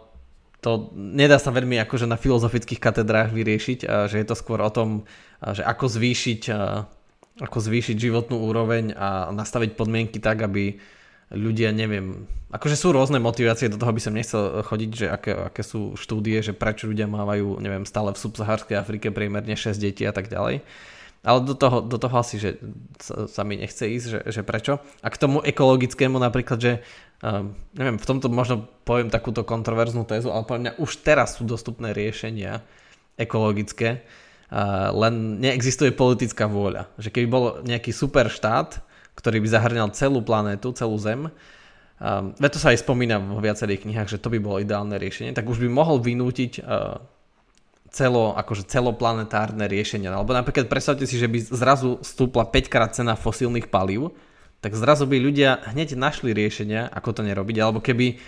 to 0.63 0.91
nedá 0.95 1.35
sa 1.35 1.51
veľmi 1.51 1.79
akože 1.83 2.07
na 2.07 2.15
filozofických 2.15 2.79
katedrách 2.79 3.35
vyriešiť, 3.35 3.79
a 3.83 4.07
že 4.07 4.23
je 4.23 4.27
to 4.27 4.35
skôr 4.39 4.59
o 4.63 4.71
tom, 4.71 5.07
že 5.39 5.63
ako 5.63 5.85
zvýšiť 5.87 6.41
ako 7.39 7.57
zvýšiť 7.63 7.95
životnú 7.95 8.35
úroveň 8.43 8.95
a 8.95 9.31
nastaviť 9.31 9.79
podmienky 9.79 10.19
tak, 10.19 10.43
aby 10.43 10.79
ľudia, 11.29 11.69
neviem, 11.69 12.25
akože 12.49 12.75
sú 12.75 12.89
rôzne 12.89 13.21
motivácie, 13.21 13.69
do 13.69 13.77
toho 13.77 13.93
by 13.93 14.01
som 14.01 14.17
nechcel 14.17 14.65
chodiť, 14.65 14.91
že 14.91 15.07
aké, 15.07 15.31
aké 15.53 15.61
sú 15.61 15.93
štúdie, 15.93 16.41
že 16.41 16.57
prečo 16.57 16.89
ľudia 16.89 17.05
mávajú, 17.05 17.61
neviem, 17.61 17.85
stále 17.85 18.11
v 18.11 18.21
subsahárskej 18.21 18.75
Afrike 18.81 19.13
priemerne 19.13 19.53
6 19.53 19.77
detí 19.77 20.03
a 20.09 20.13
tak 20.13 20.27
ďalej. 20.27 20.65
Ale 21.19 21.39
do 21.43 21.51
toho, 21.51 21.83
do 21.83 21.99
toho 21.99 22.15
asi, 22.15 22.39
že 22.39 22.57
sa, 22.97 23.27
sa 23.27 23.41
mi 23.43 23.59
nechce 23.59 23.83
ísť, 23.83 24.05
že, 24.07 24.19
že 24.39 24.41
prečo. 24.41 24.79
A 25.03 25.07
k 25.11 25.19
tomu 25.19 25.43
ekologickému 25.43 26.15
napríklad, 26.15 26.57
že 26.57 26.71
um, 27.19 27.51
neviem, 27.75 27.99
v 27.99 28.07
tomto 28.07 28.31
možno 28.31 28.65
poviem 28.87 29.11
takúto 29.11 29.43
kontroverznú 29.43 30.07
tézu, 30.07 30.31
ale 30.31 30.47
podľa 30.47 30.63
mňa 30.63 30.73
už 30.79 31.03
teraz 31.03 31.35
sú 31.37 31.43
dostupné 31.43 31.91
riešenia 31.91 32.63
ekologické, 33.19 34.07
len 34.93 35.37
neexistuje 35.37 35.93
politická 35.93 36.49
vôľa. 36.49 36.89
Že 36.97 37.09
keby 37.13 37.27
bol 37.29 37.43
nejaký 37.61 37.93
super 37.93 38.33
štát, 38.33 38.81
ktorý 39.13 39.43
by 39.45 39.49
zahrňal 39.51 39.87
celú 39.93 40.25
planétu, 40.25 40.73
celú 40.73 40.97
Zem, 40.97 41.29
um, 41.29 42.33
to 42.33 42.57
sa 42.57 42.73
aj 42.73 42.81
spomína 42.81 43.21
vo 43.21 43.43
viacerých 43.43 43.85
knihách, 43.85 44.09
že 44.17 44.21
to 44.21 44.31
by 44.31 44.39
bolo 44.41 44.57
ideálne 44.57 44.95
riešenie, 44.97 45.35
tak 45.35 45.45
už 45.45 45.61
by 45.61 45.69
mohol 45.69 46.01
vynútiť 46.01 46.63
uh, 46.63 46.97
celo, 47.93 48.33
akože 48.37 48.69
celoplanetárne 48.69 49.65
riešenia. 49.65 50.13
Alebo 50.13 50.33
napríklad 50.33 50.69
predstavte 50.69 51.05
si, 51.05 51.17
že 51.17 51.29
by 51.29 51.37
zrazu 51.41 52.01
stúpla 52.01 52.47
5 52.47 52.73
krát 52.73 52.91
cena 52.93 53.13
fosílnych 53.17 53.67
palív, 53.67 54.13
tak 54.59 54.75
zrazu 54.75 55.07
by 55.07 55.17
ľudia 55.17 55.61
hneď 55.71 55.95
našli 55.95 56.35
riešenia, 56.35 56.91
ako 56.91 57.19
to 57.19 57.21
nerobiť. 57.23 57.55
Alebo 57.59 57.79
keby 57.79 58.19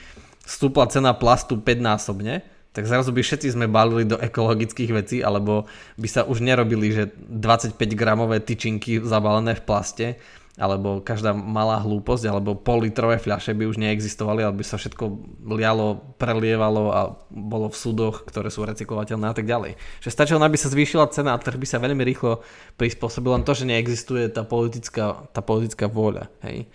stúpla 0.44 0.90
cena 0.90 1.14
plastu 1.14 1.60
5 1.60 1.66
násobne, 1.80 2.42
tak 2.72 2.88
zrazu 2.88 3.12
by 3.12 3.20
všetci 3.20 3.52
sme 3.52 3.68
balili 3.68 4.08
do 4.08 4.16
ekologických 4.16 4.92
vecí, 4.96 5.18
alebo 5.20 5.68
by 6.00 6.08
sa 6.08 6.24
už 6.24 6.40
nerobili, 6.40 6.96
že 6.96 7.12
25 7.16 7.76
gramové 8.00 8.40
tyčinky 8.40 9.04
zabalené 9.04 9.60
v 9.60 9.64
plaste, 9.68 10.08
alebo 10.56 11.00
každá 11.04 11.32
malá 11.36 11.80
hlúposť, 11.84 12.28
alebo 12.28 12.56
pol 12.56 12.88
litrové 12.88 13.20
fľaše 13.20 13.56
by 13.56 13.68
už 13.72 13.80
neexistovali, 13.80 14.44
alebo 14.44 14.64
by 14.64 14.68
sa 14.68 14.80
všetko 14.80 15.04
lialo, 15.52 16.16
prelievalo 16.16 16.84
a 16.92 17.02
bolo 17.28 17.72
v 17.72 17.76
súdoch, 17.76 18.24
ktoré 18.28 18.48
sú 18.48 18.64
recyklovateľné 18.64 19.32
a 19.32 19.36
tak 19.36 19.48
ďalej. 19.48 19.76
Že 20.00 20.10
stačilo, 20.12 20.40
aby 20.40 20.56
sa 20.60 20.72
zvýšila 20.72 21.12
cena 21.12 21.36
a 21.36 21.42
trh 21.44 21.60
by 21.60 21.68
sa 21.68 21.80
veľmi 21.80 22.04
rýchlo 22.04 22.44
prispôsobil, 22.80 23.32
len 23.36 23.44
to, 23.48 23.52
že 23.52 23.68
neexistuje 23.68 24.28
tá 24.32 24.48
politická, 24.48 25.28
tá 25.32 25.44
politická 25.44 25.88
vôľa. 25.92 26.28
Hej? 26.44 26.68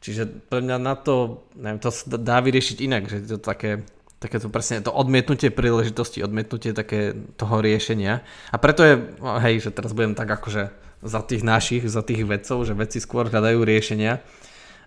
Čiže 0.00 0.48
pre 0.48 0.64
mňa 0.64 0.76
na 0.80 0.94
to, 0.96 1.44
neviem, 1.54 1.78
to 1.82 1.92
sa 1.92 2.16
dá 2.16 2.40
vyriešiť 2.40 2.78
inak, 2.82 3.02
že 3.10 3.18
to 3.26 3.36
také 3.36 3.84
takéto 4.20 4.52
presne 4.52 4.84
to 4.84 4.92
odmietnutie 4.92 5.48
príležitosti, 5.48 6.20
odmietnutie 6.20 6.76
také 6.76 7.16
toho 7.40 7.64
riešenia. 7.64 8.20
A 8.52 8.56
preto 8.60 8.84
je, 8.84 9.00
hej, 9.40 9.64
že 9.64 9.70
teraz 9.72 9.96
budem 9.96 10.12
tak 10.12 10.28
akože 10.28 10.68
za 11.00 11.20
tých 11.24 11.40
našich, 11.40 11.88
za 11.88 12.04
tých 12.04 12.28
vedcov, 12.28 12.68
že 12.68 12.76
vedci 12.76 13.00
skôr 13.00 13.32
hľadajú 13.32 13.64
riešenia 13.64 14.20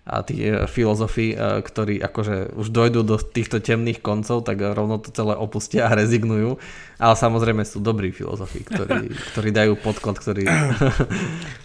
a 0.04 0.20
tí 0.22 0.38
e, 0.46 0.70
filozofi, 0.70 1.34
e, 1.34 1.64
ktorí 1.64 1.98
akože 1.98 2.54
už 2.54 2.70
dojdú 2.70 3.00
do 3.02 3.16
týchto 3.18 3.58
temných 3.58 4.04
koncov, 4.04 4.46
tak 4.46 4.62
rovno 4.62 5.02
to 5.02 5.10
celé 5.10 5.34
opustia 5.34 5.90
a 5.90 5.96
rezignujú. 5.96 6.60
Ale 7.02 7.14
samozrejme 7.18 7.66
sú 7.66 7.82
dobrí 7.82 8.14
filozofi, 8.14 8.62
ktorí, 8.62 9.10
ktorí 9.34 9.50
dajú 9.50 9.74
podklad, 9.82 10.14
ktorý... 10.20 10.46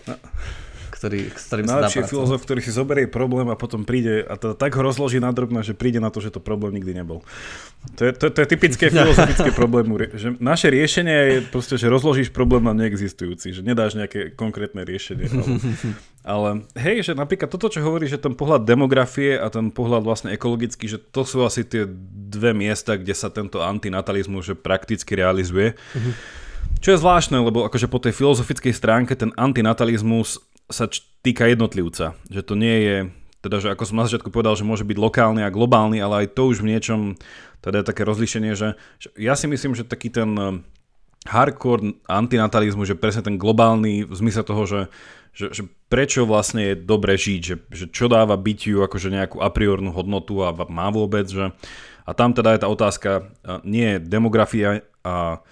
Ktorý, 0.99 1.31
s 1.31 1.47
ktorým 1.47 1.63
sa 1.71 1.79
dá 1.79 1.87
filozof, 1.87 2.43
ktorý 2.43 2.59
si 2.59 2.75
zoberie 2.75 3.07
problém 3.07 3.47
a 3.47 3.55
potom 3.55 3.87
príde 3.87 4.19
a 4.27 4.35
to 4.35 4.51
tak 4.51 4.75
ho 4.75 4.83
rozloží 4.83 5.23
na 5.23 5.31
drobné, 5.31 5.63
že 5.63 5.71
príde 5.71 6.03
na 6.03 6.11
to, 6.11 6.19
že 6.19 6.27
to 6.27 6.43
problém 6.43 6.75
nikdy 6.75 6.91
nebol. 6.91 7.23
To 7.95 8.03
je, 8.03 8.11
to, 8.11 8.27
to 8.27 8.43
je 8.43 8.47
typické 8.51 8.91
filozofické 8.91 9.55
problému. 9.55 9.95
Že 9.95 10.43
naše 10.43 10.67
riešenie 10.67 11.15
je 11.15 11.37
proste, 11.47 11.79
že 11.79 11.87
rozložíš 11.87 12.35
problém 12.35 12.67
na 12.67 12.75
neexistujúci, 12.75 13.55
že 13.55 13.63
nedáš 13.63 13.95
nejaké 13.95 14.35
konkrétne 14.35 14.83
riešenie. 14.83 15.31
Ale, 15.31 15.47
ale 16.35 16.49
hej, 16.75 17.07
že 17.07 17.13
napríklad 17.15 17.47
toto, 17.47 17.71
čo 17.71 17.79
hovorí, 17.79 18.03
že 18.11 18.19
ten 18.19 18.35
pohľad 18.35 18.67
demografie 18.67 19.39
a 19.39 19.47
ten 19.47 19.71
pohľad 19.71 20.03
vlastne 20.03 20.35
ekologický, 20.35 20.91
že 20.91 20.99
to 20.99 21.23
sú 21.23 21.47
asi 21.47 21.63
tie 21.63 21.87
dve 22.27 22.51
miesta, 22.51 22.99
kde 22.99 23.15
sa 23.15 23.31
tento 23.31 23.63
antinatalizmus 23.63 24.51
že 24.51 24.59
prakticky 24.59 25.15
realizuje. 25.15 25.79
Mhm. 25.95 26.11
Čo 26.79 26.95
je 26.95 27.01
zvláštne, 27.03 27.43
lebo 27.43 27.67
akože 27.67 27.91
po 27.91 27.99
tej 27.99 28.15
filozofickej 28.15 28.71
stránke 28.71 29.11
ten 29.11 29.35
antinatalizmus 29.35 30.39
sa 30.69 30.85
týka 31.25 31.49
jednotlivca. 31.49 32.15
Že 32.29 32.41
to 32.45 32.53
nie 32.55 32.77
je, 32.85 32.97
teda 33.41 33.57
že 33.59 33.67
ako 33.73 33.83
som 33.83 33.99
na 33.99 34.05
začiatku 34.07 34.29
povedal, 34.31 34.55
že 34.55 34.67
môže 34.67 34.85
byť 34.85 34.97
lokálny 34.97 35.41
a 35.43 35.53
globálny, 35.53 35.99
ale 35.99 36.25
aj 36.25 36.37
to 36.37 36.47
už 36.47 36.63
v 36.63 36.69
niečom, 36.75 37.19
teda 37.59 37.83
je 37.83 37.89
také 37.89 38.01
rozlišenie, 38.07 38.53
že, 38.55 38.79
že 39.01 39.09
ja 39.19 39.35
si 39.35 39.49
myslím, 39.49 39.75
že 39.75 39.83
taký 39.83 40.13
ten 40.13 40.31
eh, 40.37 40.49
hardcore 41.27 41.99
antinatalizmus, 42.07 42.87
že 42.87 42.99
presne 42.99 43.25
ten 43.25 43.35
globálny 43.35 44.07
v 44.07 44.13
zmysle 44.15 44.47
toho, 44.47 44.63
že, 44.63 44.81
že, 45.35 45.51
že 45.51 45.61
prečo 45.91 46.23
vlastne 46.23 46.71
je 46.71 46.75
dobre 46.79 47.19
žiť, 47.19 47.41
že, 47.43 47.55
že 47.73 47.85
čo 47.91 48.07
dáva 48.07 48.39
bytiu 48.39 48.85
akože 48.85 49.11
nejakú 49.11 49.37
a 49.43 49.51
priornú 49.51 49.91
hodnotu 49.91 50.45
a 50.45 50.55
má 50.69 50.87
vôbec, 50.93 51.27
že 51.27 51.51
a 52.09 52.17
tam 52.17 52.33
teda 52.33 52.55
je 52.55 52.61
tá 52.63 52.67
otázka 52.71 53.09
eh, 53.25 53.59
nie 53.65 53.97
demografia 53.97 54.85
a 55.01 55.39
a 55.39 55.43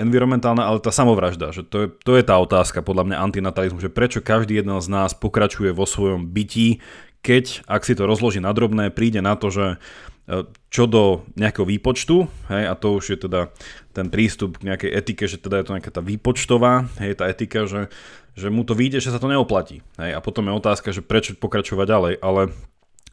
environmentálna, 0.00 0.64
ale 0.64 0.80
tá 0.80 0.88
samovražda, 0.88 1.52
že 1.52 1.60
to 1.60 1.76
je, 1.84 1.88
to 1.92 2.16
je 2.16 2.24
tá 2.24 2.40
otázka 2.40 2.80
podľa 2.80 3.12
mňa 3.12 3.16
antinatalizmu, 3.20 3.84
že 3.84 3.92
prečo 3.92 4.24
každý 4.24 4.56
jeden 4.56 4.72
z 4.80 4.88
nás 4.88 5.12
pokračuje 5.12 5.76
vo 5.76 5.84
svojom 5.84 6.24
bytí, 6.24 6.80
keď, 7.20 7.68
ak 7.68 7.84
si 7.84 7.92
to 7.92 8.08
rozloží 8.08 8.40
na 8.40 8.56
drobné, 8.56 8.88
príde 8.88 9.20
na 9.20 9.36
to, 9.36 9.52
že 9.52 9.76
e, 10.24 10.48
čo 10.72 10.88
do 10.88 11.28
nejakého 11.36 11.68
výpočtu, 11.68 12.30
hej, 12.48 12.64
a 12.64 12.74
to 12.78 12.96
už 12.96 13.04
je 13.12 13.18
teda 13.28 13.52
ten 13.92 14.08
prístup 14.08 14.56
k 14.56 14.72
nejakej 14.72 14.90
etike, 14.94 15.24
že 15.28 15.36
teda 15.36 15.60
je 15.60 15.64
to 15.68 15.74
nejaká 15.76 15.92
tá 15.92 16.00
výpočtová, 16.00 16.88
hej, 17.04 17.18
tá 17.20 17.28
etika, 17.28 17.68
že, 17.68 17.92
že 18.38 18.48
mu 18.48 18.64
to 18.64 18.72
vyjde, 18.72 19.04
že 19.04 19.12
sa 19.12 19.20
to 19.20 19.28
neoplatí. 19.28 19.84
Hej, 20.00 20.16
a 20.16 20.24
potom 20.24 20.48
je 20.48 20.56
otázka, 20.56 20.96
že 20.96 21.04
prečo 21.04 21.36
pokračovať 21.36 21.84
ďalej, 21.84 22.14
ale 22.24 22.56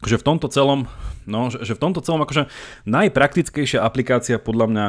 že 0.04 0.20
v 0.20 0.26
tomto 0.28 0.48
celom, 0.52 0.88
no, 1.24 1.48
že, 1.48 1.64
že 1.64 1.72
v 1.76 1.82
tomto 1.82 2.04
celom 2.04 2.20
akože 2.24 2.52
najpraktickejšia 2.84 3.80
aplikácia 3.80 4.36
podľa 4.36 4.66
mňa 4.68 4.86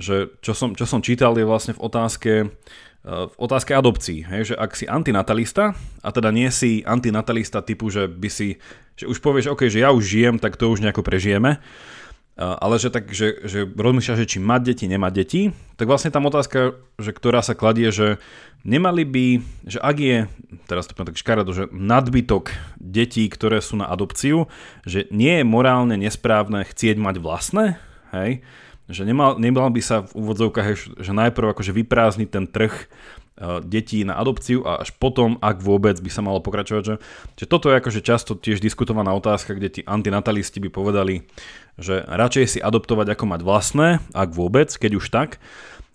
že 0.00 0.32
čo 0.40 0.56
som, 0.56 0.72
čo 0.72 0.88
som 0.88 1.04
čítal 1.04 1.36
je 1.36 1.44
vlastne 1.44 1.76
v 1.76 1.84
otázke, 1.84 2.32
eh, 2.48 3.24
v 3.28 3.36
otázke 3.36 3.76
adopcií, 3.76 4.24
hej, 4.24 4.52
že 4.52 4.54
ak 4.56 4.72
si 4.72 4.88
antinatalista, 4.88 5.76
a 6.00 6.08
teda 6.10 6.32
nie 6.32 6.48
si 6.48 6.80
antinatalista 6.82 7.60
typu, 7.60 7.92
že 7.92 8.08
by 8.08 8.28
si, 8.32 8.56
že 8.96 9.04
už 9.06 9.20
povieš, 9.20 9.52
OK, 9.52 9.68
že 9.68 9.84
ja 9.84 9.92
už 9.92 10.02
žijem, 10.02 10.40
tak 10.40 10.56
to 10.56 10.72
už 10.72 10.80
nejako 10.80 11.04
prežijeme, 11.04 11.60
eh, 11.60 12.40
ale 12.40 12.80
že 12.80 12.88
tak, 12.88 13.12
že, 13.12 13.44
že 13.44 13.68
rozmýšľaš, 13.68 14.24
že 14.24 14.30
či 14.34 14.38
mať 14.40 14.60
deti, 14.72 14.84
nemať 14.88 15.12
deti, 15.12 15.42
tak 15.76 15.86
vlastne 15.86 16.08
tam 16.08 16.24
otázka, 16.24 16.80
že 16.96 17.12
ktorá 17.12 17.44
sa 17.44 17.52
kladie, 17.52 17.92
že 17.92 18.16
nemali 18.64 19.04
by, 19.04 19.26
že 19.68 19.78
ak 19.84 19.96
je, 20.00 20.18
teraz 20.64 20.88
to 20.88 20.96
tak 20.96 21.20
škaredo, 21.20 21.52
že 21.52 21.68
nadbytok 21.68 22.52
detí, 22.80 23.28
ktoré 23.28 23.60
sú 23.60 23.76
na 23.76 23.88
adopciu, 23.88 24.48
že 24.88 25.08
nie 25.12 25.40
je 25.40 25.44
morálne 25.44 25.96
nesprávne 26.00 26.64
chcieť 26.64 26.96
mať 26.96 27.16
vlastné, 27.20 27.76
hej, 28.16 28.40
že 28.90 29.06
nemal, 29.06 29.38
nemal 29.38 29.70
by 29.70 29.80
sa 29.80 30.02
v 30.04 30.12
úvodzovkách, 30.18 31.00
že 31.00 31.12
najprv 31.14 31.54
akože 31.54 31.72
vyprázdniť 31.72 32.28
ten 32.28 32.44
trh 32.50 32.74
e, 32.74 32.84
detí 33.62 34.02
na 34.02 34.18
adopciu 34.18 34.66
a 34.66 34.82
až 34.82 34.90
potom, 34.98 35.38
ak 35.38 35.62
vôbec 35.62 35.96
by 36.02 36.10
sa 36.10 36.20
malo 36.20 36.42
pokračovať. 36.42 36.82
Že, 36.82 36.94
že 37.38 37.44
toto 37.46 37.70
je 37.70 37.78
akože 37.78 38.00
často 38.02 38.34
tiež 38.34 38.58
diskutovaná 38.58 39.14
otázka, 39.14 39.54
kde 39.54 39.68
tí 39.70 39.80
antinatalisti 39.86 40.58
by 40.58 40.70
povedali, 40.74 41.24
že 41.78 42.02
radšej 42.04 42.44
si 42.46 42.58
adoptovať 42.58 43.14
ako 43.14 43.24
mať 43.30 43.40
vlastné, 43.46 43.88
ak 44.12 44.34
vôbec, 44.34 44.68
keď 44.74 44.98
už 44.98 45.06
tak. 45.08 45.38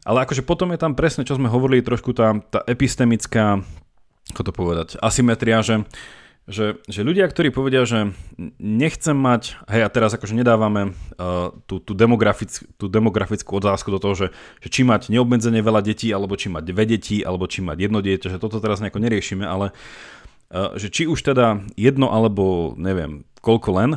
Ale 0.06 0.22
akože 0.24 0.46
potom 0.46 0.70
je 0.72 0.80
tam 0.80 0.94
presne, 0.94 1.26
čo 1.26 1.36
sme 1.36 1.50
hovorili, 1.50 1.82
trošku 1.82 2.14
tá, 2.14 2.38
tá 2.54 2.62
epistemická, 2.70 3.62
ako 4.32 4.42
to 4.46 4.52
povedať, 4.54 4.88
asymetria, 5.02 5.66
že 5.66 5.82
že, 6.46 6.78
že 6.86 7.02
ľudia, 7.02 7.26
ktorí 7.26 7.50
povedia, 7.50 7.90
že 7.90 8.14
nechcem 8.62 9.18
mať, 9.18 9.58
hej 9.66 9.82
a 9.82 9.90
teraz 9.90 10.14
akože 10.14 10.38
nedávame 10.38 10.94
uh, 11.18 11.50
tú, 11.66 11.82
tú, 11.82 11.98
demografic, 11.98 12.62
tú 12.78 12.86
demografickú 12.86 13.58
otázku 13.58 13.90
do 13.90 13.98
toho, 13.98 14.14
že, 14.14 14.28
že 14.62 14.70
či 14.70 14.86
mať 14.86 15.10
neobmedzene 15.10 15.58
veľa 15.66 15.82
detí, 15.82 16.14
alebo 16.14 16.38
či 16.38 16.54
mať 16.54 16.64
dve 16.70 16.86
deti, 16.86 17.26
alebo 17.26 17.50
či 17.50 17.66
mať 17.66 17.78
jedno 17.90 18.00
dieťa, 18.06 18.38
že 18.38 18.42
toto 18.42 18.62
teraz 18.62 18.78
nejako 18.78 19.02
neriešime, 19.02 19.42
ale 19.42 19.74
uh, 20.54 20.78
že 20.78 20.94
či 20.94 21.10
už 21.10 21.18
teda 21.26 21.66
jedno 21.74 22.14
alebo 22.14 22.78
neviem 22.78 23.26
koľko 23.42 23.70
len, 23.78 23.92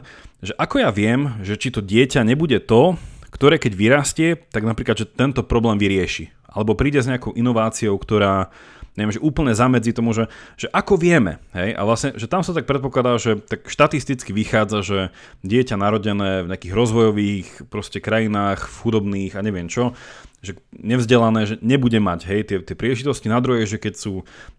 že 0.44 0.52
ako 0.60 0.84
ja 0.84 0.90
viem, 0.92 1.40
že 1.40 1.56
či 1.56 1.72
to 1.72 1.80
dieťa 1.80 2.20
nebude 2.20 2.60
to, 2.64 3.00
ktoré 3.32 3.56
keď 3.56 3.72
vyrastie, 3.76 4.28
tak 4.52 4.64
napríklad, 4.64 4.96
že 5.00 5.08
tento 5.08 5.44
problém 5.44 5.80
vyrieši. 5.80 6.32
Alebo 6.48 6.76
príde 6.76 7.00
s 7.00 7.08
nejakou 7.08 7.36
inováciou, 7.36 7.96
ktorá 7.96 8.52
neviem, 8.98 9.14
že 9.14 9.22
úplne 9.22 9.54
zamedzi 9.54 9.94
tomu, 9.94 10.10
že, 10.10 10.26
že 10.58 10.66
ako 10.74 10.98
vieme, 10.98 11.38
hej, 11.54 11.78
a 11.78 11.86
vlastne, 11.86 12.18
že 12.18 12.26
tam 12.26 12.42
sa 12.42 12.50
tak 12.50 12.66
predpokladá, 12.66 13.14
že 13.22 13.38
tak 13.38 13.70
štatisticky 13.70 14.34
vychádza, 14.34 14.78
že 14.82 14.98
dieťa 15.46 15.78
narodené 15.78 16.42
v 16.42 16.50
nejakých 16.50 16.74
rozvojových 16.74 17.48
proste 17.70 18.02
krajinách, 18.02 18.66
v 18.66 18.78
chudobných 18.82 19.32
a 19.38 19.44
neviem 19.46 19.70
čo, 19.70 19.94
že 20.38 20.54
nevzdelané, 20.70 21.50
že 21.50 21.54
nebude 21.58 21.98
mať 21.98 22.20
hej, 22.30 22.40
tie, 22.46 22.58
tie 22.62 22.78
príležitosti. 22.78 23.26
Na 23.26 23.42
druhé, 23.42 23.66
že 23.66 23.74
keď 23.74 23.94
sú 23.98 24.12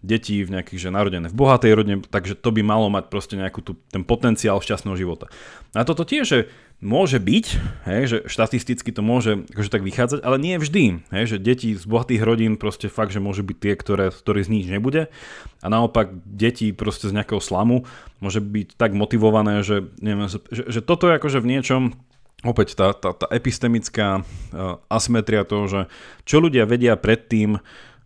deti 0.04 0.44
v 0.44 0.60
nejakých, 0.60 0.88
že 0.88 0.90
narodené 0.92 1.32
v 1.32 1.40
bohatej 1.40 1.72
rodine, 1.72 1.98
takže 2.04 2.36
to 2.36 2.52
by 2.52 2.60
malo 2.60 2.92
mať 2.92 3.08
proste 3.08 3.40
nejakú 3.40 3.64
tú, 3.64 3.80
ten 3.88 4.04
potenciál 4.04 4.60
šťastného 4.60 5.00
života. 5.00 5.32
A 5.72 5.88
toto 5.88 6.04
tiež, 6.04 6.26
že 6.28 6.40
môže 6.80 7.20
byť, 7.20 7.46
hej, 7.92 8.02
že 8.08 8.18
štatisticky 8.32 8.96
to 8.96 9.04
môže 9.04 9.44
akože 9.52 9.68
tak 9.72 9.84
vychádzať, 9.84 10.20
ale 10.24 10.40
nie 10.40 10.56
vždy. 10.56 11.04
Hej, 11.12 11.36
že 11.36 11.38
deti 11.44 11.76
z 11.76 11.84
bohatých 11.84 12.24
rodín 12.24 12.56
proste 12.56 12.88
fakt, 12.88 13.12
že 13.12 13.20
môžu 13.20 13.44
byť 13.44 13.58
tie, 13.60 13.74
ktoré, 13.76 14.06
ktorých 14.16 14.48
z 14.48 14.54
nič 14.56 14.66
nebude. 14.72 15.12
A 15.60 15.68
naopak 15.68 16.16
deti 16.24 16.72
proste 16.72 17.12
z 17.12 17.16
nejakého 17.20 17.44
slamu 17.44 17.84
môže 18.24 18.40
byť 18.40 18.80
tak 18.80 18.96
motivované, 18.96 19.60
že, 19.60 19.92
neviem, 20.00 20.32
že, 20.32 20.40
že 20.52 20.80
toto 20.80 21.12
je 21.12 21.20
akože 21.20 21.44
v 21.44 21.52
niečom 21.52 21.82
opäť 22.48 22.80
tá, 22.80 22.96
tá, 22.96 23.12
tá 23.12 23.28
epistemická 23.28 24.24
uh, 24.24 24.80
asymetria 24.88 25.44
toho, 25.44 25.68
že 25.68 25.82
čo 26.24 26.40
ľudia 26.40 26.64
vedia 26.64 26.96
predtým, 26.96 27.60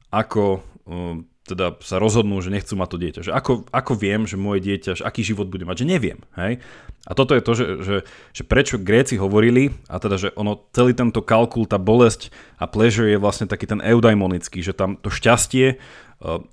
ako 0.10 0.62
uh, 0.62 1.22
teda 1.44 1.76
sa 1.84 2.00
rozhodnú, 2.00 2.39
že 2.39 2.48
nechcú 2.48 2.80
mať 2.80 2.89
to 2.89 2.98
dieťa. 2.98 3.22
Že 3.28 3.32
ako, 3.36 3.54
ako 3.68 3.94
viem, 4.00 4.24
že 4.24 4.39
moje 4.39 4.64
dieťa, 4.64 5.00
že 5.00 5.04
aký 5.04 5.28
život 5.28 5.52
bude 5.52 5.68
mať, 5.68 5.84
že 5.84 5.91
neviem. 5.91 6.20
Hej? 6.39 6.64
A 7.04 7.12
toto 7.12 7.36
je 7.36 7.44
to, 7.44 7.52
že, 7.52 7.66
že, 7.84 7.96
že 8.32 8.44
prečo 8.48 8.80
Gréci 8.80 9.20
hovorili, 9.20 9.76
a 9.91 10.00
teda, 10.00 10.16
že 10.16 10.30
ono, 10.39 10.64
celý 10.72 10.96
tento 10.96 11.20
kalkul, 11.20 11.68
tá 11.68 11.76
bolesť 11.76 12.32
a 12.56 12.64
pleasure 12.64 13.12
je 13.12 13.20
vlastne 13.20 13.44
taký 13.44 13.68
ten 13.68 13.84
eudaimonický, 13.84 14.64
že 14.64 14.72
tam 14.72 14.96
to 14.96 15.12
šťastie 15.12 15.76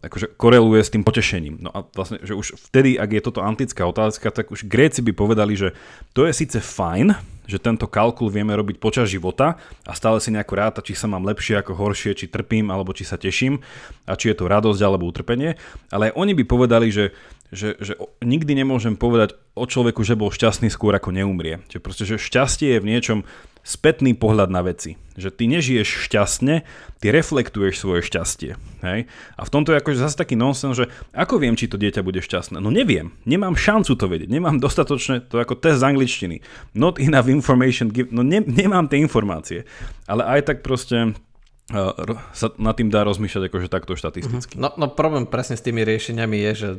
akože 0.02 0.34
koreluje 0.34 0.82
s 0.82 0.90
tým 0.90 1.06
potešením. 1.06 1.62
No 1.62 1.70
a 1.70 1.86
vlastne, 1.94 2.18
že 2.26 2.34
už 2.34 2.58
vtedy, 2.58 2.98
ak 2.98 3.10
je 3.14 3.22
toto 3.22 3.40
antická 3.46 3.86
otázka, 3.86 4.34
tak 4.34 4.50
už 4.50 4.66
Gréci 4.66 4.98
by 4.98 5.14
povedali, 5.14 5.54
že 5.54 5.78
to 6.10 6.26
je 6.26 6.34
síce 6.34 6.58
fajn, 6.58 7.14
že 7.46 7.62
tento 7.62 7.86
kalkul 7.86 8.30
vieme 8.30 8.54
robiť 8.54 8.82
počas 8.82 9.10
života 9.10 9.58
a 9.86 9.92
stále 9.94 10.18
si 10.18 10.34
nejako 10.34 10.54
ráta, 10.54 10.82
či 10.82 10.98
sa 10.98 11.06
mám 11.06 11.26
lepšie 11.26 11.58
ako 11.62 11.78
horšie, 11.78 12.18
či 12.18 12.30
trpím 12.30 12.70
alebo 12.70 12.94
či 12.94 13.06
sa 13.06 13.18
teším 13.18 13.62
a 14.06 14.14
či 14.18 14.34
je 14.34 14.38
to 14.38 14.50
radosť 14.50 14.80
alebo 14.82 15.06
utrpenie. 15.06 15.58
Ale 15.90 16.10
aj 16.10 16.16
oni 16.18 16.32
by 16.38 16.44
povedali, 16.46 16.90
že, 16.90 17.14
že, 17.50 17.78
že 17.82 17.98
nikdy 18.22 18.54
nemôžem 18.54 18.94
povedať 18.94 19.34
o 19.58 19.66
človeku, 19.66 20.02
že 20.06 20.18
bol 20.18 20.30
šťastný 20.30 20.70
skôr 20.70 20.94
ako 20.94 21.10
neumrie. 21.10 21.62
Čiže 21.70 21.82
proste, 21.82 22.04
že 22.06 22.22
šťastie 22.22 22.78
je 22.78 22.82
v 22.82 22.90
niečom 22.90 23.18
spätný 23.60 24.16
pohľad 24.16 24.48
na 24.48 24.64
veci. 24.64 24.96
Že 25.20 25.30
ty 25.36 25.44
nežiješ 25.52 26.08
šťastne, 26.08 26.64
ty 26.98 27.06
reflektuješ 27.12 27.76
svoje 27.76 28.00
šťastie. 28.04 28.56
Hej? 28.80 29.04
A 29.36 29.42
v 29.44 29.52
tomto 29.52 29.72
je 29.72 29.80
akože 29.80 30.00
zase 30.00 30.16
taký 30.16 30.34
nonsens, 30.34 30.76
že 30.76 30.88
ako 31.12 31.40
viem, 31.40 31.54
či 31.56 31.68
to 31.68 31.76
dieťa 31.76 32.00
bude 32.00 32.24
šťastné? 32.24 32.56
No 32.56 32.72
neviem, 32.72 33.12
nemám 33.28 33.54
šancu 33.56 33.96
to 33.96 34.06
vedieť, 34.08 34.32
nemám 34.32 34.56
dostatočné, 34.56 35.28
to 35.28 35.36
ako 35.36 35.60
test 35.60 35.84
z 35.84 35.92
angličtiny. 35.92 36.36
Not 36.72 36.96
enough 36.96 37.28
information, 37.28 37.92
give, 37.92 38.08
no 38.08 38.24
ne, 38.24 38.40
nemám 38.40 38.88
tie 38.88 39.00
informácie. 39.00 39.68
Ale 40.08 40.24
aj 40.24 40.40
tak 40.48 40.56
proste 40.64 41.12
uh, 41.12 42.16
sa 42.32 42.46
nad 42.56 42.74
tým 42.74 42.88
dá 42.88 43.04
rozmýšľať 43.04 43.52
akože 43.52 43.68
takto 43.68 43.92
štatisticky. 43.94 44.56
No, 44.56 44.72
no 44.74 44.88
problém 44.88 45.28
presne 45.28 45.60
s 45.60 45.64
tými 45.64 45.84
riešeniami 45.84 46.36
je, 46.48 46.52
že, 46.56 46.70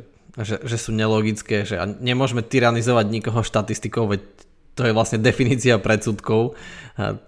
že, 0.41 0.55
že 0.65 0.77
sú 0.81 0.91
nelogické, 0.97 1.61
že 1.63 1.77
nemôžeme 2.01 2.41
tyranizovať 2.41 3.05
nikoho 3.09 3.45
štatistikou, 3.45 4.09
veď 4.09 4.21
to 4.75 4.87
je 4.87 4.95
vlastne 4.95 5.19
definícia 5.19 5.75
predsudkov, 5.77 6.55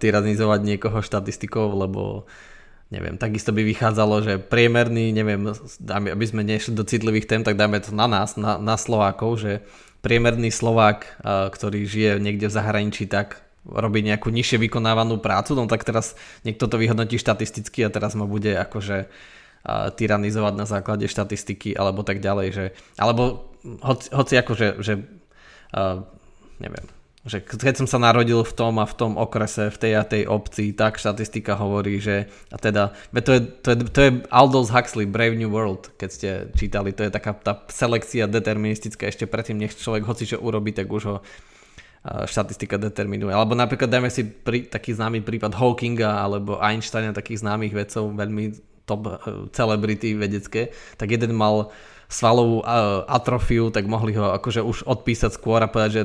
tyranizovať 0.00 0.60
niekoho 0.64 1.00
štatistikou, 1.00 1.72
lebo 1.74 2.24
neviem, 2.92 3.18
takisto 3.18 3.50
by 3.50 3.64
vychádzalo, 3.64 4.14
že 4.22 4.34
priemerný, 4.38 5.10
neviem, 5.10 5.50
aby 5.90 6.24
sme 6.28 6.46
nešli 6.46 6.76
do 6.76 6.86
citlivých 6.86 7.26
tém, 7.26 7.42
tak 7.42 7.58
dáme 7.58 7.82
to 7.82 7.90
na 7.90 8.06
nás, 8.06 8.38
na, 8.38 8.60
na 8.60 8.78
Slovákov, 8.78 9.42
že 9.42 9.52
priemerný 10.04 10.52
Slovák, 10.52 11.24
ktorý 11.24 11.88
žije 11.88 12.22
niekde 12.22 12.46
v 12.52 12.56
zahraničí, 12.56 13.08
tak 13.08 13.40
robí 13.64 14.04
nejakú 14.04 14.28
nižšie 14.28 14.60
vykonávanú 14.60 15.18
prácu, 15.18 15.56
no 15.56 15.64
tak 15.64 15.82
teraz 15.88 16.14
niekto 16.44 16.68
to 16.68 16.76
vyhodnotí 16.76 17.16
štatisticky 17.16 17.82
a 17.82 17.90
teraz 17.90 18.12
ma 18.12 18.28
bude 18.28 18.52
akože 18.52 19.08
tyranizovať 19.96 20.54
na 20.60 20.68
základe 20.68 21.08
štatistiky 21.08 21.72
alebo 21.72 22.04
tak 22.04 22.20
ďalej, 22.20 22.48
že, 22.52 22.64
alebo 23.00 23.48
hoci, 23.80 24.12
hoci 24.12 24.34
akože, 24.36 24.68
že, 24.84 25.00
uh, 25.72 26.04
neviem, 26.60 26.84
že 27.24 27.40
keď 27.40 27.80
som 27.80 27.88
sa 27.88 27.96
narodil 27.96 28.44
v 28.44 28.52
tom 28.52 28.76
a 28.76 28.84
v 28.84 28.94
tom 29.00 29.16
okrese, 29.16 29.72
v 29.72 29.78
tej 29.80 29.92
a 29.96 30.04
tej 30.04 30.22
obci, 30.28 30.76
tak 30.76 31.00
štatistika 31.00 31.56
hovorí, 31.56 31.96
že 31.96 32.28
a 32.52 32.60
teda, 32.60 32.92
to 33.16 33.30
je, 33.32 33.40
to 33.64 33.68
je, 33.72 33.76
to 33.88 34.00
je 34.04 34.10
Aldous 34.28 34.68
Huxley, 34.68 35.08
Brave 35.08 35.32
New 35.32 35.48
World, 35.48 35.96
keď 35.96 36.08
ste 36.12 36.28
čítali, 36.52 36.92
to 36.92 37.08
je 37.08 37.10
taká 37.10 37.32
tá 37.32 37.64
selekcia 37.72 38.28
deterministická 38.28 39.08
ešte 39.08 39.24
predtým, 39.24 39.56
nech 39.56 39.72
človek 39.72 40.04
hoci 40.04 40.28
čo 40.28 40.36
urobí, 40.36 40.76
tak 40.76 40.84
už 40.92 41.04
ho 41.08 41.16
štatistika 42.04 42.76
determinuje. 42.76 43.32
Alebo 43.32 43.56
napríklad 43.56 43.88
dajme 43.88 44.12
si 44.12 44.28
pri, 44.28 44.68
taký 44.68 44.92
známy 44.92 45.24
prípad 45.24 45.56
Hawkinga 45.56 46.20
alebo 46.20 46.60
Einsteina, 46.60 47.16
takých 47.16 47.40
známych 47.40 47.72
vedcov, 47.72 48.12
veľmi 48.12 48.44
top 48.84 49.08
e, 49.08 49.12
celebrity 49.56 50.12
vedecké, 50.12 50.68
tak 51.00 51.08
jeden 51.08 51.32
mal 51.32 51.72
svalovú 52.04 52.60
atrofiu, 53.08 53.72
tak 53.72 53.88
mohli 53.88 54.12
ho 54.12 54.36
akože 54.36 54.60
už 54.60 54.84
odpísať 54.84 55.40
skôr 55.40 55.64
a 55.64 55.72
povedať, 55.72 55.90
že 55.90 56.04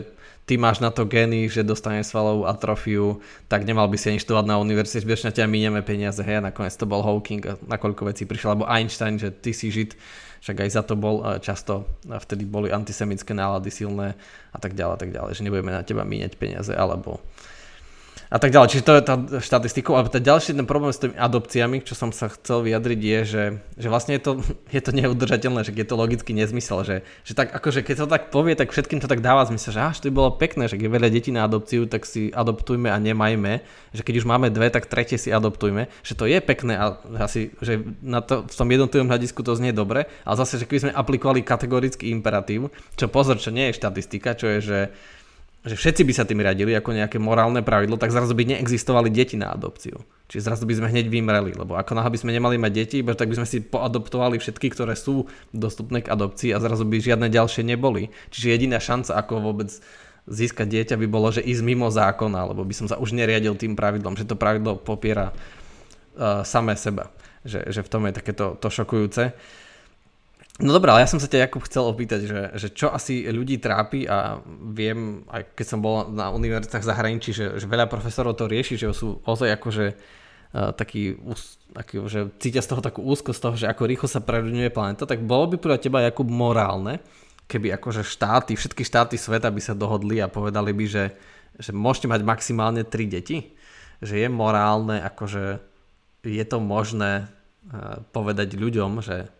ty 0.49 0.57
máš 0.57 0.81
na 0.81 0.89
to 0.89 1.05
geny, 1.05 1.45
že 1.45 1.61
dostaneš 1.61 2.09
svalovú 2.09 2.49
atrofiu, 2.49 3.21
tak 3.45 3.69
nemal 3.69 3.85
by 3.85 4.01
si 4.01 4.09
ani 4.09 4.17
študovať 4.17 4.49
na 4.49 4.57
univerzite, 4.57 5.05
na 5.05 5.29
ťa 5.29 5.45
minieme 5.45 5.85
peniaze, 5.85 6.25
hej, 6.25 6.41
a 6.41 6.49
nakoniec 6.49 6.73
to 6.73 6.89
bol 6.89 7.05
Hawking 7.05 7.45
a 7.45 7.53
nakoľko 7.69 8.09
vecí 8.09 8.25
prišiel, 8.25 8.57
alebo 8.57 8.65
Einstein, 8.65 9.21
že 9.21 9.29
ty 9.29 9.53
si 9.53 9.69
žid, 9.69 9.93
však 10.41 10.65
aj 10.65 10.69
za 10.73 10.81
to 10.81 10.97
bol 10.97 11.21
často, 11.37 11.85
a 12.09 12.17
vtedy 12.17 12.49
boli 12.49 12.73
antisemické 12.73 13.37
nálady 13.37 13.69
silné 13.69 14.17
a 14.49 14.57
tak 14.57 14.73
ďalej, 14.73 14.97
tak 14.97 15.13
ďalej, 15.13 15.37
že 15.37 15.45
nebudeme 15.45 15.69
na 15.69 15.85
teba 15.85 16.01
míňať 16.01 16.33
peniaze, 16.41 16.73
alebo 16.73 17.21
a 18.29 18.37
tak 18.37 18.53
ďalej. 18.53 18.69
Čiže 18.69 18.85
to 18.85 18.93
je 18.93 19.01
tá 19.01 19.15
štatistika. 19.41 19.97
A 19.97 20.05
ten 20.05 20.21
ďalší 20.21 20.53
ten 20.53 20.69
problém 20.69 20.93
s 20.93 21.01
tými 21.01 21.17
adopciami, 21.17 21.81
čo 21.81 21.97
som 21.97 22.13
sa 22.13 22.29
chcel 22.29 22.61
vyjadriť, 22.61 22.99
je, 23.01 23.19
že, 23.25 23.43
že 23.73 23.87
vlastne 23.89 24.13
je 24.17 24.21
to, 24.21 24.31
je 24.75 24.81
to 24.85 24.91
neudržateľné, 24.93 25.65
že 25.65 25.73
je 25.73 25.87
to 25.89 25.97
logický 25.97 26.37
nezmysel, 26.37 26.85
že, 26.85 27.01
že 27.25 27.33
tak 27.33 27.49
akože 27.49 27.81
keď 27.81 28.05
to 28.05 28.07
tak 28.07 28.23
povie, 28.29 28.53
tak 28.53 28.69
všetkým 28.69 29.01
to 29.01 29.09
tak 29.09 29.25
dáva 29.25 29.49
zmysel, 29.49 29.73
že 29.73 29.81
až 29.81 29.97
to 29.99 30.13
by 30.13 30.13
bolo 30.13 30.29
pekné, 30.37 30.69
že 30.69 30.77
keď 30.77 30.85
je 30.85 30.95
veľa 31.01 31.09
detí 31.09 31.31
na 31.33 31.49
adopciu, 31.49 31.89
tak 31.89 32.05
si 32.05 32.29
adoptujme 32.29 32.93
a 32.93 32.97
nemajme, 33.01 33.65
že 33.97 34.01
keď 34.05 34.21
už 34.21 34.29
máme 34.29 34.53
dve, 34.53 34.69
tak 34.69 34.85
tretie 34.85 35.17
si 35.17 35.33
adoptujme, 35.33 35.89
že 36.05 36.13
to 36.13 36.29
je 36.29 36.37
pekné 36.37 36.77
a 36.77 37.01
asi, 37.17 37.49
že 37.65 37.81
na 38.05 38.21
to, 38.21 38.45
v 38.45 38.53
tom 38.53 38.69
jednotlivom 38.69 39.09
hľadisku 39.09 39.41
to 39.41 39.57
znie 39.57 39.73
dobre, 39.73 40.05
ale 40.21 40.35
zase, 40.37 40.61
že 40.61 40.69
keby 40.69 40.79
sme 40.89 40.93
aplikovali 40.93 41.41
kategorický 41.41 42.13
imperatív, 42.13 42.69
čo 42.93 43.09
pozor, 43.09 43.41
čo 43.41 43.49
nie 43.49 43.73
je 43.73 43.77
štatistika, 43.81 44.37
čo 44.37 44.45
je, 44.53 44.59
že 44.61 44.79
že 45.59 45.75
všetci 45.75 46.07
by 46.07 46.13
sa 46.15 46.23
tým 46.23 46.39
radili 46.39 46.71
ako 46.71 46.95
nejaké 46.95 47.19
morálne 47.19 47.59
pravidlo, 47.59 47.99
tak 47.99 48.15
zrazu 48.15 48.31
by 48.31 48.47
neexistovali 48.55 49.11
deti 49.11 49.35
na 49.35 49.51
adopciu. 49.51 49.99
Čiže 50.31 50.45
zrazu 50.47 50.63
by 50.63 50.79
sme 50.79 50.87
hneď 50.87 51.11
vymreli, 51.11 51.51
lebo 51.51 51.75
ako 51.75 51.99
náhle 51.99 52.15
by 52.15 52.19
sme 52.21 52.31
nemali 52.31 52.55
mať 52.55 52.71
deti, 52.71 52.97
tak 53.03 53.27
by 53.27 53.43
sme 53.43 53.47
si 53.49 53.59
poadoptovali 53.59 54.39
všetky, 54.39 54.71
ktoré 54.71 54.95
sú 54.95 55.27
dostupné 55.51 55.99
k 55.99 56.11
adopcii 56.15 56.55
a 56.55 56.63
zrazu 56.63 56.87
by 56.87 57.03
žiadne 57.03 57.27
ďalšie 57.27 57.67
neboli. 57.67 58.07
Čiže 58.31 58.55
jediná 58.55 58.79
šanca, 58.79 59.19
ako 59.19 59.43
vôbec 59.43 59.67
získať 60.29 60.67
dieťa 60.69 60.95
by 60.95 61.07
bolo, 61.09 61.33
že 61.33 61.43
ísť 61.43 61.65
mimo 61.65 61.89
zákona, 61.91 62.55
lebo 62.55 62.63
by 62.63 62.73
som 62.77 62.87
sa 62.87 63.01
už 63.01 63.11
neriadil 63.17 63.57
tým 63.57 63.73
pravidlom, 63.73 64.15
že 64.15 64.29
to 64.29 64.39
pravidlo 64.39 64.77
popiera 64.77 65.33
uh, 65.33 66.45
samé 66.45 66.79
seba. 66.79 67.11
Že, 67.43 67.71
že 67.71 67.81
v 67.83 67.89
tom 67.91 68.03
je 68.05 68.13
takéto 68.13 68.45
to 68.59 68.67
šokujúce. 68.69 69.31
No 70.59 70.75
dobré, 70.75 70.91
ale 70.91 71.07
ja 71.07 71.11
som 71.11 71.23
sa 71.23 71.31
ťa 71.31 71.47
Jakub 71.47 71.63
chcel 71.63 71.87
opýtať, 71.87 72.27
že, 72.27 72.41
že 72.59 72.67
čo 72.75 72.91
asi 72.91 73.23
ľudí 73.31 73.63
trápi 73.63 74.03
a 74.03 74.43
viem, 74.43 75.23
aj 75.31 75.55
keď 75.55 75.65
som 75.65 75.79
bol 75.79 76.11
na 76.11 76.35
univerzitách 76.35 76.83
v 76.83 76.89
zahraničí, 76.91 77.31
že, 77.31 77.45
že 77.55 77.63
veľa 77.63 77.87
profesorov 77.87 78.35
to 78.35 78.51
rieši, 78.51 78.75
že 78.75 78.91
sú 78.91 79.23
ozaj 79.23 79.55
akože 79.55 79.95
uh, 79.95 80.75
taký, 80.75 81.15
taký, 81.71 82.03
že 82.11 82.35
cítia 82.43 82.59
z 82.59 82.75
toho 82.75 82.83
takú 82.83 83.07
úzkosť 83.07 83.39
toho, 83.39 83.55
že 83.55 83.71
ako 83.71 83.87
rýchlo 83.87 84.11
sa 84.11 84.19
prerodňuje 84.19 84.75
planeta, 84.75 85.07
tak 85.07 85.23
bolo 85.23 85.47
by 85.47 85.63
podľa 85.63 85.79
teba 85.79 86.03
Jakub 86.03 86.27
morálne, 86.27 86.99
keby 87.47 87.79
akože 87.79 88.03
štáty, 88.03 88.59
všetky 88.59 88.83
štáty 88.83 89.15
sveta 89.15 89.47
by 89.47 89.63
sa 89.63 89.71
dohodli 89.71 90.19
a 90.19 90.27
povedali 90.27 90.75
by, 90.75 90.85
že, 90.91 91.15
že 91.55 91.71
môžete 91.71 92.11
mať 92.11 92.27
maximálne 92.27 92.83
3 92.83 93.07
deti, 93.07 93.55
že 94.03 94.19
je 94.19 94.27
morálne, 94.27 94.99
akože 95.07 95.63
je 96.27 96.43
to 96.43 96.59
možné 96.59 97.31
uh, 97.71 98.03
povedať 98.11 98.59
ľuďom, 98.59 98.99
že 98.99 99.38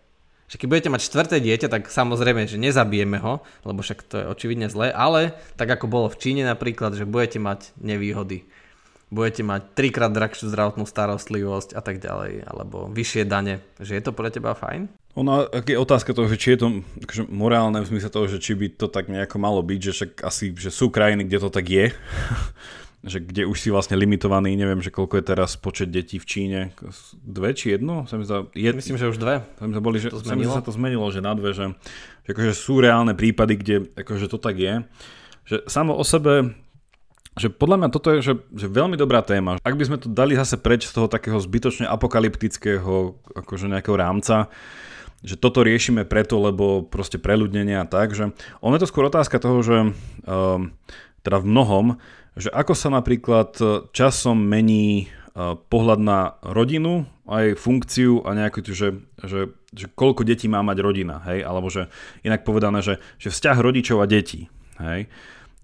že 0.50 0.58
keď 0.58 0.68
budete 0.68 0.90
mať 0.90 1.02
štvrté 1.06 1.38
dieťa, 1.38 1.70
tak 1.70 1.94
samozrejme, 1.94 2.50
že 2.50 2.58
nezabijeme 2.58 3.22
ho, 3.22 3.46
lebo 3.62 3.86
však 3.86 4.02
to 4.10 4.16
je 4.18 4.26
očividne 4.26 4.66
zlé, 4.66 4.90
ale 4.90 5.38
tak 5.56 5.70
ako 5.70 5.86
bolo 5.86 6.08
v 6.10 6.18
Číne 6.18 6.44
napríklad, 6.50 6.98
že 6.98 7.06
budete 7.06 7.38
mať 7.38 7.78
nevýhody. 7.78 8.50
Budete 9.10 9.42
mať 9.42 9.74
trikrát 9.74 10.14
drahšiu 10.14 10.54
zdravotnú 10.54 10.86
starostlivosť 10.86 11.74
a 11.74 11.82
tak 11.82 11.98
ďalej, 11.98 12.46
alebo 12.46 12.90
vyššie 12.94 13.26
dane. 13.26 13.62
Že 13.82 13.98
je 13.98 14.04
to 14.06 14.14
pre 14.14 14.30
teba 14.30 14.54
fajn? 14.54 14.90
Ono, 15.18 15.50
je 15.50 15.74
otázka 15.74 16.14
toho, 16.14 16.30
že 16.30 16.38
či 16.38 16.54
je 16.54 16.60
to 16.62 16.68
akože 17.02 17.24
morálne 17.34 17.82
v 17.82 17.90
zmysle 17.90 18.14
toho, 18.14 18.30
že 18.30 18.38
či 18.38 18.54
by 18.54 18.70
to 18.78 18.86
tak 18.86 19.10
nejako 19.10 19.42
malo 19.42 19.66
byť, 19.66 19.80
že 19.82 19.92
však 19.98 20.12
asi, 20.22 20.54
že 20.54 20.70
sú 20.70 20.94
krajiny, 20.94 21.26
kde 21.26 21.42
to 21.42 21.50
tak 21.50 21.66
je. 21.66 21.86
že 23.00 23.24
kde 23.24 23.48
už 23.48 23.56
si 23.56 23.70
vlastne 23.72 23.96
limitovaný, 23.96 24.60
neviem, 24.60 24.84
že 24.84 24.92
koľko 24.92 25.24
je 25.24 25.26
teraz 25.32 25.56
počet 25.56 25.88
detí 25.88 26.20
v 26.20 26.28
Číne, 26.28 26.60
dve 27.24 27.56
či 27.56 27.72
jedno? 27.72 28.04
Sa 28.12 28.20
mi 28.20 28.28
zdá, 28.28 28.44
je, 28.52 28.70
Myslím, 28.76 29.00
že 29.00 29.08
už 29.08 29.16
dve. 29.16 29.40
Sa 29.56 29.64
mi, 29.64 29.74
boli, 29.80 30.04
že, 30.04 30.12
to 30.12 30.20
sa, 30.20 30.36
mi 30.36 30.44
sa 30.44 30.60
to 30.60 30.76
zmenilo, 30.76 31.08
že 31.08 31.24
na 31.24 31.32
dve, 31.32 31.56
že, 31.56 31.72
že 32.28 32.30
akože 32.36 32.52
sú 32.52 32.84
reálne 32.84 33.16
prípady, 33.16 33.54
kde 33.56 33.76
akože 33.96 34.28
to 34.28 34.36
tak 34.36 34.60
je. 34.60 34.84
Že 35.48 35.56
samo 35.72 35.96
o 35.96 36.04
sebe, 36.04 36.60
že 37.40 37.48
podľa 37.48 37.88
mňa 37.88 37.90
toto 37.96 38.12
je 38.12 38.20
že, 38.20 38.34
že 38.52 38.68
veľmi 38.68 39.00
dobrá 39.00 39.24
téma. 39.24 39.64
Ak 39.64 39.80
by 39.80 39.84
sme 39.88 39.98
to 40.04 40.12
dali 40.12 40.36
zase 40.36 40.60
preč 40.60 40.84
z 40.84 40.92
toho 40.92 41.08
takého 41.08 41.40
zbytočne 41.40 41.88
apokalyptického 41.88 43.16
akože 43.32 43.72
nejakého 43.72 43.96
rámca, 43.96 44.52
že 45.24 45.40
toto 45.40 45.64
riešime 45.64 46.04
preto, 46.04 46.36
lebo 46.40 46.84
proste 46.84 47.16
preľudnenie 47.16 47.80
a 47.80 47.88
tak, 47.88 48.12
že 48.12 48.36
ono 48.60 48.76
je 48.76 48.84
to 48.84 48.92
skôr 48.92 49.08
otázka 49.08 49.40
toho, 49.40 49.64
že 49.64 49.78
um, 50.28 50.76
teda 51.24 51.44
v 51.44 51.46
mnohom, 51.48 51.86
že 52.38 52.50
ako 52.52 52.74
sa 52.78 52.90
napríklad 52.94 53.50
e, 53.60 53.64
časom 53.96 54.38
mení 54.38 55.06
e, 55.06 55.06
pohľad 55.58 56.00
na 56.02 56.20
rodinu, 56.46 57.10
aj 57.30 57.58
funkciu 57.62 58.26
a 58.26 58.34
nejakú, 58.34 58.66
že, 58.66 59.06
že, 59.22 59.54
že 59.74 59.86
koľko 59.94 60.26
detí 60.26 60.50
má 60.50 60.66
mať 60.66 60.78
rodina, 60.82 61.22
hej, 61.30 61.46
alebo 61.46 61.70
že 61.70 61.94
inak 62.26 62.42
povedané, 62.42 62.82
že, 62.82 62.98
že 63.22 63.30
vzťah 63.30 63.58
rodičov 63.62 64.02
a 64.02 64.10
detí, 64.10 64.50
hej. 64.82 65.10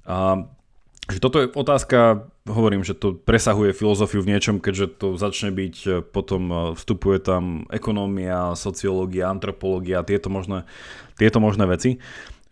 A 0.06 0.46
že 1.06 1.22
toto 1.22 1.38
je 1.38 1.50
otázka, 1.54 2.26
hovorím, 2.50 2.82
že 2.82 2.98
to 2.98 3.14
presahuje 3.14 3.78
filozofiu 3.78 4.26
v 4.26 4.34
niečom, 4.34 4.58
keďže 4.58 4.98
to 4.98 5.08
začne 5.18 5.54
byť, 5.54 5.76
e, 5.86 5.90
potom 6.06 6.74
vstupuje 6.78 7.18
tam 7.22 7.66
ekonómia, 7.74 8.54
sociológia, 8.54 9.30
antropológia, 9.30 10.06
tieto 10.06 10.30
možné, 10.30 10.66
tieto 11.18 11.42
možné 11.42 11.66
veci 11.66 12.02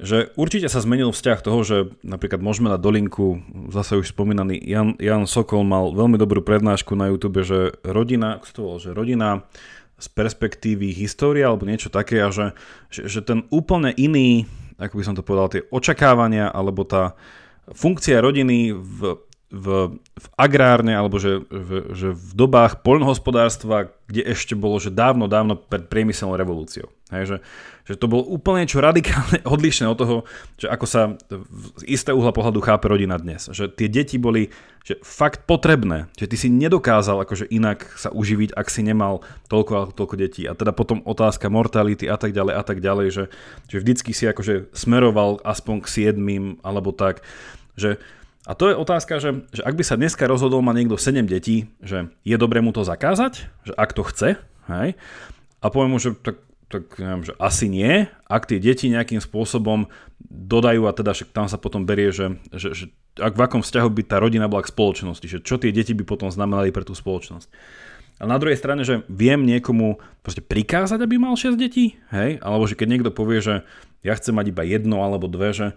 že 0.01 0.33
určite 0.33 0.67
sa 0.67 0.81
zmenil 0.81 1.13
vzťah 1.13 1.39
toho, 1.45 1.59
že 1.61 1.77
napríklad 2.01 2.41
môžeme 2.41 2.69
na 2.69 2.81
dolinku, 2.81 3.45
zase 3.69 4.01
už 4.01 4.09
spomínaný 4.09 4.57
Jan, 4.57 4.97
Jan 4.97 5.29
Sokol 5.29 5.61
mal 5.61 5.93
veľmi 5.93 6.17
dobrú 6.17 6.41
prednášku 6.41 6.97
na 6.97 7.13
YouTube, 7.13 7.45
že 7.45 7.77
rodina, 7.85 8.41
to 8.41 8.59
bol, 8.65 8.77
že 8.81 8.91
rodina 8.91 9.45
z 10.01 10.07
perspektívy 10.09 10.91
história 10.91 11.47
alebo 11.47 11.69
niečo 11.69 11.93
také 11.93 12.25
a 12.25 12.33
že, 12.33 12.57
že, 12.89 13.05
že 13.05 13.19
ten 13.21 13.45
úplne 13.53 13.93
iný, 13.93 14.49
ako 14.81 14.97
by 14.97 15.03
som 15.05 15.15
to 15.15 15.21
povedal, 15.21 15.53
tie 15.53 15.63
očakávania 15.69 16.49
alebo 16.49 16.83
tá 16.83 17.13
funkcia 17.71 18.19
rodiny 18.19 18.73
v 18.73 19.21
v, 19.53 19.93
v 20.01 20.27
agrárne, 20.33 20.97
alebo 20.97 21.21
že 21.21 21.45
v, 21.45 21.93
že 21.93 22.09
v 22.09 22.31
dobách 22.33 22.81
poľnohospodárstva, 22.81 23.93
kde 24.09 24.25
ešte 24.25 24.57
bolo, 24.57 24.81
že 24.81 24.89
dávno, 24.89 25.29
dávno 25.29 25.53
pred 25.53 25.85
priemyselnou 25.85 26.33
revolúciou. 26.33 26.89
Hej, 27.13 27.23
že, 27.29 27.37
že 27.85 27.93
to 28.01 28.09
bolo 28.09 28.25
úplne 28.25 28.65
čo 28.65 28.81
radikálne 28.81 29.45
odlišné 29.53 29.85
od 29.85 29.97
toho, 30.01 30.17
že 30.57 30.65
ako 30.73 30.85
sa 30.89 31.13
z 31.77 31.83
isté 31.85 32.09
uhla 32.09 32.33
pohľadu 32.33 32.65
chápe 32.65 32.89
rodina 32.89 33.13
dnes. 33.21 33.45
Že 33.53 33.77
tie 33.77 33.87
deti 33.93 34.17
boli 34.17 34.49
že 34.83 34.99
fakt 34.99 35.47
potrebné, 35.47 36.11
že 36.19 36.27
ty 36.27 36.35
si 36.35 36.51
nedokázal 36.51 37.23
akože 37.23 37.47
inak 37.47 37.87
sa 37.95 38.11
uživiť, 38.11 38.51
ak 38.51 38.67
si 38.67 38.83
nemal 38.83 39.23
toľko 39.47 39.95
toľko 39.95 40.15
detí. 40.17 40.43
A 40.49 40.57
teda 40.57 40.75
potom 40.75 40.99
otázka 41.05 41.47
mortality 41.47 42.09
a 42.09 42.17
tak 42.17 42.33
ďalej 42.33 42.53
a 42.57 42.63
tak 42.65 42.81
ďalej, 42.81 43.07
že, 43.13 43.23
že 43.69 43.77
vždycky 43.79 44.11
si 44.11 44.25
akože 44.27 44.73
smeroval 44.75 45.39
aspoň 45.45 45.85
k 45.85 45.87
siedmým 45.87 46.43
alebo 46.65 46.91
tak, 46.91 47.23
že 47.79 48.01
a 48.43 48.51
to 48.59 48.67
je 48.67 48.75
otázka, 48.75 49.23
že, 49.23 49.47
že 49.55 49.63
ak 49.63 49.75
by 49.79 49.83
sa 49.87 49.95
dneska 49.95 50.27
rozhodol 50.27 50.59
ma 50.59 50.75
niekto 50.75 50.99
7 50.99 51.23
detí, 51.23 51.71
že 51.79 52.11
je 52.27 52.35
dobré 52.35 52.59
mu 52.59 52.75
to 52.75 52.83
zakázať, 52.83 53.47
že 53.63 53.73
ak 53.79 53.95
to 53.95 54.03
chce, 54.03 54.29
hej, 54.67 54.89
a 55.63 55.65
poviem 55.71 55.95
mu, 55.95 55.99
že 55.99 56.11
tak, 56.19 56.43
tak 56.67 56.99
neviem, 56.99 57.23
že 57.23 57.33
asi 57.39 57.71
nie, 57.71 58.11
ak 58.27 58.51
tie 58.51 58.59
deti 58.59 58.91
nejakým 58.91 59.23
spôsobom 59.23 59.87
dodajú 60.19 60.89
a 60.89 60.95
teda 60.95 61.15
však 61.15 61.31
tam 61.31 61.47
sa 61.47 61.55
potom 61.55 61.87
berie, 61.87 62.11
že, 62.11 62.35
že, 62.51 62.75
že 62.75 62.85
ak 63.15 63.39
v 63.39 63.43
akom 63.47 63.61
vzťahu 63.63 63.89
by 63.93 64.03
tá 64.03 64.19
rodina 64.19 64.51
bola 64.51 64.65
k 64.65 64.73
spoločnosti, 64.75 65.23
že 65.23 65.39
čo 65.39 65.55
tie 65.55 65.71
deti 65.71 65.95
by 65.95 66.03
potom 66.03 66.27
znamenali 66.27 66.75
pre 66.75 66.83
tú 66.83 66.91
spoločnosť. 66.91 67.47
A 68.21 68.29
na 68.29 68.37
druhej 68.37 68.59
strane, 68.59 68.83
že 68.83 69.07
viem 69.09 69.41
niekomu 69.41 69.99
proste 70.21 70.43
prikázať, 70.43 70.99
aby 71.01 71.15
mal 71.15 71.39
6 71.39 71.55
detí, 71.55 71.95
hej, 72.11 72.43
alebo 72.43 72.67
že 72.67 72.75
keď 72.75 72.87
niekto 72.91 73.11
povie, 73.15 73.39
že 73.39 73.63
ja 74.03 74.13
chcem 74.19 74.35
mať 74.35 74.51
iba 74.51 74.63
jedno 74.67 74.99
alebo 74.99 75.31
dve, 75.31 75.55
že 75.55 75.67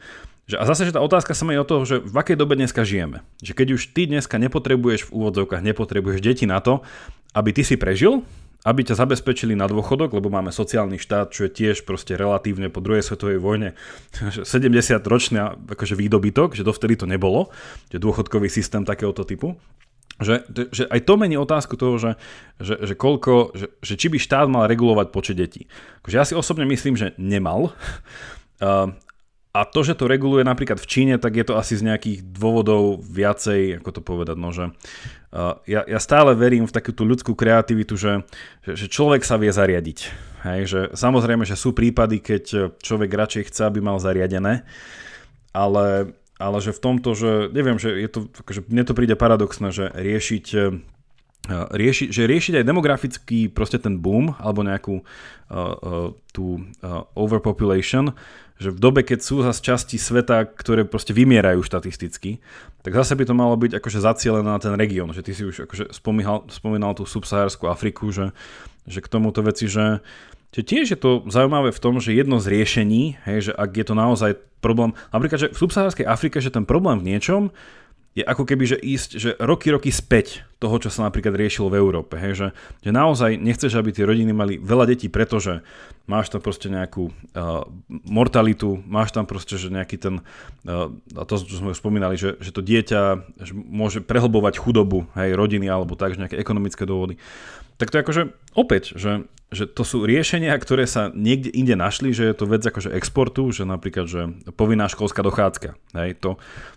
že, 0.46 0.54
a 0.54 0.62
zase, 0.62 0.86
že 0.86 0.94
tá 0.94 1.02
otázka 1.02 1.34
sa 1.34 1.42
je 1.50 1.58
o 1.58 1.66
toho, 1.66 1.82
že 1.82 1.96
v 1.98 2.14
akej 2.14 2.38
dobe 2.38 2.54
dneska 2.54 2.86
žijeme. 2.86 3.26
Že 3.42 3.52
keď 3.58 3.68
už 3.74 3.82
ty 3.90 4.06
dneska 4.06 4.38
nepotrebuješ 4.38 5.10
v 5.10 5.14
úvodzovkách, 5.18 5.58
nepotrebuješ 5.58 6.22
deti 6.22 6.46
na 6.46 6.62
to, 6.62 6.86
aby 7.34 7.50
ty 7.50 7.66
si 7.66 7.74
prežil, 7.74 8.22
aby 8.62 8.86
ťa 8.86 8.98
zabezpečili 8.98 9.58
na 9.58 9.66
dôchodok, 9.66 10.14
lebo 10.14 10.30
máme 10.30 10.54
sociálny 10.54 11.02
štát, 11.02 11.34
čo 11.34 11.46
je 11.46 11.54
tiež 11.54 11.82
proste 11.82 12.14
relatívne 12.14 12.70
po 12.70 12.78
druhej 12.78 13.02
svetovej 13.02 13.42
vojne 13.42 13.74
70 14.46 15.02
ročný 15.02 15.38
akože 15.66 15.98
výdobytok, 15.98 16.54
že 16.54 16.62
dovtedy 16.62 16.94
to 16.94 17.10
nebolo, 17.10 17.50
že 17.90 17.98
dôchodkový 17.98 18.46
systém 18.46 18.86
takéhoto 18.86 19.26
typu. 19.26 19.58
Že, 20.16 20.48
že 20.72 20.88
aj 20.88 21.04
to 21.04 21.20
mení 21.20 21.36
otázku 21.36 21.76
toho, 21.76 22.00
že, 22.00 22.16
že, 22.56 22.80
že 22.80 22.94
koľko, 22.96 23.52
že, 23.52 23.66
že 23.84 23.94
či 24.00 24.08
by 24.08 24.16
štát 24.16 24.48
mal 24.48 24.64
regulovať 24.64 25.12
počet 25.12 25.36
detí. 25.36 25.68
Akože 26.00 26.16
ja 26.16 26.24
si 26.24 26.32
osobne 26.32 26.64
myslím, 26.70 26.94
že 26.94 27.18
nemal. 27.18 27.68
Uh, 28.56 28.88
a 29.56 29.64
to, 29.64 29.80
že 29.80 29.96
to 29.96 30.04
reguluje 30.04 30.44
napríklad 30.44 30.76
v 30.76 30.84
Číne, 30.84 31.14
tak 31.16 31.40
je 31.40 31.48
to 31.48 31.56
asi 31.56 31.80
z 31.80 31.88
nejakých 31.88 32.28
dôvodov 32.28 33.00
viacej, 33.00 33.80
ako 33.80 33.90
to 33.96 34.00
povedať, 34.04 34.36
no, 34.36 34.52
že 34.52 34.68
uh, 35.32 35.56
ja, 35.64 35.80
ja 35.88 35.96
stále 35.96 36.36
verím 36.36 36.68
v 36.68 36.76
takúto 36.76 37.08
ľudskú 37.08 37.32
kreativitu, 37.32 37.96
že, 37.96 38.28
že, 38.68 38.72
že 38.76 38.86
človek 38.92 39.24
sa 39.24 39.40
vie 39.40 39.48
zariadiť. 39.48 39.98
Hej, 40.44 40.60
že 40.68 40.80
samozrejme, 40.92 41.48
že 41.48 41.56
sú 41.56 41.72
prípady, 41.72 42.20
keď 42.20 42.76
človek 42.78 43.10
radšej 43.10 43.48
chce, 43.48 43.62
aby 43.64 43.80
mal 43.80 43.96
zariadené, 43.96 44.68
ale, 45.56 46.12
ale 46.36 46.58
že 46.60 46.76
v 46.76 46.82
tomto, 46.84 47.16
že 47.16 47.48
neviem, 47.50 47.80
že 47.80 47.96
je 47.96 48.08
to, 48.12 48.20
akože 48.28 48.68
mne 48.68 48.84
to 48.84 48.92
príde 48.92 49.16
paradoxné, 49.16 49.72
že 49.72 49.88
riešiť 49.90 50.46
rieši, 51.50 52.10
že 52.10 52.26
riešiť 52.26 52.54
aj 52.62 52.64
demografický 52.66 53.46
proste 53.50 53.78
ten 53.78 54.02
boom 54.02 54.34
alebo 54.42 54.66
nejakú 54.66 54.98
uh, 54.98 55.06
uh, 55.54 56.08
tú 56.34 56.58
uh, 56.82 57.06
overpopulation, 57.14 58.10
že 58.56 58.72
v 58.72 58.78
dobe, 58.80 59.04
keď 59.04 59.20
sú 59.20 59.44
zase 59.44 59.60
časti 59.60 59.96
sveta, 60.00 60.48
ktoré 60.48 60.88
proste 60.88 61.12
vymierajú 61.12 61.60
štatisticky, 61.60 62.40
tak 62.80 62.92
zase 62.96 63.12
by 63.12 63.24
to 63.28 63.34
malo 63.36 63.52
byť 63.58 63.76
akože 63.76 63.98
zacielené 64.00 64.48
na 64.48 64.60
ten 64.60 64.72
región, 64.72 65.12
že 65.12 65.20
ty 65.20 65.36
si 65.36 65.44
už 65.44 65.68
akože 65.68 65.92
spomínal, 65.92 66.48
spomínal 66.48 66.96
tú 66.96 67.04
subsahárskú 67.04 67.68
Afriku, 67.68 68.08
že, 68.08 68.32
že 68.88 69.04
k 69.04 69.10
tomuto 69.12 69.44
veci, 69.44 69.68
že, 69.68 70.00
že 70.56 70.64
tiež 70.64 70.96
je 70.96 70.98
to 70.98 71.28
zaujímavé 71.28 71.68
v 71.68 71.82
tom, 71.82 72.00
že 72.00 72.16
jedno 72.16 72.40
z 72.40 72.48
riešení, 72.48 73.20
hej, 73.28 73.50
že 73.50 73.52
ak 73.52 73.70
je 73.76 73.84
to 73.84 73.94
naozaj 73.94 74.30
problém, 74.64 74.96
napríklad, 75.12 75.38
že 75.38 75.48
v 75.52 75.60
subsahárskej 75.60 76.08
Afrike, 76.08 76.40
že 76.40 76.48
ten 76.48 76.64
problém 76.64 76.96
v 77.04 77.12
niečom 77.12 77.52
je 78.16 78.24
ako 78.24 78.48
keby, 78.48 78.64
že 78.64 78.78
ísť 78.80 79.10
že 79.20 79.30
roky, 79.36 79.68
roky 79.68 79.92
späť 79.92 80.40
toho, 80.56 80.80
čo 80.80 80.88
sa 80.88 81.04
napríklad 81.04 81.36
riešilo 81.36 81.68
v 81.68 81.76
Európe. 81.76 82.16
Hej, 82.16 82.32
že, 82.32 82.48
že 82.80 82.90
naozaj 82.90 83.36
nechceš, 83.36 83.76
aby 83.76 83.92
tie 83.92 84.08
rodiny 84.08 84.32
mali 84.32 84.56
veľa 84.56 84.88
detí, 84.88 85.12
pretože 85.12 85.60
máš 86.08 86.32
tam 86.32 86.40
proste 86.40 86.72
nejakú 86.72 87.12
uh, 87.12 87.68
mortalitu, 88.08 88.80
máš 88.88 89.12
tam 89.12 89.28
proste, 89.28 89.60
že 89.60 89.68
nejaký 89.68 90.00
ten, 90.00 90.24
uh, 90.64 90.88
a 91.12 91.22
to, 91.28 91.44
čo 91.44 91.60
sme 91.60 91.76
už 91.76 91.78
spomínali, 91.84 92.16
že, 92.16 92.40
že 92.40 92.56
to 92.56 92.64
dieťa 92.64 93.36
že 93.36 93.52
môže 93.52 94.00
prehlbovať 94.00 94.64
chudobu, 94.64 95.04
hej, 95.12 95.36
rodiny 95.36 95.68
alebo 95.68 95.92
tak, 95.92 96.16
že 96.16 96.24
nejaké 96.24 96.40
ekonomické 96.40 96.88
dôvody. 96.88 97.20
Tak 97.76 97.92
to 97.92 97.96
je 98.00 98.04
akože 98.04 98.22
opäť, 98.56 98.96
že 98.96 99.28
že 99.46 99.70
to 99.70 99.86
sú 99.86 100.02
riešenia, 100.02 100.58
ktoré 100.58 100.90
sa 100.90 101.14
niekde 101.14 101.54
inde 101.54 101.78
našli, 101.78 102.10
že 102.10 102.26
je 102.26 102.34
to 102.34 102.50
vec 102.50 102.66
akože 102.66 102.90
exportu, 102.90 103.46
že 103.54 103.62
napríklad, 103.62 104.10
že 104.10 104.26
povinná 104.58 104.90
školská 104.90 105.22
dochádzka. 105.22 105.78
Hej, 105.94 106.18
to, 106.18 106.30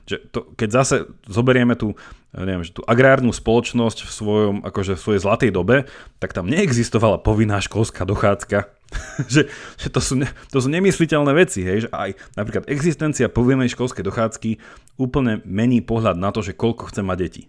že 0.05 0.21
to, 0.29 0.53
keď 0.53 0.69
zase 0.69 0.95
zoberieme 1.25 1.73
tú, 1.73 1.97
neviem, 2.29 2.61
že 2.61 2.77
tú 2.77 2.85
agrárnu 2.85 3.33
spoločnosť 3.33 4.05
v 4.05 4.11
svojom, 4.13 4.55
akože 4.61 4.93
v 4.93 5.01
svojej 5.01 5.21
zlatej 5.25 5.49
dobe, 5.49 5.89
tak 6.21 6.37
tam 6.37 6.45
neexistovala 6.45 7.17
povinná 7.25 7.57
školská 7.57 8.05
dochádzka. 8.05 8.69
že, 9.33 9.49
že 9.81 9.87
to, 9.89 9.97
sú, 9.97 10.21
to 10.53 10.57
sú 10.61 10.69
nemysliteľné 10.69 11.33
veci, 11.33 11.65
hej, 11.65 11.85
že 11.85 11.89
aj 11.89 12.21
napríklad 12.37 12.69
existencia 12.69 13.33
povinnej 13.33 13.73
školskej 13.73 14.05
dochádzky 14.05 14.61
úplne 15.01 15.41
mení 15.41 15.81
pohľad 15.81 16.21
na 16.21 16.29
to, 16.29 16.45
že 16.45 16.53
koľko 16.53 16.93
chce 16.93 17.01
mať 17.01 17.17
deti. 17.17 17.43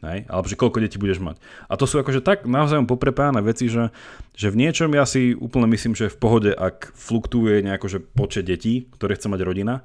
Hej? 0.00 0.24
Alebo 0.32 0.48
že 0.48 0.56
koľko 0.56 0.80
detí 0.80 0.96
budeš 0.96 1.20
mať. 1.20 1.36
A 1.68 1.76
to 1.76 1.84
sú 1.84 2.00
akože 2.00 2.24
tak 2.24 2.48
navzájom 2.48 2.88
poprepájane 2.88 3.44
veci, 3.44 3.68
že, 3.68 3.92
že 4.32 4.48
v 4.48 4.58
niečom 4.64 4.88
ja 4.96 5.04
si 5.04 5.36
úplne 5.36 5.68
myslím, 5.68 5.92
že 5.92 6.08
v 6.08 6.20
pohode, 6.20 6.50
ak 6.56 6.96
fluktuje 6.96 7.60
nejako, 7.60 7.86
že 7.86 7.98
počet 8.00 8.48
detí, 8.48 8.88
ktoré 8.96 9.16
chce 9.16 9.28
mať 9.28 9.40
rodina, 9.44 9.84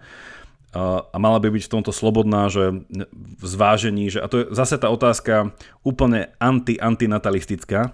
a, 0.71 1.03
mala 1.19 1.39
by 1.43 1.51
byť 1.51 1.63
v 1.67 1.73
tomto 1.79 1.91
slobodná, 1.91 2.47
že 2.47 2.87
v 3.15 3.45
zvážení, 3.45 4.07
že, 4.07 4.23
a 4.23 4.31
to 4.31 4.43
je 4.43 4.45
zase 4.55 4.79
tá 4.79 4.87
otázka 4.87 5.51
úplne 5.83 6.31
anti-antinatalistická, 6.39 7.91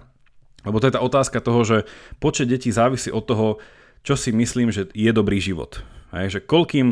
lebo 0.62 0.78
to 0.78 0.86
je 0.86 0.94
tá 0.94 1.02
otázka 1.02 1.42
toho, 1.42 1.60
že 1.66 1.78
počet 2.22 2.46
detí 2.46 2.70
závisí 2.70 3.10
od 3.10 3.26
toho, 3.26 3.58
čo 4.06 4.14
si 4.14 4.30
myslím, 4.30 4.70
že 4.70 4.90
je 4.94 5.10
dobrý 5.10 5.42
život. 5.42 5.82
Hej? 6.14 6.38
Že 6.38 6.40
koľkým 6.46 6.88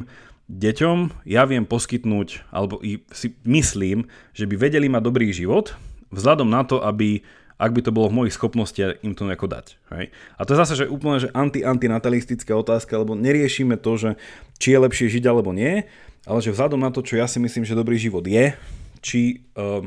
deťom 0.50 1.26
ja 1.30 1.46
viem 1.46 1.62
poskytnúť, 1.62 2.50
alebo 2.50 2.82
si 3.14 3.28
myslím, 3.46 4.10
že 4.34 4.50
by 4.50 4.58
vedeli 4.58 4.90
mať 4.90 5.02
dobrý 5.06 5.30
život, 5.30 5.78
vzhľadom 6.10 6.50
na 6.50 6.66
to, 6.66 6.82
aby 6.82 7.22
ak 7.60 7.76
by 7.76 7.80
to 7.84 7.92
bolo 7.92 8.08
v 8.08 8.24
mojich 8.24 8.34
schopnostiach 8.40 9.04
im 9.04 9.12
to 9.12 9.28
nejako 9.28 9.44
dať. 9.44 9.76
Hej? 9.92 10.08
A 10.40 10.48
to 10.48 10.56
je 10.56 10.62
zase, 10.64 10.74
že 10.80 10.88
úplne 10.88 11.20
že 11.20 11.28
anti-antinatalistická 11.36 12.56
otázka, 12.56 12.96
lebo 12.96 13.12
neriešime 13.12 13.76
to, 13.76 14.00
že 14.00 14.10
či 14.56 14.72
je 14.72 14.80
lepšie 14.80 15.06
žiť 15.12 15.24
alebo 15.28 15.52
nie, 15.52 15.84
ale 16.24 16.38
že 16.40 16.56
vzhľadom 16.56 16.80
na 16.80 16.88
to, 16.88 17.04
čo 17.04 17.20
ja 17.20 17.28
si 17.28 17.36
myslím, 17.36 17.68
že 17.68 17.76
dobrý 17.76 18.00
život 18.00 18.24
je, 18.24 18.56
či 19.04 19.44
uh, 19.60 19.84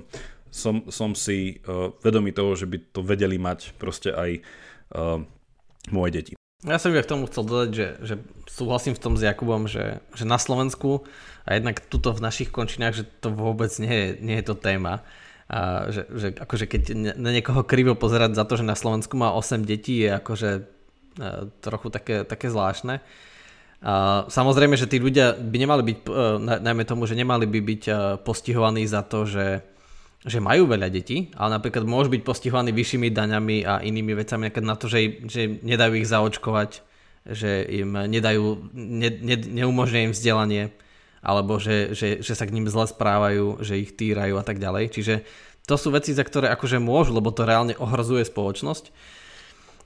som, 0.53 0.85
som 0.93 1.17
si 1.17 1.65
uh, 1.65 1.89
vedomý 2.05 2.29
toho, 2.29 2.53
že 2.53 2.69
by 2.69 2.77
to 2.93 3.01
vedeli 3.01 3.41
mať 3.41 3.73
proste 3.81 4.13
aj 4.13 4.45
uh, 4.93 5.25
moje 5.89 6.11
deti. 6.13 6.33
Ja 6.63 6.79
som 6.79 6.95
k 6.95 7.03
tomu 7.03 7.27
chcel 7.27 7.43
dodať, 7.43 7.69
že, 7.75 7.87
že 7.99 8.15
súhlasím 8.47 8.95
v 8.95 9.03
tom 9.03 9.13
s 9.19 9.21
Jakubom, 9.27 9.67
že, 9.67 9.99
že 10.15 10.23
na 10.23 10.39
Slovensku 10.39 11.03
a 11.43 11.59
jednak 11.59 11.83
tuto 11.91 12.15
v 12.15 12.23
našich 12.23 12.55
končinách, 12.55 12.95
že 12.95 13.03
to 13.19 13.35
vôbec 13.35 13.67
nie 13.83 13.91
je, 13.91 14.07
nie 14.23 14.35
je 14.39 14.45
to 14.47 14.55
téma. 14.55 15.03
A 15.51 15.91
že, 15.91 16.07
že 16.07 16.27
akože 16.39 16.65
keď 16.71 16.81
na 17.19 17.35
niekoho 17.35 17.67
krivo 17.67 17.99
pozerať 17.99 18.39
za 18.39 18.47
to, 18.47 18.55
že 18.55 18.65
na 18.65 18.79
Slovensku 18.79 19.19
má 19.19 19.35
8 19.35 19.67
detí, 19.67 20.07
je 20.07 20.15
akože 20.15 20.49
e, 20.55 20.61
trochu 21.59 21.87
také, 21.91 22.23
také 22.23 22.47
zvláštne. 22.47 23.03
A 23.83 24.23
samozrejme, 24.31 24.79
že 24.79 24.87
tí 24.87 25.03
ľudia 25.03 25.35
by 25.35 25.57
nemali 25.59 25.83
byť, 25.83 25.97
e, 25.99 26.09
najmä 26.63 26.87
tomu, 26.87 27.03
že 27.03 27.19
nemali 27.19 27.43
by 27.43 27.59
byť 27.59 27.83
e, 27.91 27.93
postihovaní 28.23 28.87
za 28.87 29.03
to, 29.03 29.27
že 29.27 29.67
že 30.23 30.39
majú 30.39 30.71
veľa 30.71 30.87
detí, 30.87 31.35
ale 31.35 31.59
napríklad 31.59 31.83
môžu 31.83 32.07
byť 32.15 32.21
postihovaní 32.23 32.71
vyššími 32.71 33.11
daňami 33.11 33.57
a 33.67 33.83
inými 33.83 34.15
vecami, 34.15 34.47
napríklad 34.47 34.67
na 34.67 34.75
to, 34.79 34.87
že, 34.87 35.27
že 35.27 35.59
nedajú 35.59 35.99
ich 35.99 36.07
zaočkovať, 36.07 36.79
že 37.27 37.67
im 37.67 37.91
nedajú, 38.07 38.71
ne, 38.71 39.09
ne, 39.19 39.35
neumožňujú 39.35 40.03
im 40.07 40.15
vzdelanie, 40.15 40.63
alebo 41.23 41.59
že, 41.59 41.95
že, 41.95 42.23
že 42.23 42.33
sa 42.35 42.47
k 42.47 42.55
ním 42.55 42.67
zle 42.71 42.87
správajú, 42.87 43.63
že 43.63 43.79
ich 43.79 43.95
týrajú 43.95 44.39
a 44.39 44.43
tak 44.43 44.59
ďalej. 44.59 44.95
Čiže 44.95 45.15
to 45.67 45.75
sú 45.79 45.91
veci, 45.91 46.11
za 46.11 46.23
ktoré 46.23 46.51
akože 46.51 46.83
môžu, 46.83 47.15
lebo 47.15 47.31
to 47.31 47.47
reálne 47.47 47.75
ohrozuje 47.79 48.27
spoločnosť. 48.27 48.91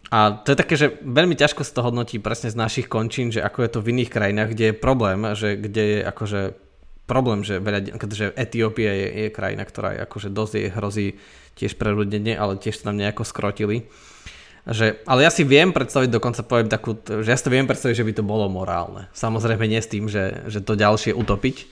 A 0.07 0.39
to 0.39 0.53
je 0.53 0.57
také, 0.57 0.75
že 0.79 0.97
veľmi 1.03 1.35
ťažko 1.35 1.61
sa 1.67 1.73
to 1.77 1.85
hodnotí 1.85 2.17
presne 2.17 2.49
z 2.49 2.57
našich 2.57 2.88
končín, 2.88 3.29
že 3.29 3.43
ako 3.43 3.59
je 3.65 3.69
to 3.73 3.79
v 3.83 3.89
iných 3.91 4.13
krajinách, 4.13 4.49
kde 4.55 4.65
je 4.71 4.75
problém, 4.77 5.19
že 5.35 5.59
kde 5.59 5.83
je 5.83 5.99
akože 6.05 6.41
problém, 7.08 7.41
že, 7.41 7.64
veľa, 7.64 7.95
že 8.12 8.36
Etiópia 8.36 8.91
je, 8.91 9.08
je 9.26 9.28
krajina, 9.32 9.64
ktorá 9.64 9.95
je 9.95 10.03
akože 10.03 10.30
dosť 10.30 10.53
jej 10.60 10.70
hrozí 10.76 11.08
tiež 11.55 11.80
preľudnenie, 11.80 12.36
ale 12.36 12.60
tiež 12.60 12.84
sa 12.84 12.91
tam 12.91 12.99
nejako 12.99 13.24
skrotili. 13.24 13.88
Že, 14.68 14.99
ale 15.08 15.24
ja 15.24 15.32
si 15.32 15.47
viem 15.47 15.72
predstaviť, 15.72 16.12
dokonca 16.12 16.43
poviem 16.43 16.68
takú, 16.68 16.99
že 16.99 17.32
ja 17.32 17.39
si 17.39 17.47
to 17.47 17.55
viem 17.55 17.64
predstaviť, 17.64 17.95
že 17.95 18.03
by 18.03 18.14
to 18.20 18.24
bolo 18.28 18.51
morálne. 18.51 19.08
Samozrejme 19.16 19.64
nie 19.64 19.80
s 19.80 19.88
tým, 19.88 20.12
že, 20.12 20.43
že 20.51 20.60
to 20.60 20.76
ďalšie 20.76 21.16
utopiť, 21.16 21.72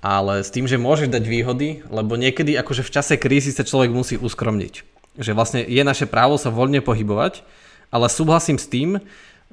ale 0.00 0.40
s 0.40 0.48
tým, 0.48 0.64
že 0.64 0.80
môžeš 0.80 1.12
dať 1.12 1.24
výhody, 1.28 1.84
lebo 1.92 2.16
niekedy 2.16 2.56
akože 2.56 2.80
v 2.80 2.92
čase 2.96 3.14
krízy 3.20 3.52
sa 3.52 3.68
človek 3.68 3.92
musí 3.92 4.16
uskromniť. 4.16 4.74
Že 5.20 5.36
vlastne 5.36 5.60
je 5.68 5.82
naše 5.84 6.08
právo 6.08 6.40
sa 6.40 6.48
voľne 6.48 6.80
pohybovať, 6.80 7.44
ale 7.92 8.08
súhlasím 8.08 8.56
s 8.56 8.72
tým, 8.72 9.04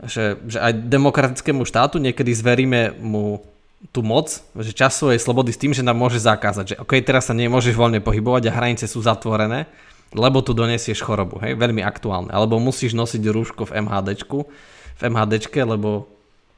že, 0.07 0.39
že 0.47 0.57
aj 0.63 0.87
demokratickému 0.87 1.67
štátu 1.67 1.99
niekedy 1.99 2.31
zveríme 2.31 2.95
mu 3.03 3.43
tú 3.89 4.05
moc, 4.05 4.29
že 4.53 4.77
čas 4.77 4.93
svojej 4.93 5.17
slobody 5.17 5.49
s 5.49 5.57
tým, 5.57 5.73
že 5.73 5.81
nám 5.81 5.97
môže 5.97 6.21
zakázať, 6.21 6.65
že 6.65 6.75
ok, 6.77 7.01
teraz 7.01 7.27
sa 7.27 7.33
nemôžeš 7.33 7.73
voľne 7.73 7.97
pohybovať 7.97 8.47
a 8.47 8.55
hranice 8.55 8.85
sú 8.85 9.01
zatvorené, 9.01 9.65
lebo 10.13 10.45
tu 10.45 10.53
donesieš 10.53 11.01
chorobu, 11.01 11.41
hej, 11.41 11.57
veľmi 11.57 11.81
aktuálne. 11.81 12.29
Alebo 12.29 12.61
musíš 12.61 12.93
nosiť 12.93 13.25
rúško 13.25 13.65
v 13.65 13.81
MHDčku, 13.81 14.39
v 14.97 15.01
MHDčke, 15.01 15.65
lebo 15.65 16.05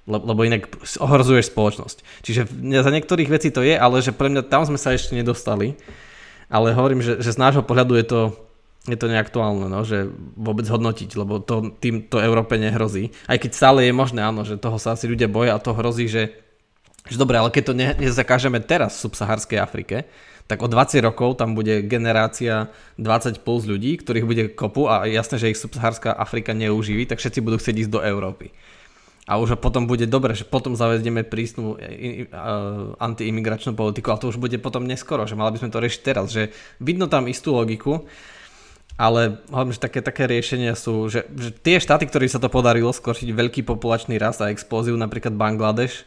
lebo 0.03 0.43
inak 0.43 0.67
ohrozuješ 0.99 1.55
spoločnosť. 1.55 2.03
Čiže 2.27 2.51
za 2.83 2.91
niektorých 2.91 3.31
vecí 3.31 3.55
to 3.55 3.63
je, 3.63 3.71
ale 3.79 4.03
že 4.03 4.11
pre 4.11 4.27
mňa 4.27 4.43
tam 4.51 4.67
sme 4.67 4.75
sa 4.75 4.91
ešte 4.91 5.15
nedostali. 5.15 5.79
Ale 6.51 6.75
hovorím, 6.75 6.99
že, 6.99 7.23
že 7.23 7.31
z 7.31 7.39
nášho 7.39 7.63
pohľadu 7.63 7.95
je 7.95 8.05
to, 8.05 8.21
je 8.83 8.99
to 8.99 9.07
neaktuálne, 9.07 9.71
no, 9.71 9.87
že 9.87 10.11
vôbec 10.35 10.67
hodnotiť, 10.67 11.15
lebo 11.15 11.39
to 11.39 11.71
týmto 11.79 12.19
Európe 12.19 12.59
nehrozí. 12.59 13.15
Aj 13.31 13.39
keď 13.39 13.51
stále 13.55 13.79
je 13.87 13.95
možné, 13.95 14.19
áno, 14.19 14.43
že 14.43 14.59
toho 14.59 14.75
sa 14.75 14.99
asi 14.99 15.07
ľudia 15.07 15.31
boja 15.31 15.55
a 15.55 15.63
to 15.63 15.71
hrozí, 15.71 16.11
že, 16.11 16.35
že 17.07 17.19
dobre, 17.19 17.35
ale 17.35 17.51
keď 17.51 17.63
to 17.67 17.73
ne, 17.75 17.89
nezakážeme 17.99 18.63
teraz 18.63 18.95
v 18.99 19.11
subsaharskej 19.11 19.59
Afrike, 19.59 20.07
tak 20.47 20.59
o 20.59 20.67
20 20.67 20.99
rokov 21.03 21.39
tam 21.39 21.55
bude 21.55 21.83
generácia 21.87 22.67
20 22.99 23.47
plus 23.47 23.63
ľudí, 23.63 23.95
ktorých 23.99 24.27
bude 24.27 24.43
kopu 24.51 24.91
a 24.91 25.07
jasné, 25.07 25.39
že 25.39 25.51
ich 25.55 25.59
subsaharská 25.59 26.11
Afrika 26.11 26.51
neuživí, 26.51 27.07
tak 27.07 27.23
všetci 27.23 27.39
budú 27.39 27.59
chcieť 27.59 27.87
ísť 27.87 27.91
do 27.91 28.03
Európy. 28.03 28.51
A 29.23 29.39
už 29.39 29.55
potom 29.55 29.87
bude 29.87 30.03
dobre, 30.03 30.35
že 30.35 30.43
potom 30.43 30.75
zavedieme 30.75 31.23
prísnu 31.23 31.79
antiimigračnú 32.99 33.71
politiku, 33.71 34.11
ale 34.11 34.19
to 34.19 34.35
už 34.35 34.39
bude 34.39 34.59
potom 34.59 34.83
neskoro, 34.83 35.23
že 35.23 35.39
mali 35.39 35.55
by 35.55 35.63
sme 35.63 35.71
to 35.71 35.79
riešiť 35.79 36.01
teraz, 36.03 36.27
že 36.27 36.51
vidno 36.83 37.07
tam 37.07 37.31
istú 37.31 37.55
logiku, 37.55 38.03
ale 38.99 39.39
hovorím, 39.47 39.71
že 39.71 39.79
také, 39.79 40.03
také 40.03 40.27
riešenia 40.27 40.75
sú, 40.75 41.07
že, 41.07 41.23
že 41.39 41.55
tie 41.55 41.79
štáty, 41.79 42.03
ktorým 42.03 42.27
sa 42.27 42.43
to 42.43 42.51
podarilo 42.51 42.91
skoriť 42.91 43.31
veľký 43.31 43.61
populačný 43.63 44.19
rast 44.19 44.43
a 44.43 44.51
explóziu, 44.51 44.99
napríklad 44.99 45.33
Bangladeš, 45.39 46.03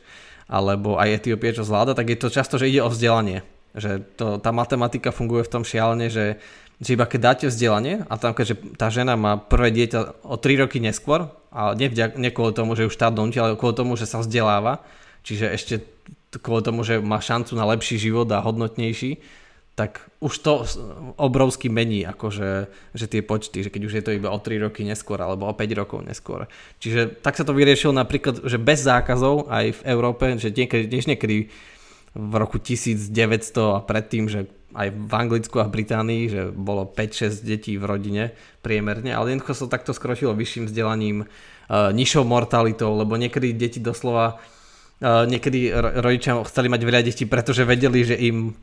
alebo 0.46 0.98
aj 0.98 1.22
Etiópia, 1.22 1.54
čo 1.54 1.66
zvláda, 1.66 1.94
tak 1.94 2.10
je 2.10 2.18
to 2.18 2.30
často, 2.30 2.58
že 2.58 2.70
ide 2.70 2.82
o 2.82 2.90
vzdelanie. 2.90 3.42
Že 3.76 4.06
to, 4.16 4.26
tá 4.40 4.50
matematika 4.54 5.12
funguje 5.12 5.44
v 5.44 5.52
tom 5.52 5.62
šialne, 5.66 6.08
že 6.08 6.40
že 6.76 6.92
iba 6.92 7.08
keď 7.08 7.20
dáte 7.20 7.44
vzdelanie 7.48 8.04
a 8.04 8.20
tam 8.20 8.36
keďže 8.36 8.76
tá 8.76 8.92
žena 8.92 9.16
má 9.16 9.40
prvé 9.40 9.72
dieťa 9.72 10.28
o 10.28 10.36
3 10.36 10.60
roky 10.60 10.76
neskôr, 10.76 11.32
a 11.48 11.72
nie, 11.72 11.88
kvôli 11.88 12.52
tomu, 12.52 12.76
že 12.76 12.84
už 12.84 12.92
štát 12.92 13.16
donúti, 13.16 13.40
ale 13.40 13.56
kvôli 13.56 13.72
tomu, 13.72 13.96
že 13.96 14.04
sa 14.04 14.20
vzdeláva, 14.20 14.84
čiže 15.24 15.48
ešte 15.48 15.74
kvôli 16.36 16.60
tomu, 16.60 16.84
že 16.84 17.00
má 17.00 17.16
šancu 17.16 17.56
na 17.56 17.64
lepší 17.64 17.96
život 17.96 18.28
a 18.28 18.44
hodnotnejší, 18.44 19.16
tak 19.76 20.08
už 20.24 20.34
to 20.40 20.64
obrovsky 21.20 21.68
mení, 21.68 22.08
akože, 22.08 22.72
že 22.96 23.06
tie 23.12 23.20
počty, 23.20 23.60
že 23.60 23.68
keď 23.68 23.82
už 23.84 23.92
je 24.00 24.04
to 24.08 24.16
iba 24.16 24.32
o 24.32 24.40
3 24.40 24.64
roky 24.64 24.88
neskôr 24.88 25.20
alebo 25.20 25.44
o 25.44 25.52
5 25.52 25.68
rokov 25.76 26.00
neskôr. 26.00 26.48
Čiže 26.80 27.20
tak 27.20 27.36
sa 27.36 27.44
to 27.44 27.52
vyriešilo 27.52 27.92
napríklad, 27.92 28.40
že 28.48 28.56
bez 28.56 28.80
zákazov 28.80 29.52
aj 29.52 29.76
v 29.76 29.80
Európe, 29.84 30.24
že 30.40 30.48
niekedy, 30.48 30.88
niekedy 30.88 31.52
v 32.16 32.34
roku 32.40 32.56
1900 32.56 33.12
a 33.76 33.84
predtým, 33.84 34.32
že 34.32 34.48
aj 34.72 34.96
v 34.96 35.12
Anglicku 35.12 35.60
a 35.60 35.68
v 35.68 35.74
Británii, 35.76 36.22
že 36.32 36.42
bolo 36.56 36.88
5-6 36.88 37.44
detí 37.44 37.76
v 37.76 37.84
rodine 37.84 38.32
priemerne, 38.64 39.12
ale 39.12 39.36
jednoducho 39.36 39.52
sa 39.52 39.68
takto 39.68 39.92
skročilo 39.92 40.32
vyšším 40.32 40.72
vzdelaním, 40.72 41.28
uh, 41.28 41.92
nižšou 41.92 42.24
mortalitou, 42.24 42.96
lebo 42.96 43.20
niekedy 43.20 43.52
deti 43.52 43.84
doslova, 43.84 44.40
uh, 44.40 45.28
niekedy 45.28 45.68
rodičia 46.00 46.40
chceli 46.48 46.72
mať 46.72 46.80
veľa 46.80 47.00
detí, 47.04 47.28
pretože 47.28 47.68
vedeli, 47.68 48.08
že 48.08 48.16
im 48.16 48.56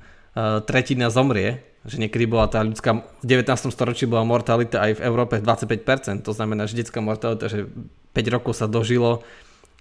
tretina 0.66 1.14
zomrie, 1.14 1.62
že 1.84 2.00
niekedy 2.00 2.26
bola 2.26 2.48
tá 2.48 2.64
ľudská, 2.64 3.04
v 3.22 3.26
19. 3.28 3.70
storočí 3.70 4.08
bola 4.08 4.24
mortalita 4.24 4.82
aj 4.82 4.98
v 4.98 5.02
Európe 5.04 5.38
25%, 5.38 6.24
to 6.24 6.32
znamená, 6.32 6.66
že 6.66 6.80
detská 6.80 7.04
mortalita, 7.04 7.52
že 7.52 7.68
5 8.16 8.34
rokov 8.34 8.56
sa 8.56 8.72
dožilo 8.72 9.22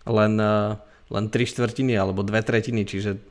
len, 0.05 0.35
uh, 0.37 0.77
len 1.09 1.25
3 1.31 1.47
štvrtiny 1.47 1.95
alebo 1.95 2.27
2 2.27 2.35
tretiny, 2.43 2.83
čiže 2.83 3.23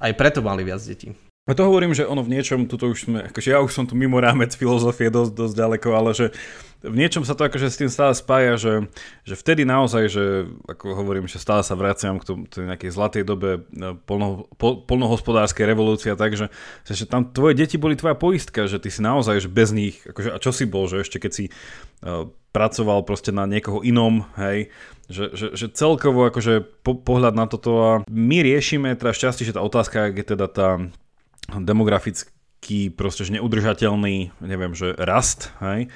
aj 0.00 0.12
preto 0.16 0.40
mali 0.40 0.64
viac 0.64 0.80
detí. 0.80 1.12
A 1.44 1.52
to 1.52 1.68
hovorím, 1.68 1.92
že 1.92 2.08
ono 2.08 2.24
v 2.24 2.32
niečom, 2.32 2.64
tuto 2.64 2.88
už 2.88 3.04
sme, 3.04 3.28
akože 3.28 3.52
ja 3.52 3.60
už 3.60 3.68
som 3.68 3.84
tu 3.84 3.92
mimo 3.92 4.16
rámec 4.16 4.56
filozofie 4.56 5.12
dosť, 5.12 5.36
dosť 5.36 5.54
ďaleko, 5.60 5.88
ale 5.92 6.10
že 6.16 6.26
v 6.80 6.96
niečom 6.96 7.20
sa 7.20 7.36
to 7.36 7.44
akože 7.44 7.68
s 7.68 7.80
tým 7.84 7.92
stále 7.92 8.16
spája, 8.16 8.56
že, 8.56 8.74
že 9.28 9.36
vtedy 9.36 9.68
naozaj, 9.68 10.08
že 10.08 10.48
ako 10.64 10.96
hovorím, 10.96 11.28
že 11.28 11.36
stále 11.36 11.60
sa 11.60 11.76
vraciam 11.76 12.16
k 12.16 12.24
tomu, 12.24 12.48
tej 12.48 12.64
nejakej 12.64 12.90
zlatej 12.96 13.24
dobe 13.28 13.60
e, 13.60 13.92
polno, 14.08 14.48
pol, 14.56 14.88
polnohospodárskej 14.88 15.68
revolúcie, 15.68 16.16
takže 16.16 16.48
že 16.88 17.04
tam 17.04 17.28
tvoje 17.28 17.60
deti 17.60 17.76
boli 17.76 17.92
tvoja 17.92 18.16
poistka, 18.16 18.64
že 18.64 18.80
ty 18.80 18.88
si 18.88 19.04
naozaj, 19.04 19.44
že 19.44 19.52
bez 19.52 19.68
nich, 19.76 20.00
akože, 20.00 20.32
a 20.32 20.40
čo 20.40 20.48
si 20.48 20.64
bol, 20.64 20.88
že 20.88 21.04
ešte 21.04 21.20
keď 21.20 21.32
si 21.36 21.44
uh, 21.52 22.24
pracoval 22.56 23.04
proste 23.04 23.36
na 23.36 23.44
niekoho 23.44 23.84
inom, 23.84 24.24
hej, 24.40 24.72
že, 25.12 25.36
že, 25.36 25.46
že 25.52 25.66
celkovo 25.76 26.24
akože 26.32 26.80
po, 26.80 26.96
pohľad 26.96 27.36
na 27.36 27.44
toto 27.44 27.70
a 27.84 27.92
my 28.08 28.40
riešime 28.40 28.96
teraz 28.96 29.20
časti, 29.20 29.44
že 29.44 29.52
tá 29.52 29.60
otázka, 29.60 30.08
je 30.08 30.24
teda 30.24 30.48
tá 30.48 30.68
demografický 31.50 32.88
proste 32.92 33.28
neudržateľný, 33.28 34.32
neviem, 34.40 34.72
že 34.72 34.96
rast, 34.96 35.52
hej, 35.60 35.92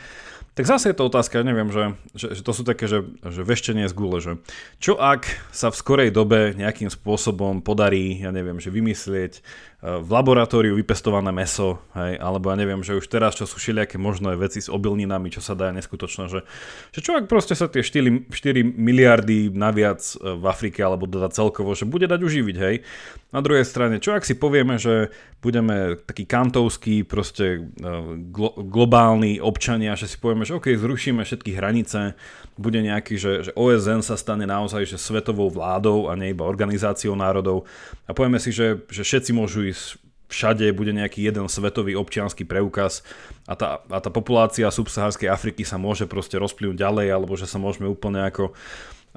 tak 0.59 0.67
zase 0.67 0.91
je 0.91 0.99
to 0.99 1.07
otázka, 1.07 1.47
neviem, 1.47 1.71
že, 1.71 1.95
že, 2.19 2.35
že 2.35 2.43
to 2.43 2.51
sú 2.51 2.67
také, 2.67 2.91
že, 2.91 3.07
že 3.23 3.47
veštenie 3.47 3.87
z 3.87 3.95
gule, 3.95 4.19
že 4.19 4.43
čo 4.83 4.99
ak 4.99 5.31
sa 5.55 5.71
v 5.71 5.79
skorej 5.79 6.11
dobe 6.11 6.51
nejakým 6.59 6.91
spôsobom 6.91 7.63
podarí, 7.63 8.19
ja 8.19 8.35
neviem, 8.35 8.59
že 8.59 8.75
vymyslieť 8.75 9.39
v 9.79 10.11
laboratóriu 10.11 10.75
vypestované 10.75 11.31
meso, 11.31 11.79
hej, 11.95 12.19
alebo 12.19 12.51
ja 12.51 12.59
neviem, 12.59 12.83
že 12.83 12.99
už 12.99 13.07
teraz, 13.07 13.39
čo 13.39 13.47
sú 13.47 13.63
všelijaké 13.63 13.95
možné 13.95 14.35
veci 14.35 14.59
s 14.59 14.67
obilninami, 14.67 15.31
čo 15.31 15.39
sa 15.39 15.55
dá 15.55 15.71
neskutočné, 15.71 16.27
že, 16.27 16.43
že 16.91 16.99
čo 16.99 17.15
ak 17.15 17.31
proste 17.31 17.55
sa 17.55 17.71
tie 17.71 17.87
4, 17.87 18.27
4 18.27 18.67
miliardy 18.75 19.55
naviac 19.55 20.03
e, 20.03 20.35
v 20.35 20.45
Afrike, 20.51 20.83
alebo 20.83 21.07
teda 21.07 21.31
celkovo, 21.31 21.79
že 21.79 21.87
bude 21.87 22.11
dať 22.11 22.19
uživiť, 22.19 22.57
hej. 22.59 22.83
Na 23.31 23.39
druhej 23.39 23.63
strane, 23.63 24.03
čo 24.03 24.19
ak 24.19 24.27
si 24.27 24.35
povieme, 24.35 24.83
že 24.83 25.15
budeme 25.39 25.95
taký 26.03 26.27
kantovský, 26.27 27.07
proste 27.07 27.71
uh, 27.79 28.19
glo- 28.19 28.59
globálni 28.59 29.39
občania, 29.39 29.95
že 29.95 30.11
si 30.11 30.19
povieme, 30.19 30.43
že 30.43 30.59
OK, 30.59 30.75
zrušíme 30.75 31.23
všetky 31.23 31.55
hranice, 31.55 32.19
bude 32.59 32.83
nejaký, 32.83 33.15
že, 33.15 33.33
že 33.47 33.51
OSN 33.55 34.03
sa 34.03 34.19
stane 34.19 34.43
naozaj 34.43 34.83
že 34.83 34.99
svetovou 34.99 35.47
vládou 35.47 36.11
a 36.11 36.19
nie 36.19 36.35
iba 36.35 36.43
organizáciou 36.43 37.15
národov 37.15 37.71
a 38.09 38.17
povieme 38.17 38.43
si, 38.43 38.51
že, 38.51 38.83
že 38.91 39.07
všetci 39.07 39.31
môžu 39.31 39.68
ísť 39.71 40.01
všade, 40.29 40.69
bude 40.77 40.93
nejaký 40.93 41.25
jeden 41.25 41.49
svetový 41.49 41.97
občianský 41.97 42.45
preukaz 42.45 43.01
a 43.49 43.57
tá, 43.57 43.81
a 43.89 43.99
tá 43.99 44.13
populácia 44.13 44.69
subsahárskej 44.69 45.33
Afriky 45.33 45.65
sa 45.65 45.81
môže 45.81 46.05
proste 46.05 46.37
rozplynúť 46.37 46.77
ďalej, 46.77 47.09
alebo 47.09 47.33
že 47.33 47.49
sa 47.49 47.57
môžeme 47.57 47.89
úplne 47.89 48.29
ako 48.29 48.53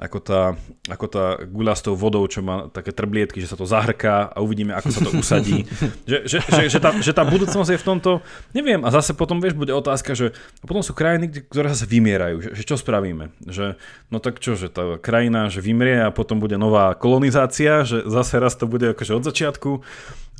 ako 0.00 0.18
tá, 0.18 0.42
ako 0.88 1.06
tá 1.06 1.24
guľa 1.46 1.74
s 1.78 1.84
tou 1.84 1.94
vodou, 1.94 2.24
čo 2.26 2.42
má 2.42 2.66
také 2.72 2.90
trblietky, 2.90 3.38
že 3.38 3.52
sa 3.52 3.60
to 3.60 3.68
zahrká 3.68 4.32
a 4.34 4.42
uvidíme, 4.42 4.74
ako 4.74 4.88
sa 4.90 5.00
to 5.04 5.10
usadí. 5.14 5.62
že, 6.10 6.26
že, 6.26 6.38
že, 6.42 6.62
že, 6.66 6.78
tá, 6.82 6.90
že 6.98 7.12
tá 7.14 7.22
budúcnosť 7.22 7.70
je 7.76 7.78
v 7.78 7.86
tomto, 7.86 8.10
neviem, 8.50 8.82
a 8.82 8.88
zase 8.90 9.14
potom, 9.14 9.38
vieš, 9.38 9.54
bude 9.54 9.70
otázka, 9.70 10.16
že 10.16 10.34
potom 10.64 10.82
sú 10.82 10.96
krajiny, 10.96 11.46
ktoré 11.46 11.70
sa 11.70 11.86
vymierajú, 11.86 12.40
že, 12.42 12.50
že 12.56 12.62
čo 12.66 12.74
spravíme? 12.80 13.30
Že, 13.46 13.78
no 14.10 14.18
tak 14.18 14.42
čo, 14.42 14.58
že 14.58 14.72
tá 14.72 14.98
krajina, 14.98 15.52
že 15.52 15.62
vymrie 15.62 16.02
a 16.02 16.10
potom 16.10 16.42
bude 16.42 16.58
nová 16.58 16.96
kolonizácia, 16.98 17.84
že 17.86 18.02
zase 18.08 18.42
raz 18.42 18.58
to 18.58 18.66
bude 18.66 18.96
akože 18.96 19.12
od 19.14 19.22
začiatku, 19.22 19.70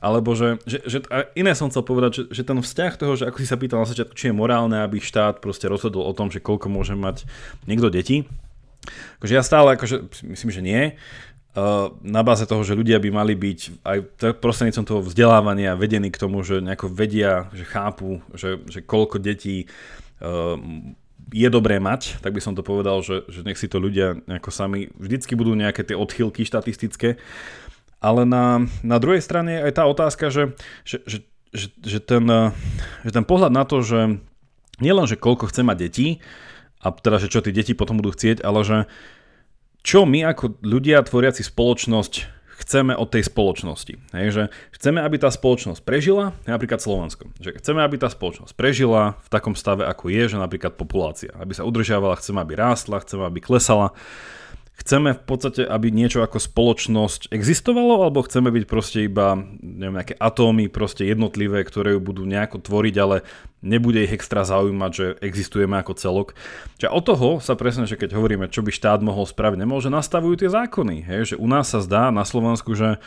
alebo 0.02 0.34
že, 0.34 0.58
že, 0.66 0.82
že 0.82 0.98
a 1.06 1.30
iné 1.38 1.54
som 1.54 1.70
chcel 1.70 1.86
povedať, 1.86 2.10
že, 2.10 2.22
že 2.34 2.42
ten 2.42 2.58
vzťah 2.58 2.92
toho, 2.98 3.14
že 3.14 3.30
ako 3.30 3.38
si 3.38 3.46
sa 3.46 3.54
pýtal 3.54 3.86
na 3.86 3.88
začiatku, 3.88 4.18
či 4.18 4.28
je 4.28 4.34
morálne, 4.34 4.82
aby 4.82 4.98
štát 4.98 5.38
proste 5.38 5.70
rozhodol 5.70 6.02
o 6.02 6.16
tom, 6.16 6.26
že 6.26 6.42
koľko 6.42 6.66
môže 6.66 6.98
mať 6.98 7.22
niekto 7.70 7.86
detí, 7.86 8.26
Akože 9.18 9.34
ja 9.38 9.42
stále, 9.46 9.78
akože, 9.78 10.26
myslím, 10.26 10.50
že 10.50 10.62
nie. 10.62 10.82
Uh, 11.52 11.92
na 12.00 12.24
báze 12.24 12.48
toho, 12.48 12.64
že 12.64 12.72
ľudia 12.72 12.96
by 12.96 13.12
mali 13.12 13.36
byť 13.36 13.84
aj 13.84 13.98
prostredníctvom 14.40 14.88
toho 14.88 15.00
vzdelávania 15.04 15.76
vedení 15.76 16.08
k 16.08 16.16
tomu, 16.16 16.40
že 16.40 16.64
nejako 16.64 16.88
vedia, 16.88 17.52
že 17.52 17.68
chápu, 17.68 18.24
že, 18.32 18.64
že 18.72 18.80
koľko 18.80 19.20
detí 19.20 19.68
uh, 20.24 20.56
je 21.28 21.48
dobré 21.52 21.76
mať, 21.76 22.24
tak 22.24 22.32
by 22.32 22.40
som 22.40 22.56
to 22.56 22.64
povedal, 22.64 23.04
že, 23.04 23.28
že 23.28 23.44
nech 23.44 23.60
si 23.60 23.68
to 23.68 23.76
ľudia 23.76 24.24
nejako 24.24 24.48
sami, 24.48 24.88
vždycky 24.96 25.36
budú 25.36 25.52
nejaké 25.52 25.84
tie 25.84 25.96
odchylky 25.96 26.48
štatistické, 26.48 27.20
ale 28.02 28.26
na, 28.26 28.66
na 28.82 28.98
druhej 28.98 29.22
strane 29.22 29.62
je 29.62 29.64
aj 29.70 29.72
tá 29.78 29.84
otázka, 29.86 30.34
že, 30.34 30.58
že, 30.82 30.98
že, 31.06 31.18
že, 31.54 31.66
že, 31.78 31.98
ten, 32.02 32.26
že 33.06 33.10
ten 33.14 33.22
pohľad 33.22 33.54
na 33.54 33.62
to, 33.62 33.86
že 33.86 34.18
nielen, 34.82 35.06
že 35.06 35.14
koľko 35.14 35.46
chce 35.46 35.62
mať 35.62 35.76
detí, 35.78 36.08
a 36.82 36.90
teda, 36.90 37.22
že 37.22 37.30
čo 37.30 37.38
tí 37.38 37.54
deti 37.54 37.78
potom 37.78 38.02
budú 38.02 38.10
chcieť, 38.10 38.42
ale 38.42 38.66
že 38.66 38.78
čo 39.86 40.02
my 40.02 40.26
ako 40.34 40.58
ľudia 40.66 41.06
tvoriaci 41.06 41.46
spoločnosť 41.46 42.42
chceme 42.62 42.94
od 42.94 43.10
tej 43.10 43.26
spoločnosti. 43.26 43.94
Hej, 44.14 44.26
že 44.30 44.42
chceme, 44.78 45.02
aby 45.02 45.18
tá 45.18 45.30
spoločnosť 45.34 45.82
prežila, 45.82 46.30
napríklad 46.46 46.78
Slovensko. 46.78 47.34
Že 47.42 47.58
chceme, 47.58 47.82
aby 47.82 47.98
tá 47.98 48.06
spoločnosť 48.06 48.54
prežila 48.54 49.18
v 49.26 49.28
takom 49.30 49.58
stave, 49.58 49.82
ako 49.82 50.14
je, 50.14 50.22
že 50.30 50.38
napríklad 50.38 50.78
populácia. 50.78 51.34
Aby 51.34 51.58
sa 51.58 51.66
udržiavala, 51.66 52.18
chceme, 52.22 52.38
aby 52.38 52.54
rástla, 52.54 53.02
chceme, 53.02 53.26
aby 53.26 53.42
klesala. 53.42 53.90
Chceme 54.82 55.14
v 55.14 55.22
podstate, 55.22 55.62
aby 55.62 55.94
niečo 55.94 56.26
ako 56.26 56.42
spoločnosť 56.42 57.30
existovalo, 57.30 58.02
alebo 58.02 58.26
chceme 58.26 58.50
byť 58.50 58.64
proste 58.66 59.06
iba 59.06 59.38
neviem, 59.62 59.94
nejaké 59.94 60.18
atómy, 60.18 60.66
proste 60.66 61.06
jednotlivé, 61.06 61.62
ktoré 61.62 61.94
ju 61.94 62.00
budú 62.02 62.26
nejako 62.26 62.58
tvoriť, 62.58 62.94
ale 62.98 63.22
nebude 63.62 64.02
ich 64.02 64.10
extra 64.10 64.42
zaujímať, 64.42 64.90
že 64.90 65.06
existujeme 65.22 65.78
ako 65.78 65.94
celok. 65.94 66.28
Čiže 66.82 66.90
od 66.90 67.02
toho 67.06 67.28
sa 67.38 67.54
presne, 67.54 67.86
že 67.86 67.94
keď 67.94 68.18
hovoríme, 68.18 68.50
čo 68.50 68.66
by 68.66 68.74
štát 68.74 68.98
mohol 69.06 69.22
spraviť, 69.22 69.62
nemôže 69.62 69.86
nastavujú 69.86 70.42
tie 70.42 70.50
zákony. 70.50 71.06
Hej? 71.06 71.20
Že 71.32 71.36
u 71.38 71.46
nás 71.46 71.70
sa 71.70 71.78
zdá 71.78 72.10
na 72.10 72.26
Slovensku, 72.26 72.74
že 72.74 72.98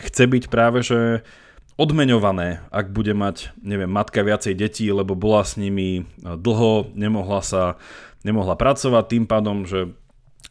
chce 0.00 0.24
byť 0.24 0.44
práve, 0.48 0.80
že 0.80 1.20
odmeňované, 1.78 2.66
ak 2.74 2.90
bude 2.90 3.14
mať, 3.14 3.54
neviem, 3.62 3.86
matka 3.86 4.24
viacej 4.24 4.56
detí, 4.58 4.90
lebo 4.90 5.14
bola 5.14 5.46
s 5.46 5.54
nimi 5.54 6.08
dlho, 6.18 6.90
nemohla 6.96 7.38
sa, 7.44 7.78
nemohla 8.26 8.58
pracovať, 8.58 9.04
tým 9.06 9.24
pádom, 9.30 9.62
že 9.62 9.94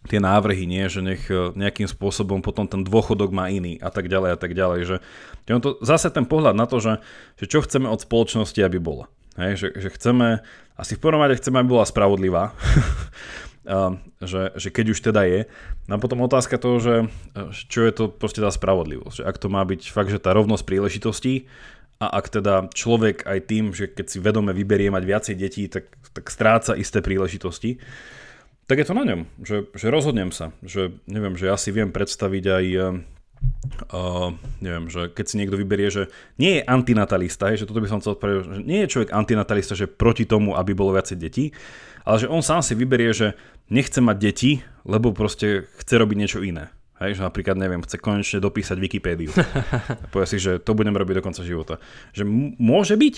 tie 0.08 0.24
návrhy, 0.24 0.64
nie, 0.64 0.88
že 0.88 1.04
nech 1.04 1.28
e, 1.28 1.52
nejakým 1.54 1.86
spôsobom 1.86 2.40
potom 2.40 2.66
ten 2.66 2.82
dôchodok 2.82 3.36
má 3.36 3.52
iný 3.52 3.78
a 3.84 3.92
tak 3.92 4.08
ďalej 4.08 4.30
a 4.34 4.38
tak 4.40 4.52
ďalej. 4.56 4.80
Že, 4.88 4.98
že 5.46 5.52
to, 5.60 5.70
zase 5.84 6.08
ten 6.10 6.24
pohľad 6.24 6.56
na 6.56 6.66
to, 6.66 6.80
že, 6.80 7.04
že 7.36 7.46
čo 7.46 7.60
chceme 7.62 7.86
od 7.92 8.00
spoločnosti, 8.00 8.58
aby 8.64 8.80
bola. 8.80 9.12
Hej, 9.38 9.54
že, 9.62 9.68
že 9.78 9.90
chceme, 9.94 10.42
asi 10.80 10.98
v 10.98 11.04
prvom 11.04 11.22
rade 11.22 11.38
chceme, 11.38 11.62
aby 11.62 11.78
bola 11.78 11.86
spravodlivá, 11.86 12.58
že, 14.32 14.56
že 14.58 14.70
keď 14.74 14.86
už 14.98 15.00
teda 15.12 15.22
je. 15.30 15.46
No 15.86 16.00
a 16.00 16.02
potom 16.02 16.26
otázka 16.26 16.58
toho, 16.58 16.82
že 16.82 16.96
čo 17.70 17.86
je 17.86 17.94
to 17.94 18.10
proste 18.10 18.42
tá 18.42 18.50
spravodlivosť. 18.50 19.22
Že 19.22 19.28
ak 19.30 19.38
to 19.38 19.48
má 19.54 19.62
byť 19.62 19.82
fakt, 19.94 20.10
že 20.10 20.18
tá 20.18 20.34
rovnosť 20.34 20.64
príležitostí 20.66 21.46
a 22.02 22.18
ak 22.18 22.34
teda 22.34 22.74
človek 22.74 23.30
aj 23.30 23.40
tým, 23.46 23.78
že 23.78 23.90
keď 23.90 24.06
si 24.10 24.18
vedome 24.18 24.58
vyberie 24.58 24.90
mať 24.90 25.04
viacej 25.06 25.36
detí, 25.38 25.70
tak, 25.70 25.90
tak 26.18 26.34
stráca 26.34 26.74
isté 26.74 27.06
príležitosti 27.06 27.78
tak 28.68 28.84
je 28.84 28.88
to 28.88 28.94
na 28.94 29.04
ňom, 29.08 29.22
že, 29.42 29.72
že 29.74 29.88
rozhodnem 29.88 30.36
sa, 30.36 30.52
že 30.60 31.00
neviem, 31.08 31.40
že 31.40 31.48
ja 31.48 31.56
si 31.56 31.72
viem 31.72 31.90
predstaviť 31.92 32.44
aj 32.46 32.66
Uh, 33.94 34.34
neviem, 34.66 34.90
že 34.90 35.14
keď 35.14 35.26
si 35.30 35.38
niekto 35.38 35.62
vyberie, 35.62 35.94
že 35.94 36.10
nie 36.42 36.58
je 36.58 36.66
antinatalista, 36.66 37.54
že 37.54 37.70
toto 37.70 37.86
by 37.86 37.86
som 37.86 38.02
chcel 38.02 38.18
povedať, 38.18 38.50
že 38.50 38.66
nie 38.66 38.82
je 38.82 38.92
človek 38.92 39.14
antinatalista, 39.14 39.78
že 39.78 39.86
proti 39.86 40.26
tomu, 40.26 40.58
aby 40.58 40.74
bolo 40.74 40.98
viacej 40.98 41.18
detí, 41.22 41.54
ale 42.02 42.18
že 42.18 42.32
on 42.32 42.42
sám 42.42 42.66
si 42.66 42.74
vyberie, 42.74 43.14
že 43.14 43.38
nechce 43.70 44.02
mať 44.02 44.18
deti, 44.18 44.52
lebo 44.90 45.14
proste 45.14 45.70
chce 45.78 45.94
robiť 46.02 46.18
niečo 46.18 46.40
iné. 46.42 46.74
Hej, 46.98 47.22
že 47.22 47.26
napríklad, 47.30 47.62
neviem, 47.62 47.86
chce 47.86 48.02
konečne 48.02 48.42
dopísať 48.42 48.78
Wikipédiu. 48.82 49.30
Povie 50.14 50.28
si, 50.28 50.42
že 50.42 50.58
to 50.58 50.74
budem 50.74 50.98
robiť 50.98 51.22
do 51.22 51.26
konca 51.30 51.46
života. 51.46 51.78
Že 52.18 52.26
m- 52.26 52.58
môže 52.58 52.98
byť, 52.98 53.16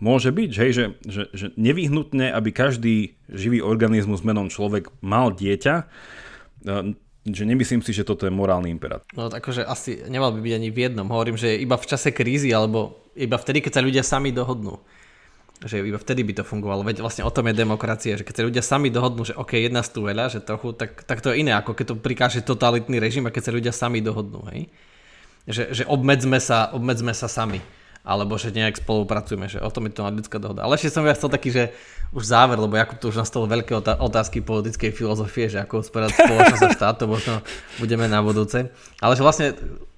môže 0.00 0.32
byť, 0.32 0.50
hej, 0.56 0.70
že, 0.72 0.84
že, 1.04 1.22
že 1.30 1.46
nevyhnutne, 1.54 2.32
aby 2.32 2.50
každý 2.50 3.20
živý 3.28 3.60
organizmus 3.60 4.24
menom 4.24 4.48
človek 4.48 4.88
mal 5.04 5.30
dieťa, 5.30 5.74
e, 6.64 6.96
že 7.28 7.44
nemyslím 7.44 7.84
si, 7.84 7.92
že 7.92 8.08
toto 8.08 8.24
je 8.24 8.32
morálny 8.32 8.72
imperát. 8.72 9.04
No 9.12 9.28
akože 9.28 9.68
asi 9.68 10.00
nemal 10.08 10.32
by 10.32 10.40
byť 10.40 10.54
ani 10.56 10.68
v 10.72 10.78
jednom. 10.88 11.06
Hovorím, 11.12 11.36
že 11.36 11.60
iba 11.60 11.76
v 11.76 11.86
čase 11.86 12.16
krízy, 12.16 12.48
alebo 12.48 12.96
iba 13.12 13.36
vtedy, 13.36 13.60
keď 13.60 13.72
sa 13.76 13.84
ľudia 13.84 14.00
sami 14.00 14.32
dohodnú. 14.32 14.80
Že 15.60 15.84
iba 15.84 16.00
vtedy 16.00 16.24
by 16.24 16.40
to 16.40 16.44
fungovalo. 16.48 16.80
Veď 16.80 17.04
vlastne 17.04 17.28
o 17.28 17.28
tom 17.28 17.52
je 17.52 17.60
demokracia, 17.60 18.16
že 18.16 18.24
keď 18.24 18.34
sa 18.40 18.48
ľudia 18.48 18.64
sami 18.64 18.88
dohodnú, 18.88 19.28
že 19.28 19.36
OK, 19.36 19.60
jedna 19.60 19.84
tu 19.84 20.08
veľa, 20.08 20.32
že 20.32 20.40
trochu, 20.40 20.72
tak, 20.72 21.04
tak 21.04 21.20
to 21.20 21.36
je 21.36 21.44
iné, 21.44 21.52
ako 21.52 21.76
keď 21.76 21.86
to 21.92 21.96
prikáže 22.00 22.40
totalitný 22.40 22.96
režim 22.96 23.28
a 23.28 23.34
keď 23.34 23.42
sa 23.44 23.52
ľudia 23.52 23.72
sami 23.76 24.00
dohodnú. 24.00 24.40
Hej? 24.48 24.72
Že, 25.44 25.62
že 25.76 25.84
obmedzme, 25.84 26.40
sa, 26.40 26.72
obmedzme 26.72 27.12
sa 27.12 27.28
sami 27.28 27.60
alebo 28.00 28.40
že 28.40 28.48
nejak 28.50 28.80
spolupracujeme, 28.80 29.46
že 29.46 29.60
o 29.60 29.68
tom 29.68 29.84
je 29.86 29.92
to 29.92 30.08
americká 30.08 30.40
dohoda. 30.40 30.64
Ale 30.64 30.80
ešte 30.80 30.88
som 30.88 31.04
ja 31.04 31.12
chcel 31.12 31.28
taký, 31.28 31.52
že 31.52 31.64
už 32.10 32.26
záver, 32.26 32.58
lebo 32.58 32.74
Jakub 32.74 32.98
tu 32.98 33.12
už 33.12 33.22
nastalo 33.22 33.46
veľké 33.46 33.76
otázky 34.00 34.42
politickej 34.42 34.90
filozofie, 34.90 35.46
že 35.46 35.62
ako 35.62 35.84
usporiadať 35.84 36.16
spoločnosť 36.16 36.64
a 36.64 36.70
štát, 36.74 36.96
to 36.98 37.06
možno 37.06 37.34
budeme 37.78 38.10
na 38.10 38.18
budúce. 38.24 38.72
Ale 38.98 39.12
že 39.14 39.22
vlastne 39.22 39.46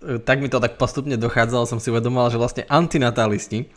e, 0.02 0.18
tak 0.20 0.42
mi 0.42 0.52
to 0.52 0.60
tak 0.60 0.76
postupne 0.76 1.16
dochádzalo, 1.16 1.64
som 1.64 1.80
si 1.80 1.88
uvedomoval, 1.88 2.28
že 2.28 2.42
vlastne 2.42 2.62
antinatalisti, 2.68 3.70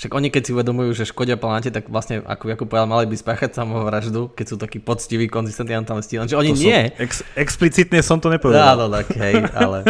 však 0.00 0.12
oni 0.16 0.28
keď 0.32 0.42
si 0.48 0.50
uvedomujú, 0.56 0.90
že 0.96 1.04
škodia 1.08 1.36
planéte, 1.36 1.68
tak 1.68 1.92
vlastne, 1.92 2.24
ako 2.24 2.48
Jakub 2.48 2.68
povedal, 2.68 2.88
mali 2.88 3.04
by 3.04 3.16
spáchať 3.16 3.52
samovraždu, 3.52 4.32
keď 4.32 4.46
sú 4.48 4.56
takí 4.56 4.80
poctiví, 4.80 5.28
konzistentní. 5.28 5.76
Lenže 5.76 6.36
oni 6.40 6.52
to 6.52 6.60
nie. 6.60 6.88
Ex- 6.96 7.24
explicitne 7.36 8.00
som 8.00 8.16
to 8.16 8.32
nepovedal. 8.32 8.80
Áno, 8.80 8.88
tak 8.88 9.12
hej, 9.16 9.44
ale... 9.52 9.84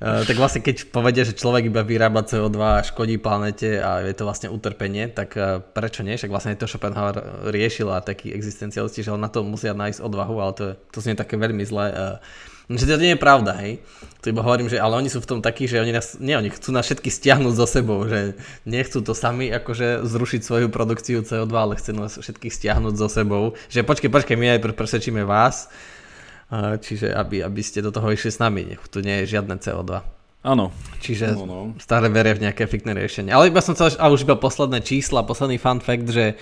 uh, 0.00 0.24
tak 0.28 0.36
vlastne 0.40 0.64
keď 0.64 0.88
povedia, 0.88 1.28
že 1.28 1.36
človek 1.36 1.68
iba 1.68 1.84
vyrába 1.84 2.24
CO2 2.24 2.56
a 2.56 2.80
škodí 2.80 3.20
planete 3.20 3.80
a 3.80 4.00
je 4.04 4.16
to 4.16 4.24
vlastne 4.24 4.48
utrpenie, 4.48 5.12
tak 5.12 5.36
uh, 5.36 5.60
prečo 5.60 6.00
nie? 6.00 6.16
Však 6.16 6.32
vlastne 6.32 6.56
to 6.56 6.64
Schopenhauer 6.64 7.48
riešil 7.52 7.92
a 7.92 8.00
taký 8.00 8.32
existencialisti, 8.32 9.04
že 9.04 9.12
on 9.12 9.20
na 9.20 9.28
to 9.28 9.44
musia 9.44 9.76
nájsť 9.76 10.00
odvahu, 10.00 10.34
ale 10.40 10.52
to, 10.56 10.64
to 10.88 10.98
znie 11.04 11.16
také 11.16 11.36
veľmi 11.36 11.64
zlé. 11.68 11.86
Uh, 11.92 12.16
že 12.70 12.88
to 12.88 12.96
nie 12.96 13.12
je 13.12 13.20
pravda, 13.20 13.52
hej. 13.60 13.84
To 14.24 14.32
iba 14.32 14.40
hovorím, 14.40 14.72
že 14.72 14.80
ale 14.80 14.96
oni 14.96 15.12
sú 15.12 15.20
v 15.20 15.28
tom 15.28 15.40
takí, 15.44 15.68
že 15.68 15.84
oni 15.84 15.92
nás, 15.92 16.16
nie, 16.16 16.32
oni 16.32 16.48
chcú 16.48 16.72
nás 16.72 16.88
všetky 16.88 17.12
stiahnuť 17.12 17.54
zo 17.60 17.68
sebou, 17.68 18.08
že 18.08 18.40
nechcú 18.64 19.04
to 19.04 19.12
sami 19.12 19.52
akože 19.52 20.00
zrušiť 20.08 20.40
svoju 20.40 20.72
produkciu 20.72 21.20
CO2, 21.20 21.52
ale 21.52 21.76
chcú 21.76 21.92
nás 21.92 22.16
všetkých 22.16 22.56
stiahnuť 22.56 22.94
zo 22.96 23.12
sebou. 23.12 23.52
Že 23.68 23.84
počkej, 23.84 24.08
počkej, 24.08 24.36
my 24.40 24.56
aj 24.56 24.64
presvedčíme 24.64 25.28
vás, 25.28 25.68
čiže 26.80 27.12
aby, 27.12 27.44
aby 27.44 27.60
ste 27.60 27.84
do 27.84 27.92
toho 27.92 28.08
išli 28.08 28.32
s 28.32 28.40
nami, 28.40 28.64
nech 28.72 28.80
tu 28.88 29.04
nie 29.04 29.24
je 29.24 29.36
žiadne 29.36 29.60
CO2. 29.60 30.00
Áno. 30.44 30.72
Čiže 31.00 31.36
no, 31.40 31.44
no. 31.44 31.60
stále 31.80 32.12
veria 32.12 32.36
v 32.36 32.48
nejaké 32.48 32.68
fikné 32.68 32.92
riešenie. 32.92 33.32
Ale 33.32 33.48
iba 33.48 33.64
som 33.64 33.72
chcel, 33.72 33.96
a 33.96 34.12
už 34.12 34.28
iba 34.28 34.36
posledné 34.36 34.84
čísla, 34.84 35.24
posledný 35.24 35.56
fun 35.56 35.80
fact, 35.80 36.08
že, 36.08 36.36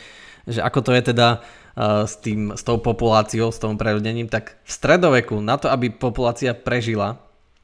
že 0.47 0.59
ako 0.59 0.87
to 0.87 0.91
je 0.95 1.03
teda 1.15 1.43
s, 1.79 2.15
tým, 2.21 2.53
s 2.53 2.63
tou 2.65 2.77
populáciou, 2.79 3.49
s 3.49 3.61
tom 3.61 3.81
preľudením, 3.81 4.29
tak 4.29 4.61
v 4.61 4.71
stredoveku 4.71 5.41
na 5.41 5.57
to, 5.57 5.73
aby 5.73 5.89
populácia 5.89 6.53
prežila 6.53 7.17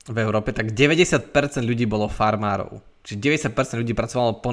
v 0.09 0.25
Európe, 0.25 0.57
tak 0.57 0.73
90% 0.73 1.29
ľudí 1.61 1.85
bolo 1.85 2.09
farmárov. 2.09 2.81
Čiže 3.09 3.25
90% 3.57 3.81
ľudí 3.81 3.97
pracovalo 3.97 4.45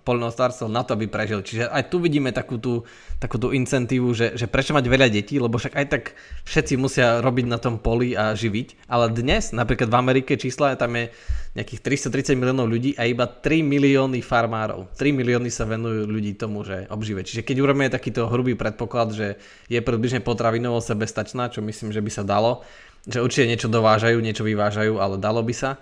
poľnohospodárstvo 0.00 0.64
na 0.64 0.80
to, 0.80 0.96
aby 0.96 1.12
prežili. 1.12 1.44
Čiže 1.44 1.68
aj 1.68 1.92
tu 1.92 2.00
vidíme 2.00 2.32
takú 2.32 2.56
tú, 2.56 2.88
takú 3.20 3.36
tú 3.36 3.52
incentívu, 3.52 4.16
že, 4.16 4.32
že 4.32 4.48
prečo 4.48 4.72
mať 4.72 4.88
veľa 4.88 5.12
detí, 5.12 5.36
lebo 5.36 5.60
však 5.60 5.76
aj 5.76 5.86
tak 5.92 6.02
všetci 6.48 6.80
musia 6.80 7.20
robiť 7.20 7.44
na 7.44 7.60
tom 7.60 7.76
poli 7.76 8.16
a 8.16 8.32
živiť. 8.32 8.88
Ale 8.88 9.12
dnes, 9.12 9.52
napríklad 9.52 9.92
v 9.92 10.00
Amerike 10.00 10.40
čísla, 10.40 10.72
tam 10.80 10.96
je 10.96 11.12
nejakých 11.52 12.00
330 12.08 12.40
miliónov 12.40 12.72
ľudí 12.72 12.96
a 12.96 13.04
iba 13.04 13.28
3 13.28 13.60
milióny 13.60 14.24
farmárov. 14.24 14.88
3 14.96 15.12
milióny 15.12 15.52
sa 15.52 15.68
venujú 15.68 16.08
ľudí 16.08 16.32
tomu, 16.32 16.64
že 16.64 16.88
obžive. 16.88 17.28
Čiže 17.28 17.44
keď 17.44 17.60
urobíme 17.60 17.92
takýto 17.92 18.24
hrubý 18.32 18.56
predpoklad, 18.56 19.12
že 19.12 19.36
je 19.68 19.84
približne 19.84 20.24
potravinovo 20.24 20.80
sebestačná, 20.80 21.52
čo 21.52 21.60
myslím, 21.60 21.92
že 21.92 22.00
by 22.00 22.08
sa 22.08 22.24
dalo, 22.24 22.64
že 23.04 23.20
určite 23.20 23.52
niečo 23.52 23.68
dovážajú, 23.68 24.16
niečo 24.16 24.48
vyvážajú, 24.48 24.96
ale 24.96 25.20
dalo 25.20 25.44
by 25.44 25.52
sa, 25.52 25.76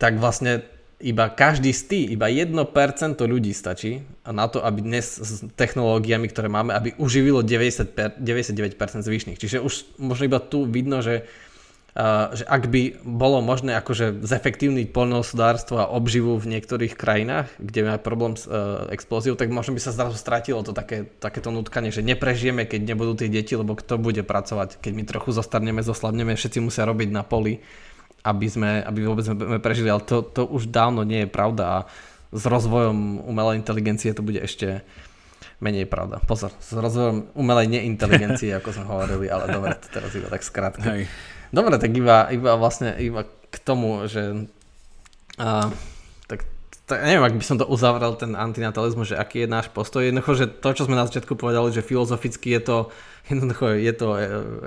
tak 0.00 0.16
vlastne 0.16 0.71
iba 1.02 1.26
každý 1.26 1.74
z 1.74 1.82
tých, 1.90 2.06
iba 2.14 2.30
1% 2.30 2.54
ľudí 3.18 3.50
stačí 3.50 4.06
na 4.22 4.46
to, 4.46 4.62
aby 4.62 4.86
dnes 4.86 5.18
s 5.18 5.42
technológiami, 5.58 6.30
ktoré 6.30 6.46
máme, 6.46 6.70
aby 6.70 6.94
uživilo 6.96 7.42
90, 7.42 8.22
99% 8.22 8.78
zvyšných. 9.02 9.38
Čiže 9.38 9.58
už 9.58 9.98
možno 9.98 10.30
iba 10.30 10.38
tu 10.38 10.62
vidno, 10.62 11.02
že, 11.02 11.26
že 12.32 12.46
ak 12.46 12.70
by 12.70 13.02
bolo 13.02 13.42
možné 13.42 13.74
akože 13.82 14.22
zefektívniť 14.22 14.94
poľnohospodárstvo 14.94 15.82
a 15.82 15.90
obživu 15.90 16.38
v 16.38 16.54
niektorých 16.54 16.94
krajinách, 16.94 17.50
kde 17.58 17.82
máme 17.82 17.98
problém 17.98 18.38
s 18.38 18.46
uh, 18.46 18.86
explóziou, 18.94 19.34
tak 19.34 19.50
možno 19.50 19.74
by 19.74 19.82
sa 19.82 19.90
zrazu 19.90 20.14
stratilo 20.14 20.62
to 20.62 20.70
také, 20.70 21.10
takéto 21.18 21.50
nutkanie, 21.50 21.90
že 21.90 22.06
neprežijeme, 22.06 22.62
keď 22.62 22.94
nebudú 22.94 23.18
tie 23.18 23.28
deti, 23.28 23.58
lebo 23.58 23.74
kto 23.74 23.98
bude 23.98 24.22
pracovať, 24.22 24.78
keď 24.78 24.92
my 24.94 25.02
trochu 25.02 25.34
zostarneme, 25.34 25.82
zoslabneme, 25.82 26.38
všetci 26.38 26.62
musia 26.62 26.86
robiť 26.86 27.10
na 27.10 27.26
poli 27.26 27.58
aby, 28.22 28.46
sme, 28.46 28.70
aby 28.82 29.00
vôbec 29.02 29.26
sme 29.26 29.58
prežili, 29.58 29.90
ale 29.90 30.02
to, 30.06 30.22
to 30.22 30.46
už 30.46 30.70
dávno 30.70 31.02
nie 31.02 31.26
je 31.26 31.30
pravda 31.30 31.64
a 31.66 31.78
s 32.32 32.44
rozvojom 32.48 33.28
umelej 33.28 33.60
inteligencie 33.60 34.14
to 34.16 34.24
bude 34.24 34.40
ešte 34.40 34.80
menej 35.62 35.86
pravda. 35.86 36.18
Pozor, 36.24 36.50
s 36.58 36.74
rozvojom 36.74 37.38
umelej 37.38 37.70
neinteligencie, 37.70 38.50
ako 38.58 38.74
sme 38.74 38.84
hovorili, 38.88 39.26
ale 39.30 39.46
dobre, 39.46 39.78
to 39.78 39.86
teraz 39.90 40.10
iba 40.18 40.26
tak 40.26 40.42
skrátke. 40.42 41.06
Dobre, 41.52 41.76
tak 41.76 41.92
iba, 41.94 42.26
iba 42.32 42.56
vlastne 42.56 42.96
iba 42.98 43.28
k 43.28 43.56
tomu, 43.60 44.08
že 44.08 44.48
a, 45.36 45.68
tak, 46.92 47.08
neviem, 47.08 47.24
ak 47.24 47.36
by 47.40 47.44
som 47.48 47.56
to 47.56 47.64
uzavrel, 47.64 48.12
ten 48.20 48.36
antinatalizmus, 48.36 49.16
že 49.16 49.16
aký 49.16 49.44
je 49.44 49.48
náš 49.48 49.72
postoj. 49.72 50.04
Jednoducho, 50.04 50.36
že 50.36 50.46
to, 50.52 50.68
čo 50.76 50.84
sme 50.84 51.00
na 51.00 51.08
začiatku 51.08 51.32
povedali, 51.40 51.72
že 51.72 51.80
filozoficky 51.80 52.52
je 52.52 52.62
to 52.62 52.76
Jednoducho 53.30 53.78
je 53.78 53.92
to 53.94 54.08
e, 54.18 54.20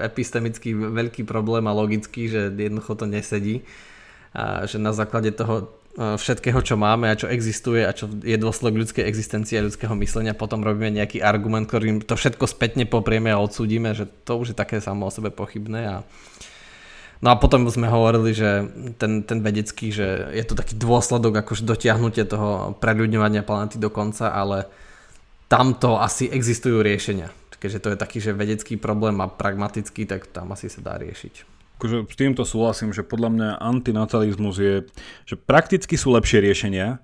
epistemický 0.07 0.71
veľký 0.75 1.27
problém 1.27 1.67
a 1.67 1.75
logický, 1.75 2.31
že 2.31 2.41
jednoducho 2.55 2.95
to 2.95 3.05
nesedí. 3.07 3.67
A 4.35 4.67
že 4.67 4.79
na 4.79 4.95
základe 4.95 5.35
toho 5.35 5.75
e, 5.95 6.15
všetkého, 6.15 6.59
čo 6.63 6.79
máme 6.79 7.11
a 7.11 7.19
čo 7.19 7.27
existuje 7.27 7.83
a 7.83 7.91
čo 7.91 8.07
je 8.07 8.35
dôsledok 8.39 8.87
ľudskej 8.87 9.03
existencie 9.03 9.59
a 9.59 9.65
ľudského 9.67 9.91
myslenia, 9.99 10.31
potom 10.31 10.63
robíme 10.63 10.91
nejaký 10.95 11.19
argument, 11.19 11.67
ktorým 11.67 11.99
to 12.03 12.15
všetko 12.15 12.47
spätne 12.47 12.87
poprieme 12.87 13.27
a 13.31 13.43
odsúdime, 13.43 13.91
že 13.91 14.07
to 14.23 14.39
už 14.39 14.55
je 14.55 14.59
také 14.59 14.79
samo 14.79 15.07
o 15.07 15.11
sebe 15.11 15.35
pochybné. 15.35 15.81
A... 15.91 15.95
No 17.25 17.33
a 17.33 17.41
potom 17.41 17.65
sme 17.65 17.89
hovorili, 17.89 18.37
že 18.37 18.69
ten, 19.01 19.25
ten 19.25 19.41
vedecký, 19.41 19.89
že 19.89 20.29
je 20.29 20.45
to 20.45 20.53
taký 20.53 20.77
dôsledok 20.77 21.41
akože 21.41 21.65
dotiahnutie 21.65 22.29
toho 22.29 22.77
preľudňovania 22.77 23.41
planety 23.41 23.81
do 23.81 23.89
konca, 23.89 24.29
ale 24.29 24.69
tamto 25.49 25.97
asi 25.97 26.29
existujú 26.29 26.85
riešenia 26.85 27.33
keďže 27.65 27.81
to 27.81 27.89
je 27.89 27.97
taký, 27.97 28.17
že 28.21 28.37
vedecký 28.37 28.77
problém 28.77 29.17
a 29.25 29.25
pragmatický, 29.25 30.05
tak 30.05 30.29
tam 30.29 30.53
asi 30.53 30.69
sa 30.69 30.85
dá 30.85 31.01
riešiť. 31.01 31.33
akože 31.81 32.05
s 32.05 32.13
týmto 32.13 32.45
súhlasím, 32.45 32.93
že 32.93 33.01
podľa 33.01 33.29
mňa 33.33 33.49
antinatalizmus 33.57 34.55
je, 34.61 34.75
že 35.25 35.33
prakticky 35.33 35.97
sú 35.97 36.13
lepšie 36.13 36.45
riešenia, 36.45 37.01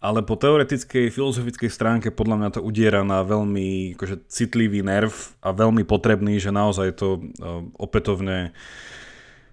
ale 0.00 0.24
po 0.24 0.40
teoretickej, 0.40 1.12
filozofickej 1.12 1.68
stránke 1.68 2.08
podľa 2.08 2.36
mňa 2.40 2.48
to 2.56 2.60
udiera 2.64 3.04
na 3.04 3.20
veľmi 3.20 4.00
akože, 4.00 4.32
citlivý 4.32 4.80
nerv 4.80 5.12
a 5.44 5.52
veľmi 5.52 5.84
potrebný, 5.84 6.40
že 6.40 6.56
naozaj 6.56 6.96
to 6.96 7.20
uh, 7.20 7.60
opätovne 7.76 8.48
uh, 8.48 9.07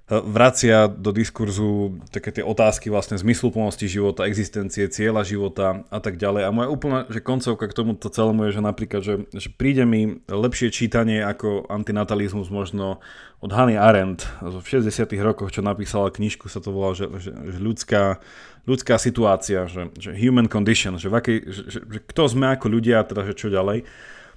vracia 0.06 0.86
do 0.86 1.10
diskurzu 1.10 1.98
také 2.14 2.30
tie 2.30 2.46
otázky 2.46 2.94
vlastne 2.94 3.18
zmysluplnosti 3.18 3.90
života, 3.90 4.30
existencie, 4.30 4.86
cieľa 4.86 5.26
života 5.26 5.82
a 5.90 5.98
tak 5.98 6.22
ďalej. 6.22 6.46
A 6.46 6.54
moja 6.54 6.70
úplná 6.70 7.00
že 7.10 7.26
koncovka 7.26 7.66
k 7.66 7.74
tomuto 7.74 8.14
celému 8.14 8.46
je, 8.46 8.52
že 8.54 8.62
napríklad, 8.62 9.02
že, 9.02 9.26
že 9.34 9.50
príde 9.50 9.82
mi 9.82 10.22
lepšie 10.30 10.70
čítanie 10.70 11.26
ako 11.26 11.66
antinatalizmus 11.74 12.54
možno 12.54 13.02
od 13.42 13.50
Hany 13.50 13.82
Arendt 13.82 14.30
v 14.46 14.62
60 14.62 15.10
rokoch, 15.26 15.50
čo 15.50 15.66
napísala 15.66 16.14
knižku, 16.14 16.54
sa 16.54 16.62
to 16.62 16.70
volá, 16.70 16.94
že, 16.94 17.10
že, 17.18 17.34
že 17.34 17.58
ľudská 17.58 18.22
ľudská 18.66 18.98
situácia, 18.98 19.70
že, 19.70 19.94
že 19.94 20.10
human 20.18 20.50
condition, 20.50 20.98
že, 20.98 21.06
v 21.06 21.16
akej, 21.22 21.38
že, 21.50 21.62
že, 21.70 21.80
že 21.86 22.00
kto 22.02 22.24
sme 22.26 22.50
ako 22.58 22.66
ľudia, 22.74 23.06
teda 23.06 23.22
že 23.30 23.38
čo 23.38 23.54
ďalej. 23.54 23.86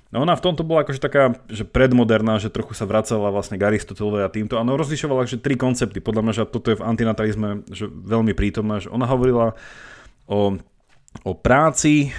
No 0.09 0.25
ona 0.25 0.33
v 0.33 0.45
tomto 0.45 0.65
bola 0.65 0.89
akože 0.89 1.05
taká, 1.05 1.37
že 1.53 1.69
predmoderná, 1.69 2.41
že 2.41 2.49
trochu 2.49 2.73
sa 2.73 2.89
vracala 2.89 3.29
vlastne 3.29 3.61
k 3.61 3.69
Aristotelovej 3.69 4.25
a 4.25 4.33
týmto. 4.33 4.57
Ona 4.57 4.73
rozlišovala 4.73 5.29
že 5.29 5.37
tri 5.37 5.53
koncepty. 5.61 6.01
Podľa 6.01 6.23
mňa, 6.25 6.33
že 6.33 6.43
toto 6.49 6.73
je 6.73 6.81
v 6.81 6.87
antinatalizme 6.87 7.69
že 7.69 7.93
veľmi 7.93 8.33
prítomné. 8.33 8.81
Že 8.81 8.89
ona 8.89 9.05
hovorila 9.05 9.53
o, 10.25 10.57
o 11.29 11.33
práci, 11.37 12.17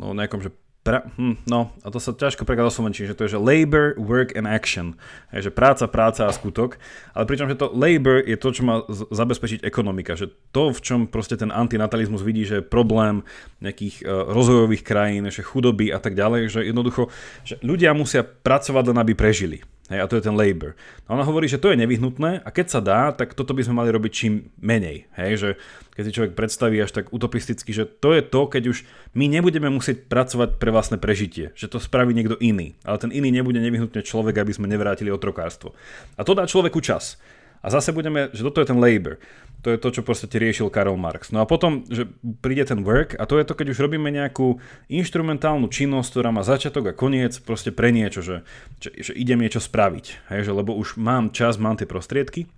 o 0.00 0.10
nejakom 0.16 0.40
že 0.40 0.56
Pra, 0.82 1.06
hm, 1.14 1.46
no, 1.46 1.70
a 1.86 1.94
to 1.94 2.02
sa 2.02 2.10
ťažko 2.10 2.42
prekladá 2.42 2.66
do 2.66 2.74
slovenčiny, 2.74 3.06
že 3.06 3.14
to 3.14 3.22
je, 3.30 3.38
že 3.38 3.38
labor, 3.38 3.94
work 4.02 4.34
and 4.34 4.50
action. 4.50 4.98
Je, 5.30 5.46
že 5.46 5.54
práca, 5.54 5.86
práca 5.86 6.26
a 6.26 6.34
skutok. 6.34 6.74
Ale 7.14 7.22
pričom, 7.22 7.46
že 7.46 7.54
to 7.54 7.70
labor 7.70 8.18
je 8.18 8.34
to, 8.34 8.50
čo 8.50 8.66
má 8.66 8.82
zabezpečiť 8.90 9.62
ekonomika. 9.62 10.18
Že 10.18 10.34
to, 10.50 10.74
v 10.74 10.80
čom 10.82 11.00
proste 11.06 11.38
ten 11.38 11.54
antinatalizmus 11.54 12.26
vidí, 12.26 12.42
že 12.42 12.58
je 12.58 12.66
problém 12.66 13.22
nejakých 13.62 14.02
uh, 14.02 14.26
rozvojových 14.34 14.82
krajín, 14.82 15.30
že 15.30 15.46
chudoby 15.46 15.94
a 15.94 16.02
tak 16.02 16.18
ďalej, 16.18 16.50
že 16.50 16.66
jednoducho, 16.66 17.14
že 17.46 17.62
ľudia 17.62 17.94
musia 17.94 18.26
pracovať 18.26 18.90
len 18.90 18.98
aby 18.98 19.14
prežili. 19.14 19.62
Hej, 19.86 20.02
a 20.02 20.08
to 20.10 20.18
je 20.18 20.26
ten 20.26 20.34
labor. 20.34 20.74
No 21.06 21.14
ona 21.14 21.26
hovorí, 21.26 21.46
že 21.46 21.62
to 21.62 21.70
je 21.70 21.78
nevyhnutné 21.78 22.42
a 22.42 22.48
keď 22.48 22.66
sa 22.66 22.80
dá, 22.82 23.14
tak 23.14 23.38
toto 23.38 23.54
by 23.54 23.60
sme 23.60 23.82
mali 23.82 23.94
robiť 23.94 24.10
čím 24.10 24.50
menej. 24.58 25.06
Hej, 25.14 25.32
že 25.36 25.48
keď 25.92 26.02
si 26.08 26.14
človek 26.16 26.32
predstaví 26.32 26.80
až 26.80 26.92
tak 26.92 27.12
utopisticky, 27.12 27.70
že 27.72 27.84
to 27.84 28.16
je 28.16 28.24
to, 28.24 28.48
keď 28.48 28.62
už 28.72 28.88
my 29.12 29.28
nebudeme 29.28 29.68
musieť 29.68 30.08
pracovať 30.08 30.56
pre 30.56 30.72
vlastné 30.72 30.96
prežitie, 30.96 31.52
že 31.52 31.68
to 31.68 31.76
spraví 31.76 32.16
niekto 32.16 32.40
iný, 32.40 32.76
ale 32.82 32.96
ten 32.96 33.12
iný 33.12 33.28
nebude 33.28 33.60
nevyhnutne 33.60 34.00
človek, 34.00 34.40
aby 34.40 34.52
sme 34.56 34.72
nevrátili 34.72 35.12
otrokárstvo. 35.12 35.76
A 36.16 36.24
to 36.24 36.32
dá 36.32 36.48
človeku 36.48 36.80
čas. 36.80 37.20
A 37.62 37.70
zase 37.70 37.94
budeme, 37.94 38.26
že 38.34 38.42
toto 38.42 38.58
je 38.58 38.74
ten 38.74 38.80
labor. 38.82 39.22
To 39.62 39.70
je 39.70 39.78
to, 39.78 39.94
čo 39.94 40.02
proste 40.02 40.26
riešil 40.26 40.74
Karol 40.74 40.98
Marx. 40.98 41.30
No 41.30 41.38
a 41.38 41.46
potom, 41.46 41.86
že 41.86 42.10
príde 42.42 42.66
ten 42.66 42.82
work 42.82 43.14
a 43.14 43.30
to 43.30 43.38
je 43.38 43.46
to, 43.46 43.54
keď 43.54 43.70
už 43.70 43.78
robíme 43.86 44.10
nejakú 44.10 44.58
instrumentálnu 44.90 45.70
činnosť, 45.70 46.08
ktorá 46.10 46.34
má 46.34 46.42
začiatok 46.42 46.90
a 46.90 46.98
koniec 46.98 47.38
proste 47.38 47.70
pre 47.70 47.94
niečo, 47.94 48.26
že, 48.26 48.42
že, 48.82 48.90
že 48.90 49.12
idem 49.14 49.38
niečo 49.38 49.62
spraviť. 49.62 50.34
Hej, 50.34 50.50
že, 50.50 50.52
lebo 50.52 50.74
už 50.74 50.98
mám 50.98 51.30
čas, 51.30 51.62
mám 51.62 51.78
tie 51.78 51.86
prostriedky. 51.86 52.50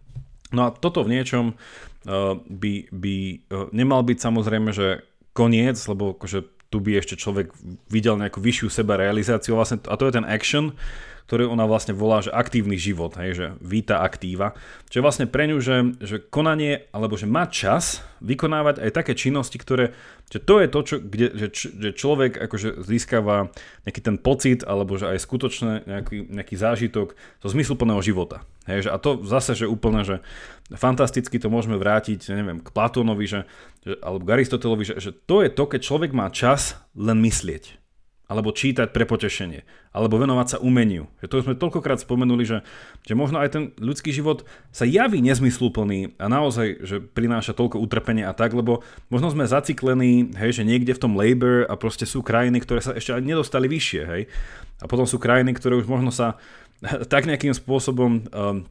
No 0.56 0.64
a 0.64 0.72
toto 0.72 1.04
v 1.04 1.12
niečom 1.20 1.60
by, 2.48 2.72
by 2.92 3.14
uh, 3.48 3.68
nemal 3.72 4.04
byť 4.04 4.18
samozrejme, 4.20 4.70
že 4.76 5.02
koniec, 5.32 5.80
lebo 5.88 6.14
akože 6.14 6.44
tu 6.68 6.82
by 6.82 6.98
ešte 6.98 7.14
človek 7.14 7.54
videl 7.86 8.18
nejakú 8.18 8.42
vyššiu 8.42 8.68
seba 8.70 8.98
realizáciu 8.98 9.54
vlastne, 9.54 9.78
a 9.86 9.94
to 9.94 10.10
je 10.10 10.16
ten 10.18 10.26
action, 10.26 10.74
ktorý 11.24 11.48
ona 11.48 11.64
vlastne 11.64 11.96
volá, 11.96 12.20
že 12.20 12.28
aktívny 12.28 12.76
život, 12.76 13.16
hej, 13.16 13.30
že 13.32 13.46
víta 13.64 14.04
aktíva. 14.04 14.52
Čo 14.92 15.00
je 15.00 15.04
vlastne 15.04 15.24
pre 15.24 15.48
ňu, 15.48 15.56
že, 15.56 15.96
že 16.04 16.20
konanie, 16.20 16.84
alebo 16.92 17.16
že 17.16 17.24
má 17.24 17.48
čas 17.48 18.04
vykonávať 18.20 18.84
aj 18.84 18.90
také 18.92 19.12
činnosti, 19.16 19.56
ktoré, 19.56 19.96
že 20.28 20.40
to 20.44 20.60
je 20.60 20.66
to, 20.68 20.80
čo, 20.84 20.94
kde, 21.00 21.26
že, 21.32 21.48
že 21.56 21.90
človek 21.96 22.36
akože 22.36 22.84
získava 22.84 23.48
nejaký 23.88 24.00
ten 24.04 24.16
pocit, 24.20 24.68
alebo 24.68 25.00
že 25.00 25.16
aj 25.16 25.18
skutočne 25.24 25.72
nejaký, 25.88 26.28
nejaký 26.28 26.54
zážitok 26.60 27.16
zo 27.16 27.48
zmysluplného 27.48 28.04
života. 28.04 28.44
Hej, 28.68 28.88
že, 28.88 28.90
a 28.92 29.00
to 29.00 29.24
zase, 29.24 29.64
že 29.64 29.68
úplne, 29.68 30.04
že 30.04 30.20
fantasticky 30.76 31.40
to 31.40 31.48
môžeme 31.48 31.80
vrátiť, 31.80 32.20
neviem, 32.36 32.60
k 32.60 32.68
Platónovi, 32.68 33.24
že, 33.24 33.40
že, 33.80 33.96
alebo 34.04 34.28
k 34.28 34.32
Aristotelovi, 34.40 34.84
že, 34.84 34.94
že 35.00 35.10
to 35.24 35.40
je 35.40 35.48
to, 35.48 35.64
keď 35.64 35.80
človek 35.80 36.12
má 36.12 36.28
čas 36.28 36.76
len 36.92 37.20
myslieť 37.24 37.83
alebo 38.24 38.56
čítať 38.56 38.88
pre 38.88 39.04
potešenie, 39.04 39.68
alebo 39.92 40.16
venovať 40.16 40.56
sa 40.56 40.62
umeniu. 40.64 41.12
Že 41.20 41.26
to 41.28 41.34
sme 41.44 41.60
toľkokrát 41.60 42.00
spomenuli, 42.00 42.48
že, 42.48 42.64
že 43.04 43.12
možno 43.12 43.36
aj 43.44 43.52
ten 43.52 43.62
ľudský 43.76 44.16
život 44.16 44.48
sa 44.72 44.88
javí 44.88 45.20
nezmysluplný 45.20 46.16
a 46.16 46.26
naozaj, 46.32 46.80
že 46.80 46.96
prináša 47.04 47.52
toľko 47.52 47.84
utrpenia 47.84 48.32
a 48.32 48.36
tak, 48.36 48.56
lebo 48.56 48.80
možno 49.12 49.28
sme 49.28 49.44
zaciklení, 49.44 50.32
hej, 50.40 50.56
že 50.56 50.64
niekde 50.64 50.96
v 50.96 51.02
tom 51.04 51.12
labor 51.20 51.68
a 51.68 51.76
proste 51.76 52.08
sú 52.08 52.24
krajiny, 52.24 52.64
ktoré 52.64 52.80
sa 52.80 52.96
ešte 52.96 53.12
ani 53.12 53.36
nedostali 53.36 53.68
vyššie, 53.68 54.02
hej. 54.08 54.22
A 54.80 54.88
potom 54.88 55.04
sú 55.04 55.20
krajiny, 55.20 55.52
ktoré 55.52 55.76
už 55.76 55.84
možno 55.84 56.08
sa 56.08 56.40
tak 57.12 57.28
nejakým 57.28 57.52
spôsobom 57.52 58.24
um, 58.24 58.64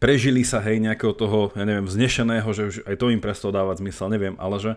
prežili 0.00 0.42
sa, 0.42 0.58
hej, 0.64 0.80
nejakého 0.82 1.14
toho, 1.14 1.52
ja 1.54 1.68
neviem, 1.68 1.86
vznešeného, 1.86 2.48
že 2.50 2.62
už 2.64 2.76
aj 2.88 2.96
to 2.96 3.12
im 3.12 3.22
prestalo 3.22 3.54
dávať 3.54 3.84
zmysel, 3.84 4.08
neviem, 4.10 4.34
ale 4.40 4.56
že 4.58 4.72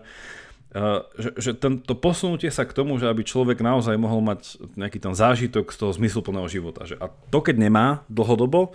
že, 1.18 1.30
že 1.34 1.50
tento 1.58 1.98
posunutie 1.98 2.50
sa 2.54 2.62
k 2.62 2.76
tomu, 2.76 2.94
že 2.96 3.10
aby 3.10 3.26
človek 3.26 3.58
naozaj 3.58 3.98
mohol 3.98 4.22
mať 4.22 4.62
nejaký 4.78 5.02
ten 5.02 5.14
zážitok 5.14 5.74
z 5.74 5.76
toho 5.82 5.92
zmysluplného 5.94 6.46
života. 6.46 6.86
Že, 6.86 7.02
a 7.02 7.10
to 7.10 7.38
keď 7.42 7.56
nemá 7.58 8.06
dlhodobo, 8.06 8.74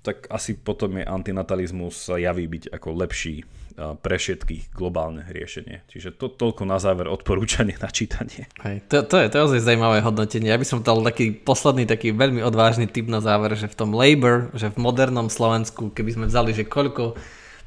tak 0.00 0.28
asi 0.32 0.56
potom 0.56 1.00
je 1.00 1.04
antinatalizmus 1.04 2.08
javí 2.12 2.48
byť 2.48 2.72
ako 2.72 2.88
lepší 3.04 3.44
pre 3.80 4.20
všetkých 4.20 4.76
globálne 4.76 5.24
riešenie. 5.24 5.88
Čiže 5.88 6.20
to 6.20 6.28
toľko 6.28 6.68
na 6.68 6.76
záver 6.76 7.08
odporúčanie 7.08 7.80
na 7.80 7.88
čítanie. 7.88 8.44
Hej, 8.60 8.84
to, 8.92 9.08
to, 9.08 9.16
je, 9.16 9.26
to 9.32 9.34
je 9.40 9.46
ozaj 9.48 9.60
zaujímavé 9.64 10.04
hodnotenie. 10.04 10.52
Ja 10.52 10.60
by 10.60 10.66
som 10.68 10.84
dal 10.84 11.00
taký 11.00 11.32
posledný, 11.32 11.88
taký 11.88 12.12
veľmi 12.12 12.44
odvážny 12.44 12.84
tip 12.90 13.08
na 13.08 13.24
záver, 13.24 13.56
že 13.56 13.72
v 13.72 13.78
tom 13.78 13.96
labor, 13.96 14.52
že 14.52 14.68
v 14.68 14.76
modernom 14.76 15.32
Slovensku, 15.32 15.88
keby 15.96 16.10
sme 16.12 16.26
vzali, 16.28 16.52
že 16.52 16.68
koľko 16.68 17.16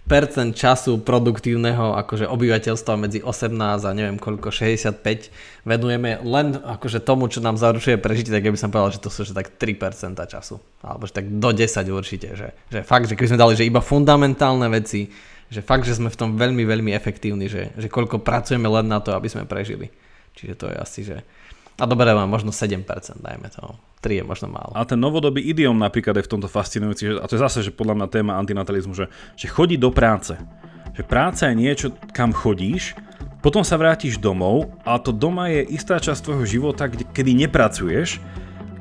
percent 0.03 0.51
času 0.51 0.99
produktívneho 0.99 1.95
akože 1.95 2.27
obyvateľstva 2.27 2.93
medzi 2.99 3.23
18 3.23 3.55
a 3.87 3.91
neviem 3.95 4.19
koľko, 4.19 4.51
65 4.51 4.99
venujeme 5.63 6.19
len 6.27 6.59
akože 6.59 6.99
tomu, 6.99 7.31
čo 7.31 7.39
nám 7.39 7.55
zaručuje 7.55 7.95
prežitie, 7.95 8.35
tak 8.35 8.43
ja 8.43 8.51
by 8.51 8.59
som 8.59 8.67
povedal, 8.67 8.91
že 8.91 8.99
to 8.99 9.07
sú 9.07 9.23
že 9.23 9.31
tak 9.31 9.55
3% 9.55 10.19
času. 10.27 10.59
Alebo 10.83 11.07
že 11.07 11.15
tak 11.15 11.31
do 11.31 11.49
10 11.55 11.87
určite. 11.87 12.35
Že, 12.35 12.47
že 12.67 12.79
fakt, 12.83 13.07
že 13.07 13.15
keby 13.15 13.31
sme 13.31 13.39
dali, 13.39 13.53
že 13.55 13.63
iba 13.63 13.79
fundamentálne 13.79 14.67
veci, 14.67 15.07
že 15.47 15.63
fakt, 15.63 15.87
že 15.87 15.95
sme 15.95 16.11
v 16.11 16.19
tom 16.19 16.35
veľmi, 16.35 16.67
veľmi 16.67 16.91
efektívni, 16.91 17.47
že, 17.47 17.71
že 17.79 17.87
koľko 17.87 18.19
pracujeme 18.19 18.67
len 18.67 18.91
na 18.91 18.99
to, 18.99 19.15
aby 19.15 19.31
sme 19.31 19.47
prežili. 19.47 19.87
Čiže 20.35 20.53
to 20.59 20.65
je 20.67 20.77
asi, 20.77 21.01
že 21.07 21.23
a 21.80 21.84
dobre, 21.89 22.13
mám 22.13 22.30
možno 22.30 22.53
7%, 22.53 22.86
dajme 23.17 23.49
to. 23.49 23.74
3 24.03 24.19
je 24.19 24.24
možno 24.28 24.51
málo. 24.51 24.76
A 24.76 24.84
ten 24.84 24.99
novodobý 24.99 25.39
idiom 25.41 25.80
napríklad 25.80 26.19
je 26.19 26.28
v 26.28 26.32
tomto 26.38 26.51
fascinujúci, 26.51 27.17
a 27.17 27.26
to 27.26 27.39
je 27.39 27.41
zase, 27.41 27.59
že 27.65 27.71
podľa 27.71 28.03
mňa 28.03 28.07
téma 28.11 28.38
antinatalizmu, 28.38 28.93
že, 28.93 29.07
že 29.39 29.47
chodí 29.47 29.80
do 29.80 29.89
práce. 29.89 30.36
Že 30.93 31.03
práca 31.07 31.49
je 31.49 31.55
niečo, 31.57 31.88
kam 32.13 32.36
chodíš, 32.36 32.93
potom 33.43 33.59
sa 33.65 33.76
vrátiš 33.76 34.21
domov 34.21 34.71
a 34.88 34.95
to 34.95 35.11
doma 35.11 35.51
je 35.51 35.67
istá 35.76 35.99
časť 35.99 36.24
tvojho 36.24 36.45
života, 36.47 36.88
kde, 36.88 37.03
kedy 37.11 37.32
nepracuješ, 37.43 38.24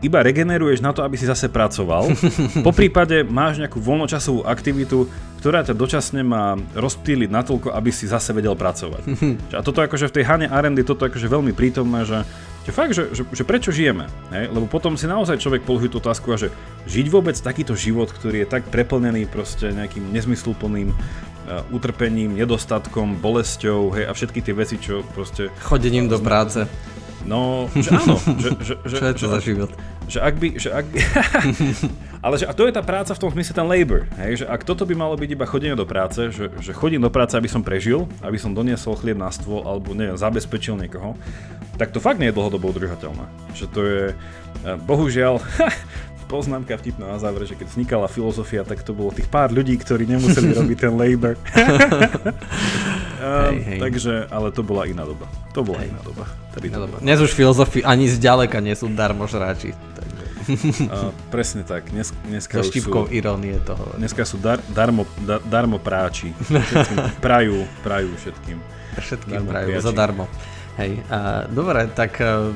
iba 0.03 0.19
regeneruješ 0.19 0.83
na 0.83 0.91
to, 0.91 1.07
aby 1.07 1.15
si 1.15 1.31
zase 1.31 1.47
pracoval. 1.47 2.11
Po 2.67 2.75
prípade 2.75 3.23
máš 3.23 3.63
nejakú 3.63 3.79
voľnočasovú 3.79 4.43
aktivitu, 4.47 5.07
ktorá 5.43 5.67
ťa 5.67 5.75
dočasne 5.79 6.23
má 6.27 6.59
rozptýliť 6.75 7.31
natoľko, 7.31 7.69
aby 7.75 7.91
si 7.95 8.11
zase 8.11 8.35
vedel 8.35 8.59
pracovať. 8.59 9.03
A 9.59 9.63
toto 9.63 9.83
akože 9.83 10.11
v 10.11 10.15
tej 10.21 10.25
Hane 10.27 10.47
Arendy, 10.51 10.83
toto 10.83 11.07
akože 11.07 11.31
veľmi 11.31 11.55
prítomné, 11.55 12.07
že 12.07 12.27
že 12.63 12.71
fakt, 12.71 12.95
že, 12.95 13.11
že, 13.11 13.23
že 13.27 13.43
prečo 13.43 13.75
žijeme? 13.75 14.07
Hej? 14.31 14.55
Lebo 14.55 14.71
potom 14.71 14.95
si 14.95 15.11
naozaj 15.11 15.43
človek 15.43 15.67
položí 15.67 15.91
tú 15.91 15.99
otázku, 15.99 16.31
a 16.31 16.39
že 16.39 16.55
žiť 16.87 17.07
vôbec 17.11 17.35
takýto 17.35 17.75
život, 17.75 18.15
ktorý 18.15 18.47
je 18.47 18.49
tak 18.49 18.71
preplnený 18.71 19.27
proste 19.27 19.75
nejakým 19.75 20.15
nezmysluplným 20.15 20.95
uh, 20.95 21.75
utrpením, 21.75 22.39
nedostatkom, 22.39 23.19
bolesťou 23.19 23.99
hej, 23.99 24.05
a 24.07 24.13
všetky 24.15 24.41
tie 24.47 24.55
veci, 24.55 24.79
čo 24.79 25.03
proste... 25.11 25.51
Chodením 25.59 26.07
do 26.07 26.23
práce. 26.23 26.71
No, 27.27 27.71
že 27.75 27.91
áno. 27.95 28.19
Že, 28.19 28.49
že, 28.63 28.75
že, 28.87 28.97
Čo 28.99 29.07
je 29.07 29.15
to 29.15 29.27
že, 29.27 29.31
za 29.31 29.41
život? 29.43 29.71
Že 30.09 30.19
ak 30.23 30.35
by... 30.39 30.49
Že 30.59 30.71
ak 30.73 30.85
by 30.91 30.99
ale 32.27 32.35
že, 32.39 32.47
a 32.47 32.55
to 32.55 32.71
je 32.71 32.75
tá 32.75 32.83
práca 32.87 33.13
v 33.15 33.21
tom 33.21 33.31
smysle 33.35 33.55
ten 33.55 33.67
labor. 33.67 34.07
Hej, 34.15 34.43
že 34.43 34.47
ak 34.47 34.63
toto 34.63 34.87
by 34.87 34.95
malo 34.95 35.19
byť 35.19 35.31
iba 35.35 35.43
chodenie 35.43 35.75
do 35.75 35.83
práce, 35.83 36.31
že, 36.31 36.55
že 36.63 36.71
chodím 36.71 37.03
do 37.03 37.11
práce, 37.11 37.35
aby 37.35 37.51
som 37.51 37.67
prežil, 37.67 38.07
aby 38.23 38.39
som 38.39 38.55
doniesol 38.55 38.95
chlieb 38.95 39.19
na 39.19 39.29
stôl, 39.35 39.67
alebo 39.67 39.91
neviem, 39.91 40.15
zabezpečil 40.15 40.79
niekoho, 40.79 41.19
tak 41.75 41.91
to 41.91 41.99
fakt 41.99 42.23
nie 42.23 42.31
je 42.31 42.37
dlhodobo 42.39 42.71
udržateľné. 42.71 43.27
Že 43.59 43.67
to 43.75 43.81
je... 43.83 44.03
E, 44.63 44.71
bohužiaľ, 44.87 45.43
poznámka 46.33 46.79
vtipná 46.81 47.13
na 47.13 47.19
záver, 47.21 47.45
že 47.45 47.59
keď 47.59 47.67
vznikala 47.75 48.07
filozofia, 48.09 48.65
tak 48.65 48.81
to 48.81 48.97
bolo 48.97 49.13
tých 49.13 49.29
pár 49.29 49.53
ľudí, 49.53 49.77
ktorí 49.77 50.09
nemuseli 50.09 50.55
robiť 50.63 50.79
ten 50.79 50.95
labor. 50.95 51.35
hej, 53.51 53.57
hej. 53.67 53.79
Takže, 53.83 54.33
ale 54.33 54.49
to 54.55 54.65
bola 54.65 54.89
iná 54.89 55.05
doba. 55.05 55.29
To 55.53 55.61
bola 55.61 55.85
hej. 55.85 55.93
iná 55.93 56.01
doba. 56.01 56.25
Iná 56.63 56.79
doba. 56.85 56.97
Dnes 57.03 57.19
už 57.19 57.35
filozofi 57.35 57.83
ani 57.83 58.07
zďaleka 58.07 58.61
nie 58.63 58.77
sú 58.77 58.89
darmožráči. 58.93 59.92
A, 60.91 61.15
presne 61.31 61.63
tak. 61.63 61.91
Dnes, 61.91 62.11
dneska 62.27 62.63
so 62.63 62.73
sú, 62.73 63.07
irónie 63.11 63.59
toho. 63.63 63.97
Dneska 63.97 64.27
sú 64.27 64.39
dar, 64.39 64.59
darmo, 64.73 65.07
da, 65.23 65.39
darmo 65.43 65.79
práči. 65.79 66.35
Všetkým 66.43 66.99
prajú, 67.27 67.67
prajú 67.87 68.11
všetkým. 68.19 68.59
Všetkým 68.99 69.33
darmo 69.39 69.51
prajú, 69.51 69.69
priači. 69.73 69.87
zadarmo. 69.87 70.25
Hej, 70.81 70.93
a, 71.13 71.47
dobre, 71.49 71.87
tak 71.93 72.19
a, 72.21 72.51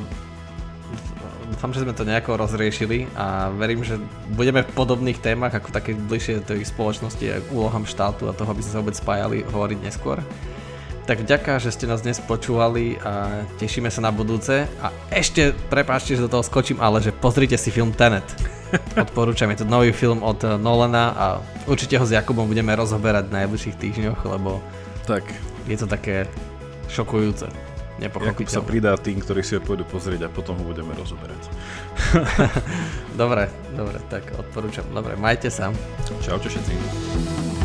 dúfam, 1.51 1.73
že 1.73 1.83
sme 1.87 1.95
to 1.95 2.05
nejako 2.05 2.37
rozriešili 2.37 3.07
a 3.15 3.49
verím, 3.55 3.87
že 3.87 3.97
budeme 4.35 4.67
v 4.67 4.71
podobných 4.75 5.23
témach, 5.23 5.55
ako 5.55 5.71
také 5.71 5.95
bližšie 5.95 6.43
tej 6.43 6.67
spoločnosti 6.67 7.25
a 7.31 7.43
úlohám 7.55 7.87
štátu 7.87 8.29
a 8.29 8.37
toho, 8.37 8.51
aby 8.51 8.61
sme 8.61 8.73
sa 8.73 8.81
vôbec 8.83 8.97
spájali, 8.99 9.47
hovoriť 9.47 9.79
neskôr. 9.81 10.21
Tak 11.07 11.23
vďaka, 11.23 11.63
že 11.63 11.71
ste 11.71 11.87
nás 11.87 12.03
dnes 12.03 12.19
počúvali 12.19 12.99
a 12.99 13.47
tešíme 13.63 13.87
sa 13.95 14.03
na 14.03 14.11
budúce. 14.11 14.67
A 14.83 14.91
ešte, 15.15 15.55
prepáčte, 15.71 16.19
že 16.19 16.27
do 16.27 16.35
toho 16.35 16.43
skočím, 16.43 16.83
ale 16.83 16.99
že 16.99 17.15
pozrite 17.15 17.55
si 17.55 17.71
film 17.71 17.95
Tenet. 17.95 18.27
Odporúčam, 19.07 19.47
je 19.55 19.63
to 19.63 19.71
nový 19.71 19.95
film 19.95 20.27
od 20.27 20.43
Nolana 20.59 21.15
a 21.15 21.27
určite 21.71 21.95
ho 21.95 22.03
s 22.03 22.11
Jakubom 22.11 22.51
budeme 22.51 22.75
rozoberať 22.75 23.31
v 23.31 23.39
najbližších 23.39 23.79
týždňoch, 23.79 24.19
lebo 24.27 24.59
tak. 25.07 25.23
je 25.71 25.79
to 25.79 25.87
také 25.87 26.27
šokujúce. 26.91 27.47
Jakub 28.03 28.51
sa 28.51 28.61
pridá 28.67 28.99
tým, 28.99 29.23
ktorí 29.23 29.47
si 29.47 29.55
ho 29.55 29.63
pôjdu 29.63 29.87
pozrieť 29.87 30.27
a 30.27 30.29
potom 30.29 30.59
ho 30.59 30.65
budeme 30.67 30.91
rozoberať. 30.99 31.39
dobre, 33.23 33.47
dobre, 33.79 34.03
tak 34.11 34.27
odporúčam. 34.35 34.85
Dobre, 34.91 35.15
majte 35.15 35.55
sa. 35.55 35.71
Čaute 36.19 36.51
všetci. 36.51 37.56